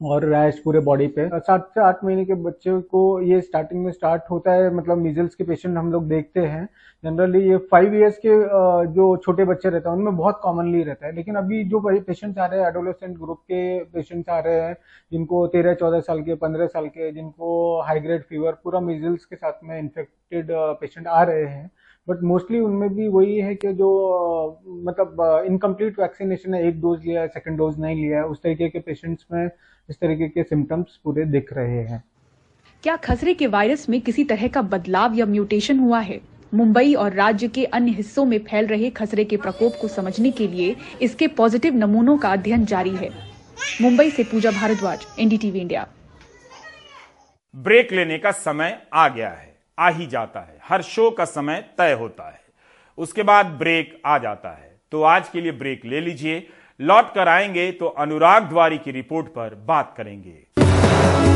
और 0.02 0.26
रैश 0.26 0.60
पूरे 0.60 0.80
बॉडी 0.80 1.08
पे। 1.08 1.28
सात 1.36 1.70
से 1.74 1.82
आठ 1.82 2.04
महीने 2.04 2.26
के 2.26 2.34
बच्चे 2.34 2.80
को 2.82 3.00
ये 3.22 3.40
स्टार्टिंग 3.42 3.84
में 3.86 3.92
स्टार्ट 3.92 4.30
होता 4.32 4.52
है 4.52 4.74
मतलब 4.76 4.98
मीजल्स 4.98 5.36
के 5.36 5.44
पेशेंट 5.44 5.78
हम 5.78 5.92
लोग 5.92 6.08
देखते 6.10 6.40
हैं। 6.40 6.68
जनरली 7.04 7.40
ये 7.50 7.58
फाइव 7.72 7.94
इयर्स 7.96 8.18
के 8.18 8.38
जो 8.94 9.16
छोटे 9.18 9.46
बच्चे 9.46 9.70
रहते 9.70 9.90
हैं, 9.90 9.96
उनमें 9.96 10.16
बहुत 10.18 10.40
कॉमनली 10.44 10.84
रहता 10.84 11.08
है। 11.08 11.14
लेकिन 11.16 11.36
अभी 11.36 11.64
जो 11.64 11.80
पेशेंट्स 11.80 12.38
आ 12.38 12.46
रहे 12.46 12.60
हैं 12.60 12.68
एडोलेसेंट 12.68 13.18
ग्रुप 13.18 13.40
के 13.42 13.84
पेशेंट्स 13.84 14.30
आ 14.30 14.40
रहे 14.40 14.62
हैं, 14.62 14.76
जिनको 15.12 15.46
तेरह, 15.48 15.74
चौदह 15.74 16.00
साल 16.00 16.22
के, 16.22 16.36
पंद्रह 16.36 16.68
साल 16.68 16.88
के, 16.88 17.12
जिनको 17.12 17.82
हाई 17.82 18.00
ग्रेड 18.00 18.24
फीवर 18.24 18.58
पूरा 18.64 18.80
मीजल्स 18.80 19.26
के 19.26 19.36
साथ 19.36 19.64
में 19.64 19.78
इन्फेक्टेड 19.80 20.48
पेशेंट 20.52 21.08
आ 21.08 21.24
रहे 21.24 21.46
हैं। 21.46 21.70
बट 22.08 22.24
मोस्टली 22.24 22.60
उनमें 22.60 22.90
भी 22.90 23.08
वही 23.08 23.38
है 23.40 23.56
कि 23.56 23.74
जो 23.74 23.90
मतलब 24.86 25.44
इनकम्प्लीट 25.48 26.00
वैक्सीनेशन 26.00 26.54
है 26.54 26.68
एक 26.68 26.80
डोज 26.82 27.06
लिया 27.06 27.22
है 27.22 27.28
सेकेंड 27.28 27.58
डोज 27.58 27.80
नहीं 27.80 27.96
लिया 27.96 28.18
है 28.18 28.26
उस 28.26 28.42
तरीके 28.44 28.70
के 28.70 28.80
पेशेंट्स 28.80 29.26
में 29.32 29.46
इस 29.90 29.96
तरीके 29.96 30.28
के 30.28 30.44
सिम्टम्स 30.44 31.00
पूरे 31.04 31.26
दिख 31.26 31.54
रहे 31.54 31.84
हैं। 31.84 32.04
क्या 32.84 32.96
खसरे 32.96 33.34
के 33.34 33.48
वायरस 33.48 33.88
में 33.90 34.00
किसी 34.02 34.24
तरह 34.24 34.48
का 34.48 34.62
बदलाव 34.64 35.16
या 35.16 35.26
म्यूटेशन 35.26 35.80
हुआ 35.80 36.00
है? 36.00 36.20
मुंबई 36.54 36.94
और 36.94 37.14
राज्य 37.14 37.48
के 37.48 37.66
अन्य 37.66 37.92
हिस्सों 37.92 38.26
में 38.26 38.38
फैल 38.40 38.68
रहे 38.68 38.90
खसरे 38.90 39.24
के 39.26 39.38
प्रकोप 39.38 39.74
को 39.82 39.88
समझने 39.88 40.32
के 40.32 40.48
लिए 40.48 40.76
इसके 41.02 41.28
पॉजिटिव 41.28 41.76
नमूनों 41.76 42.18
का 42.18 42.30
अध्ययन 42.30 42.66
जारी 42.66 42.96
है। 42.96 43.10
मुंबई 43.82 44.10
से 44.10 44.24
Pooja 44.24 44.52
Bhardwaj 44.52 45.06
NDTV 45.20 45.60
India 45.60 45.88
break 47.54 47.92
लेने 47.94 48.18
का 48.18 48.32
समय 48.32 48.78
आ 48.94 49.08
गया 49.10 49.30
है। 49.30 49.49
आ 49.80 49.90
ही 49.90 50.06
जाता 50.08 50.40
है। 50.40 50.58
हर 50.64 50.82
शो 50.82 51.10
का 51.12 51.26
समय 51.26 51.64
तय 51.78 51.94
होता 51.94 52.30
है। 52.30 52.42
उसके 52.98 53.24
बाद 53.24 53.46
ब्रेक 53.46 54.02
आ 54.06 54.18
जाता 54.18 54.50
है। 54.50 54.78
तो 54.92 55.04
आज 55.04 55.30
के 55.30 55.42
लिए 55.42 55.52
ब्रेक 55.52 55.86
ले 55.86 56.02
लीजिए। 56.02 56.48
लौट 56.80 57.14
कर 57.14 57.28
आएँगे 57.28 57.72
तो 57.72 57.88
अनुराग 57.88 58.44
द्वारी 58.44 58.78
की 58.78 58.92
रिपोर्ट 58.92 59.28
पर 59.28 59.56
बात 59.56 59.94
करेंगे। 59.98 61.29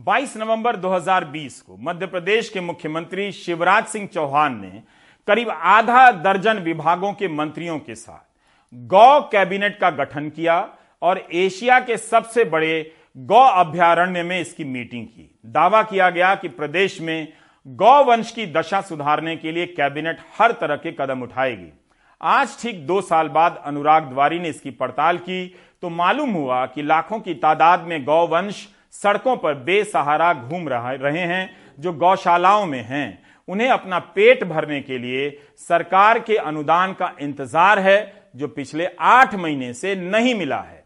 बाईस 0.00 0.36
नवंबर 0.36 0.76
2020 0.76 1.60
को 1.60 1.76
मध्य 1.76 2.06
प्रदेश 2.06 2.48
के 2.48 2.60
मुख्यमंत्री 2.60 3.30
शिवराज 3.32 3.86
सिंह 3.86 4.06
चौहान 4.06 4.54
ने 4.60 4.82
करीब 5.28 5.50
आधा 5.50 6.10
दर्जन 6.12 6.58
विभागों 6.58 7.12
के 7.12 7.28
मंत्रियों 7.28 7.78
के 7.78 7.94
साथ 7.94 8.86
गौ 8.86 9.20
कैबिनेट 9.32 9.78
का 9.78 9.90
गठन 9.90 10.30
किया 10.30 10.56
और 11.02 11.18
एशिया 11.34 11.78
के 11.80 11.96
सबसे 11.96 12.44
बड़े 12.44 12.72
गौ 13.16 13.44
अभ्यारण्य 13.44 14.22
में 14.22 14.40
इसकी 14.40 14.64
मीटिंग 14.64 15.06
की। 15.06 15.30
दावा 15.46 15.82
किया 15.82 16.10
गया 16.10 16.34
कि 16.34 16.48
प्रदेश 16.48 17.00
में 17.00 17.32
गौ 17.66 18.02
वंश 18.04 18.30
की 18.30 18.46
दशा 18.52 18.80
सुधारने 18.80 19.36
के 19.36 19.52
लिए 19.52 19.66
कैबिनेट 19.68 20.20
हर 20.38 20.52
तरह 20.52 20.76
के 20.76 20.96
कदम 21.00 21.22
उठाएगी। 21.22 21.72
आज 22.20 22.60
ठीक 22.62 22.86
दो 22.86 23.00
साल 23.02 23.28
बाद 23.28 23.62
अनुराग 23.66 24.10
द्वारी 24.10 24.38
ने 24.38 24.48
इसकी 24.48 24.70
पड़ताल 24.72 25.18
की 25.18 25.46
तो 25.82 25.88
मालूम 25.90 26.32
हुआ 26.32 26.66
कि 26.66 26.82
लाखों 26.82 27.20
की 27.20 27.34
तादाद 27.36 27.80
में 27.82 28.04
गौ 28.04 28.26
वंश 28.26 28.68
सड़कों 28.94 29.36
पर 29.36 29.54
बेसहारा 29.64 30.32
घूम 30.34 30.68
रहे 30.68 31.26
हैं 31.26 31.50
जो 31.78 31.92
गौशालाओं 31.94 32.66
में 32.66 32.82
हैं। 32.84 33.08
उन्हें 33.48 33.68
अपना 33.70 33.98
पेट 34.14 34.44
भरने 34.46 34.80
के 34.80 34.98
लिए 34.98 35.30
सरकार 35.60 36.18
के 36.20 36.36
अनुदान 36.38 36.92
का 36.92 37.14
इंतज़ार 37.20 37.78
है 37.80 37.98
जो 38.36 38.48
पिछले 38.50 38.88
आठ 39.10 39.34
महीने 39.36 39.72
से 39.74 39.94
नहीं 39.96 40.34
मिला 40.34 40.60
है। 40.60 40.78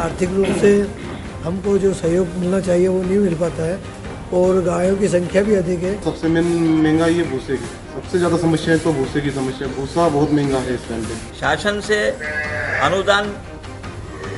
आर्थिक 0.00 0.30
रूप 0.30 0.56
से 0.60 0.72
हमको 1.42 1.76
जो 1.78 1.92
सहयोग 1.94 2.28
मिलना 2.38 2.60
चाहिए 2.60 2.88
वो 2.88 3.02
नहीं 3.02 3.18
मिल 3.20 3.34
पाता 3.40 3.62
है 3.64 3.78
और 4.34 4.60
गायों 4.64 4.96
की 4.96 5.08
संख्या 5.08 5.42
भी 5.42 5.54
अधिक 5.54 5.82
है। 5.82 6.00
सबसे 6.02 6.28
मेन 6.28 6.46
महँगा 6.82 7.06
ये 7.08 7.22
भूसे 7.24 7.56
की। 7.56 7.66
सबसे 7.94 8.18
ज़्यादा 8.18 8.36
समस्या 8.38 8.74
है 8.74 8.80
तो 8.80 8.92
भूसे 8.92 9.20
की 9.20 9.30
समस्या। 9.32 9.68
भूसा 9.76 10.08
बहुत 10.10 10.30
महँगा 10.32 10.58
है 10.60 10.74
इस 10.74 10.88
टाइम 10.88 11.02
पे। 11.04 11.14
शासन 11.40 11.80
से 11.80 11.98
अनुदान 12.82 13.32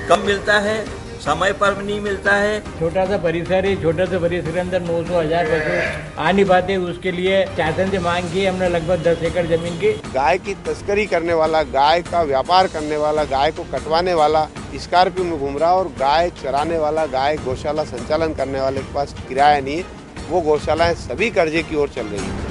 कम 0.09 0.27
मिलता 0.27 0.59
है 0.61 0.79
समय 1.27 1.53
पर 1.61 1.77
नहीं 1.79 2.01
मिलता 2.01 2.35
है। 2.35 2.59
छोटा 2.79 3.05
सा 3.07 3.17
परिसर 3.19 3.67
है 3.67 3.75
छोटा 3.83 4.05
सा 4.07 4.19
परिसर 4.21 4.53
के 4.53 4.61
अंदर 4.61 4.83
नौ 4.83 5.03
सौ 5.05 5.21
हज़ार 5.21 5.47
पशु 5.47 6.21
आ 6.21 6.31
नहीं 6.31 6.45
पाते 6.45 6.77
उसके 6.91 7.13
लिए 7.13 7.45
शासन 7.57 7.91
से 7.91 7.99
मांग 8.01 8.29
की 8.33 8.45
हमने 8.47 8.69
लगभग 8.69 9.03
दस 9.05 9.23
एकड़ 9.25 9.47
ज़मीन 9.47 9.79
की। 9.81 9.91
गाय 10.13 10.39
की 10.39 10.55
तस्करी 10.69 11.07
करने 11.07 11.35
वाला 11.35 11.63
गाय 11.73 12.03
का 12.05 12.23
व्यापार 12.25 12.67
करने 12.69 12.97
वाला 12.97 13.25
गाय 13.35 13.53
को 13.53 13.65
कटवाने 13.73 14.15
वाला 14.15 14.47
स्कॉर्पियो 14.79 15.25
में 15.25 15.39
घूम 15.39 15.59
रहा 15.59 15.75
और 15.75 15.89
गाय 15.99 16.31
चराने 16.43 16.79
वाला 16.79 17.07
गाय 17.09 17.37
गौशाला 17.45 17.85
संचालन 17.87 18.35
करने 18.35 18.61
वाले 18.61 18.81
के 18.81 18.95
पास 18.95 19.15
किराया 19.29 19.61
नहीं 19.61 19.83
वो 20.29 20.41
गौशालाएँ 20.43 20.95
सभी 20.97 21.31
कर्जे 21.33 21.63
की 21.63 21.77
ओर 21.77 21.89
चल 21.91 22.07
रही 22.07 22.25
है। 22.25 22.45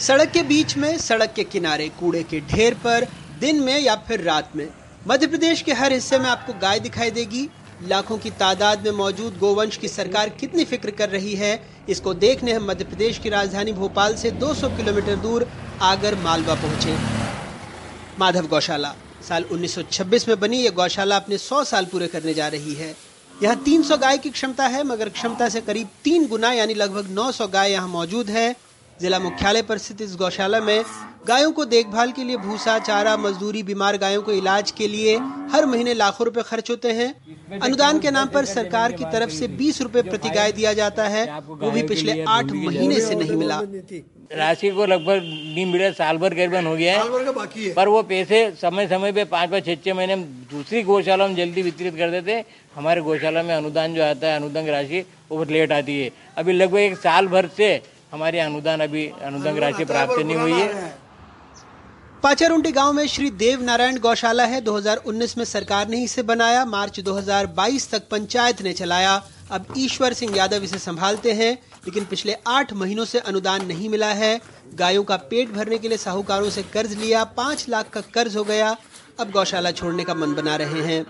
सड़क 0.00 0.30
के 0.30 0.42
बीच 0.46 0.76
में 0.76 0.96
सड़क 1.00 1.32
के 1.36 1.44
किनारे 1.52 1.88
कूड़े 2.00 2.22
के 2.30 2.40
ढेर 2.50 2.74
पर 2.82 3.06
दिन 3.40 3.62
में 3.62 3.78
या 3.80 3.94
फिर 4.08 4.20
रात 4.24 4.56
में 4.56 4.68
मध्य 5.06 5.26
प्रदेश 5.26 5.60
के 5.62 5.72
हर 5.72 5.92
हिस्से 5.92 6.18
में 6.18 6.28
आपको 6.28 6.52
गाय 6.52 6.78
दिखाई 6.80 7.10
देगी। 7.10 7.48
लाखों 7.82 8.16
की 8.18 8.30
तादाद 8.30 8.84
में 8.84 8.92
मौजूद 8.92 9.36
गोवंश 9.38 9.76
की 9.76 9.88
सरकार 9.88 10.28
कितनी 10.30 10.64
फ़िक्र 10.64 10.90
कर 10.90 11.08
रही 11.08 11.34
है, 11.34 11.60
इसको 11.88 12.14
देखने 12.14 12.52
हम 12.52 12.66
मध्य 12.70 12.84
प्रदेश 12.84 13.18
की 13.18 13.28
राजधानी 13.28 13.72
भोपाल 13.72 14.16
से 14.16 14.30
200 14.32 14.68
किलोमीटर 14.76 15.16
दूर 15.16 15.46
आगर 15.82 16.14
मालवा 16.14 16.54
पहुँचे। 16.54 16.96
माधव 18.18 18.46
गौशाला, 18.46 18.94
साल 19.28 19.44
1926 19.44 20.28
में 20.28 20.38
बनी 20.40 20.58
यह 20.58 20.70
गौशाला 20.72 21.16
अपने 21.16 21.38
100 21.38 21.62
साल 21.64 21.84
पूरे 21.84 22.06
करने 22.06 22.34
जा 22.34 22.48
रही 22.48 22.74
है। 22.74 22.94
यहाँ 23.42 23.56
300 23.64 23.96
गाय 23.96 24.18
की 24.18 24.30
क्षमता 24.30 24.66
है, 24.66 24.84
मगर 24.84 25.08
क्षमता 25.08 25.48
से 25.48 25.60
करीब 25.60 25.88
तीन 26.04 26.26
गुना, 26.28 26.52
यानी 26.52 26.74
लगभग 26.74 27.10
900 27.10 27.46
गाय 27.48 27.72
यहाँ 27.72 27.88
मौजूद 27.88 28.30
है। 28.30 28.54
जिला 29.00 29.18
मुख्यालय 29.18 29.62
पर 29.62 29.78
स्थित 29.78 30.00
इस 30.02 30.14
गौशाला 30.16 30.60
में 30.60 30.82
गायों 31.28 31.50
को 31.52 31.64
देखभाल 31.64 32.12
के 32.12 32.24
लिए 32.24 32.36
भूसा 32.36 32.78
चारा 32.78 33.16
मजदूरी 33.16 33.62
बीमार 33.62 33.96
गायों 33.96 34.22
को 34.22 34.32
इलाज 34.32 34.70
के 34.70 34.86
लिए 34.88 35.16
हर 35.52 35.66
महीने 35.66 35.94
लाखों 35.94 36.24
रुपए 36.24 36.42
खर्च 36.42 36.70
होते 36.70 36.92
हैं। 36.92 37.08
अनुदान 37.60 37.98
के 37.98 38.10
नाम 38.10 38.28
पर 38.28 38.44
सरकार 38.44 38.92
की 38.92 39.04
तरफ़ 39.04 39.30
से 39.30 39.48
बीस 39.48 39.80
रुपए 39.82 40.02
प्रति 40.02 40.30
गाय 40.30 40.52
दिया 40.52 40.72
जाता 40.72 41.08
है। 41.08 41.24
वो 41.40 41.70
भी 41.70 41.82
पिछले 41.82 42.22
आठ 42.24 42.52
महीने 42.52 43.00
से 43.00 43.14
नहीं 43.14 43.36
मिला। 43.36 43.60
राशि 44.32 44.70
को 44.70 44.86
लगभग 44.86 45.22
नहीं 45.24 45.66
मिला 45.66 45.90
साल 45.92 46.16
भर 46.18 46.34
करीबन 46.34 46.66
हो 46.66 46.74
गया 46.76 46.94
है। 46.94 47.08
है। 47.56 47.72
पर 47.74 47.88
वो 47.88 48.02
पैसे 48.04 48.40
समय 48.60 48.86
समय 48.88 49.12
पे 49.12 49.24
पाँच 49.24 49.50
पाँच 49.50 49.64
छह 49.66 49.74
छह 49.84 49.94
महीने 49.94 50.16
दूसरी 50.52 50.82
गौशाला 50.82 51.26
में 51.26 51.36
जल्दी 51.36 51.62
वितरित 51.62 51.96
कर 51.96 52.10
देते। 52.10 52.44
हमारे 52.76 53.00
गौशाला 53.00 53.42
में 53.42 53.54
अनुदान 53.54 53.94
जो 53.94 54.02
आता 54.04 54.26
है 54.26 54.36
अनुदान 54.36 54.66
राशि 54.68 55.04
वो 55.30 55.44
लेट 55.44 55.72
आती 55.72 56.00
है। 56.00 56.10
अभी 56.36 56.52
लगभग 56.52 56.78
एक 56.78 56.96
साल 56.98 57.26
भर 57.26 57.48
से 57.56 57.70
हमारे 58.12 58.40
अनुदान 58.40 58.80
अभी 58.80 59.06
अनुदान 59.22 59.58
राशि 59.58 59.84
प्राप्त 59.84 60.18
नहीं 60.18 60.36
हुई 60.36 60.52
है। 60.52 61.06
पाचारुंडी 62.22 62.70
गाँव 62.72 62.92
में 62.92 63.06
श्री 63.06 63.30
देव 63.30 63.62
नारायण 63.62 63.98
गौशाला 63.98 64.44
है। 64.44 64.60
2019 64.60 65.36
में 65.38 65.44
सरकार 65.44 65.88
ने 65.88 66.02
इसे 66.04 66.22
बनाया। 66.22 66.64
मार्च 66.64 67.00
2022 67.00 67.90
तक 67.90 68.08
पंचायत 68.10 68.62
ने 68.62 68.72
चलाया। 68.72 69.22
अब 69.50 69.66
ईश्वर 69.76 70.12
सिंह 70.12 70.36
यादव 70.36 70.62
इसे 70.64 70.78
संभालते 70.78 71.32
हैं 71.32 71.52
लेकिन 71.86 72.04
पिछले 72.04 72.36
आठ 72.46 72.72
महीनों 72.72 73.04
से 73.04 73.18
अनुदान 73.18 73.66
नहीं 73.66 73.88
मिला 73.88 74.12
है। 74.12 74.40
गायों 74.74 75.04
का 75.04 75.16
पेट 75.16 75.50
भरने 75.50 75.78
के 75.78 75.88
लिए 75.88 75.98
साहूकारों 75.98 76.50
से 76.50 76.62
कर्ज 76.62 76.92
लिया। 76.92 77.24
पाँच 77.24 77.68
लाख 77.68 77.90
का 77.90 78.00
कर्ज 78.14 78.36
हो 78.36 78.44
गया। 78.44 78.76
अब 79.20 79.30
गौशाला 79.30 79.70
छोड़ने 79.70 80.04
का 80.04 80.14
मन 80.14 80.34
बना 80.34 80.56
रहे 80.56 80.82
हैं। 80.82 81.04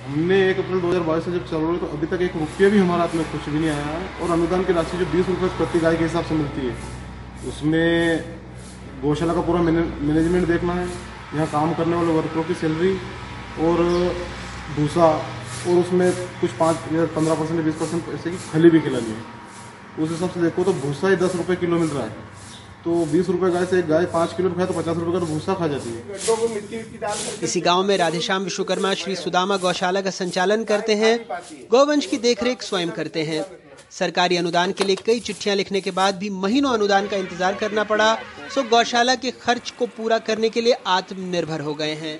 हमने 0.00 0.36
एक 0.50 0.58
अप्रैल 0.58 0.80
2022 0.80 1.24
से 1.24 1.32
जब 1.32 1.44
चल 1.48 1.60
रहे 1.62 1.78
तो 1.78 1.86
अभी 1.94 2.06
तक 2.06 2.22
एक 2.22 2.36
रुपये 2.36 2.68
भी 2.70 2.78
हमारे 2.78 3.00
हाथ 3.00 3.14
में 3.14 3.24
कुछ 3.32 3.48
भी 3.48 3.58
नहीं 3.58 3.70
आया 3.70 3.84
है 3.86 4.06
और 4.22 4.30
अनुदान 4.30 4.62
की 4.64 4.72
राशि 4.72 4.98
जो 4.98 5.06
बीस 5.06 5.28
रुपये 5.28 5.48
प्रति 5.58 5.78
गाय 5.80 5.96
के 5.96 6.04
हिसाब 6.04 6.24
से 6.24 6.34
मिलती 6.34 6.66
है, 6.66 6.74
उसमें 7.48 7.88
गौशाला 9.02 9.34
का 9.34 9.40
पूरा 9.42 9.60
मैनेजमेंट 9.62 10.46
देखना 10.46 10.72
है, 10.74 10.86
यहाँ 11.34 11.46
काम 11.48 11.74
करने 11.74 11.96
वाले 11.96 12.12
वर्करों 12.14 12.44
की 12.44 12.54
सैलरी 12.62 12.94
और 13.66 13.76
भूसा 14.76 15.08
और 15.68 15.78
उसमें 15.78 16.10
कुछ 16.40 16.50
पाँच 16.58 16.92
या 16.92 17.04
पंद्रह 17.14 17.34
परसेंट 17.34 17.64
बीस 17.64 17.74
परसेंट 17.76 18.02
पैसे 18.06 18.30
की 18.30 18.36
खली 18.52 18.70
भी 18.70 18.80
खिलानी 18.80 19.10
है। 19.10 20.02
उस 20.02 20.10
हिसाब 20.10 20.30
से 20.30 20.40
देखो 20.40 20.64
तो 20.64 20.72
भूसा 20.80 21.08
ही 21.08 21.16
दस 21.22 21.36
रुपये 21.36 21.56
किलो 21.56 21.78
मिल 21.78 21.88
रहा 21.90 22.04
है। 22.04 22.29
तो 22.84 23.04
बीस 23.06 23.28
रुपए 23.28 23.50
गाय 23.50 23.64
से 23.66 23.78
एक 23.78 23.86
गाय 23.86 24.04
पाँच 24.12 24.32
किलो 24.34 24.50
खाए 24.50 24.66
तो 24.66 24.74
पचास 24.74 24.96
रुपए 24.96 25.12
का 25.12 25.26
भूसा 25.26 25.54
खा 25.54 25.66
जाती 25.68 25.90
है। 25.90 26.00
इसी 27.42 27.60
गाँव 27.60 27.82
में 27.84 27.96
राधेश्याम 27.98 28.44
विश्वकर्मा 28.44 28.92
श्री 28.94 29.16
सुदामा 29.16 29.56
गौशाला 29.58 30.00
का 30.00 30.10
संचालन 30.12 30.64
करते 30.64 30.94
हैं। 30.96 31.18
गौवंश 31.70 32.06
की 32.06 32.18
देखरेख 32.18 32.62
स्वयं 32.62 32.90
करते 32.92 33.22
हैं। 33.24 33.44
सरकारी 33.90 34.36
अनुदान 34.36 34.72
के 34.72 34.84
लिए 34.84 34.96
कई 35.06 35.20
चिट्ठियाँ 35.20 35.56
लिखने 35.56 35.80
के 35.80 35.90
बाद 35.90 36.18
भी 36.18 36.30
महीनों 36.32 36.72
अनुदान 36.72 37.06
का 37.08 37.16
इंतज़ार 37.16 37.54
करना 37.54 37.84
पड़ा 37.84 38.14
सो 38.54 38.62
गौशाला 38.70 39.14
के 39.16 39.30
खर्च 39.36 39.70
को 39.78 39.86
पूरा 39.96 40.18
करने 40.20 40.48
के 40.48 40.60
लिए 40.60 40.76
आत्मनिर्भर 40.88 41.60
हो 41.60 41.74
गए 41.74 41.94
हैं। 41.96 42.18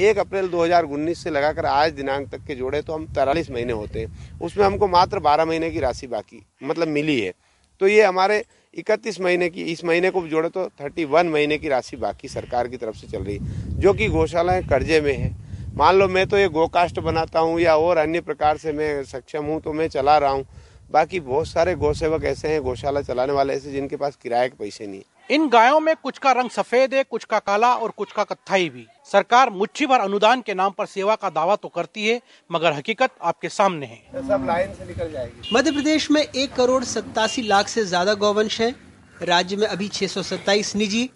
एक 0.00 0.18
अप्रैल 0.18 0.48
2019 0.48 1.22
से 1.24 1.30
लगाकर 1.30 1.66
आज 1.66 1.92
दिनांक 1.92 2.28
तक 2.30 2.44
के 2.46 2.54
जोड़े 2.54 2.80
तो 2.82 2.92
हम 2.92 3.06
तैतालीस 3.08 3.50
महीने 3.50 3.72
होते 3.74 4.00
हैं। 4.00 4.38
उसमें 4.40 4.64
हमको 4.64 4.88
मात्र 4.88 5.18
12 5.20 5.44
महीने 5.44 5.70
की 5.70 5.80
राशि 5.80 6.06
बाकी 6.06 6.42
मतलब 6.62 6.88
मिली 6.88 7.20
है। 7.20 7.32
तो 7.80 7.88
ये 7.88 8.02
हमारे 8.02 8.42
31 8.74 9.20
महीने 9.20 9.48
की, 9.50 9.62
इस 9.62 9.84
महीने 9.84 10.10
को 10.10 10.26
जोड़े 10.28 10.48
तो 10.48 10.64
31 10.80 11.26
महीने 11.26 11.58
की 11.58 11.68
राशि 11.68 11.96
बाकी 11.96 12.28
सरकार 12.28 12.68
की 12.68 12.76
तरफ़ 12.76 12.96
से 12.96 13.06
चल 13.06 13.22
रही 13.22 13.36
है, 13.36 13.78
जो 13.80 13.92
कि 13.92 14.08
गौशालाएँ 14.08 14.62
कर्जे 14.62 15.00
में 15.00 15.12
है। 15.12 15.34
मान 15.76 15.96
लो 15.96 16.08
मैं 16.08 16.26
तो 16.26 16.38
ये 16.38 16.48
गोकास्ट 16.48 16.98
बनाता 17.00 17.40
हूँ 17.40 17.60
या 17.60 17.76
और 17.76 17.96
अन्य 17.96 18.20
प्रकार 18.20 18.56
से 18.56 18.72
मैं 18.72 19.02
सक्षम 19.04 19.44
हूँ 19.44 19.60
तो 19.60 19.72
मैं 19.72 19.88
चला 19.88 20.16
रहा 20.18 20.30
हूँ। 20.30 20.46
बाकी 20.90 21.20
बहुत 21.20 21.46
सारे 21.46 21.74
गौसेवक 21.74 22.24
ऐसे 22.24 22.48
हैं, 22.48 22.62
गौशाला 22.62 23.00
चलाने 23.02 23.32
वाले 23.32 23.54
ऐसे, 23.54 23.72
जिनके 23.72 23.96
पास 23.96 24.16
किराए 24.16 24.48
के 24.48 24.56
पैसे 24.56 24.86
नहीं 24.86 25.02
इन 25.30 25.48
गायों 25.48 25.80
में 25.80 25.94
कुछ 25.96 26.16
का 26.18 26.30
रंग 26.32 26.50
सफ़ेद 26.50 26.94
है 26.94 27.02
कुछ 27.04 27.24
का 27.24 27.38
काला 27.38 27.72
और 27.74 27.90
कुछ 27.96 28.12
का 28.12 28.22
कत्थई 28.24 28.68
भी। 28.68 28.86
सरकार 29.04 29.50
मुच्छी 29.50 29.86
भर 29.86 30.00
अनुदान 30.00 30.40
के 30.40 30.54
नाम 30.54 30.72
पर 30.78 30.86
सेवा 30.86 31.14
का 31.16 31.28
दावा 31.30 31.56
तो 31.56 31.68
करती 31.68 32.06
है 32.06 32.20
मगर 32.50 32.72
हकीकत 32.72 33.10
आपके 33.22 33.48
सामने 33.48 33.86
है। 33.86 34.22
सब 34.28 34.44
लाइन 34.46 34.72
से 34.74 34.86
निकल 34.86 35.12
जाएगी। 35.12 35.54
मध्य 35.54 35.72
प्रदेश 35.72 36.10
में 36.10 36.20
एक 36.22 36.54
करोड़ 36.54 36.82
सत्तासी 36.84 37.42
लाख 37.42 37.68
से 37.68 37.84
ज़्यादा 37.84 38.14
गौवंश 38.16 38.60
है। 38.60 38.74
राज्य 39.22 39.56
में 39.56 39.66
अभी 39.66 39.88
627 39.90 40.74
निजी 40.76 41.08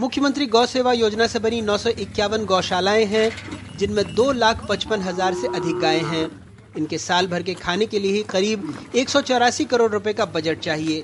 मुख्यमंत्री 0.00 0.46
गौ 0.48 0.64
सेवा 0.66 0.92
योजना 0.94 1.26
से 1.26 1.38
बनी 1.38 1.62
नौ 1.62 1.78
सौ 1.78 1.90
इक्यावन 1.98 2.44
गौशालाएँ 2.44 3.04
हैं 3.06 3.30
जिनमें 3.78 4.04
दो 4.14 4.30
लाख 4.34 4.66
पचपन 4.68 5.02
हज़ार 5.02 5.34
से 5.34 5.54
अधिक 5.54 5.80
गायें 5.80 6.04
हैं। 6.04 6.28
इनके 6.78 6.98
साल 6.98 7.26
भर 7.26 7.42
के 7.42 7.54
खाने 7.54 7.86
के 7.86 7.98
लिए 7.98 8.12
ही 8.12 8.22
करीब 8.28 8.92
एक 8.96 9.08
सौ 9.08 9.20
चौरासी 9.22 9.64
करोड़ 9.64 9.90
रुपए 9.90 10.12
का 10.12 10.24
बजट 10.28 10.60
चाहिए। 10.60 11.02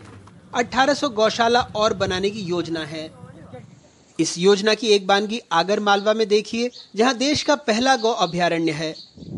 1800 0.54 1.08
गौशाला 1.10 1.60
और 1.60 1.92
बनाने 1.94 2.30
की 2.30 2.40
योजना 2.40 2.80
है। 2.80 3.10
इस 4.18 4.36
योजना 4.38 4.74
की 4.74 4.86
एक 4.86 5.06
बानगी 5.06 5.40
आगर 5.52 5.80
मालवा 5.80 6.12
में 6.14 6.26
देखिए, 6.28 6.70
जहाँ 6.96 7.14
देश 7.16 7.42
का 7.42 7.54
पहला 7.56 7.96
गौ 7.96 8.12
अभ्यारण्य 8.12 8.72
है। 8.72 8.94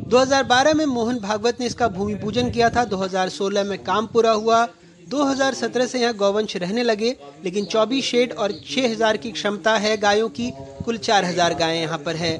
2012 0.08 0.74
में 0.74 0.84
मोहन 0.86 1.18
भागवत 1.18 1.60
ने 1.60 1.66
इसका 1.66 1.88
भूमि 1.88 2.14
पूजन 2.14 2.50
किया 2.50 2.70
था 2.70 2.84
2016 2.84 3.64
में 3.64 3.78
काम 3.84 4.06
पूरा 4.06 4.32
हुआ 4.32 4.66
2017 5.08 5.86
से 5.86 6.00
यहाँ 6.00 6.14
गौवंश 6.14 6.56
रहने 6.56 6.82
लगे, 6.82 7.14
लेकिन 7.44 7.64
24 7.64 8.04
शेड 8.04 8.32
और 8.32 8.52
6000 8.66 9.16
की 9.16 9.30
क्षमता 9.30 9.76
है 9.76 9.96
गायों 9.96 10.28
की, 10.28 10.50
कुल 10.84 10.98
4000 10.98 11.54
गायें 11.54 11.80
यहाँ 11.80 11.98
पर 11.98 12.16
है। 12.16 12.38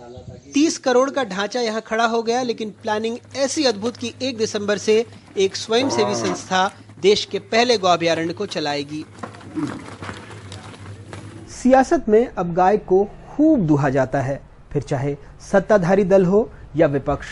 30 0.54 0.78
करोड़ 0.78 1.10
का 1.10 1.24
ढांचा 1.24 1.60
यहाँ 1.60 1.80
खड़ा 1.80 2.06
हो 2.06 2.22
गया, 2.22 2.42
लेकिन 2.42 2.70
प्लानिंग 2.82 3.18
ऐसी 3.36 3.64
अद्भुत 3.64 3.96
की 3.96 4.14
1 4.22 4.38
दिसंबर 4.38 4.78
से 4.78 5.04
एक 5.38 5.56
स्वयंसेवी 5.56 6.14
संस्था 6.14 6.70
देश 7.02 7.24
के 7.24 7.38
पहले 7.40 7.76
गौ 7.78 7.88
अभ्यारण्य 7.88 8.32
को 8.32 8.46
चलाएगी। 8.48 9.04
सियासत 11.52 12.08
में 12.08 12.26
अब 12.28 12.52
गाय 12.54 12.76
को 12.78 13.04
खूब 13.28 13.66
दुहा 13.66 13.88
जाता 13.90 14.20
है। 14.20 14.40
फिर 14.72 14.82
चाहे 14.82 15.16
सत्ताधारी 15.42 16.04
दल 16.04 16.24
हो 16.24 16.48
या 16.76 16.86
विपक्ष, 16.88 17.26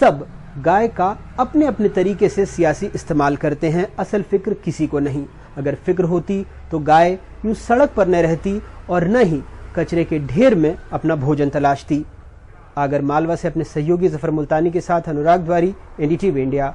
सब 0.00 0.26
गाय 0.64 0.88
का 0.88 1.06
अपने 1.38 1.66
अपने 1.66 1.88
तरीके 1.90 2.28
से 2.28 2.46
सियासी 2.46 2.86
इस्तेमाल 2.94 3.36
करते 3.36 3.70
हैं। 3.70 3.86
असल 3.98 4.22
फ़िक्र 4.22 4.54
किसी 4.64 4.86
को 4.86 4.98
नहीं। 5.00 5.24
अगर 5.58 5.74
फ़िक्र 5.76 6.04
होती 6.04 6.44
तो 6.70 6.78
गाय 6.80 7.12
यूँ 7.44 7.54
सड़क 7.56 7.92
पर 7.96 8.08
न 8.08 8.22
रहती 8.22 8.60
और 8.90 9.06
न 9.08 9.22
ही 9.22 9.42
कचरे 9.76 10.04
के 10.04 10.18
ढेर 10.26 10.54
में 10.54 10.76
अपना 10.92 11.16
भोजन 11.16 11.48
तलाशती। 11.50 12.04
आगर 12.78 13.02
मालवा 13.02 13.34
से 13.36 13.48
अपने 13.48 13.64
सहयोगी 13.64 14.08
ज़फ़र 14.08 14.30
मुल्तानी 14.30 14.70
के 14.70 14.80
साथ 14.80 15.08
अनुराग 15.08 15.40
द्वारी 15.40 15.74
एनडीटीवी 16.00 16.42
इंडिया। 16.42 16.74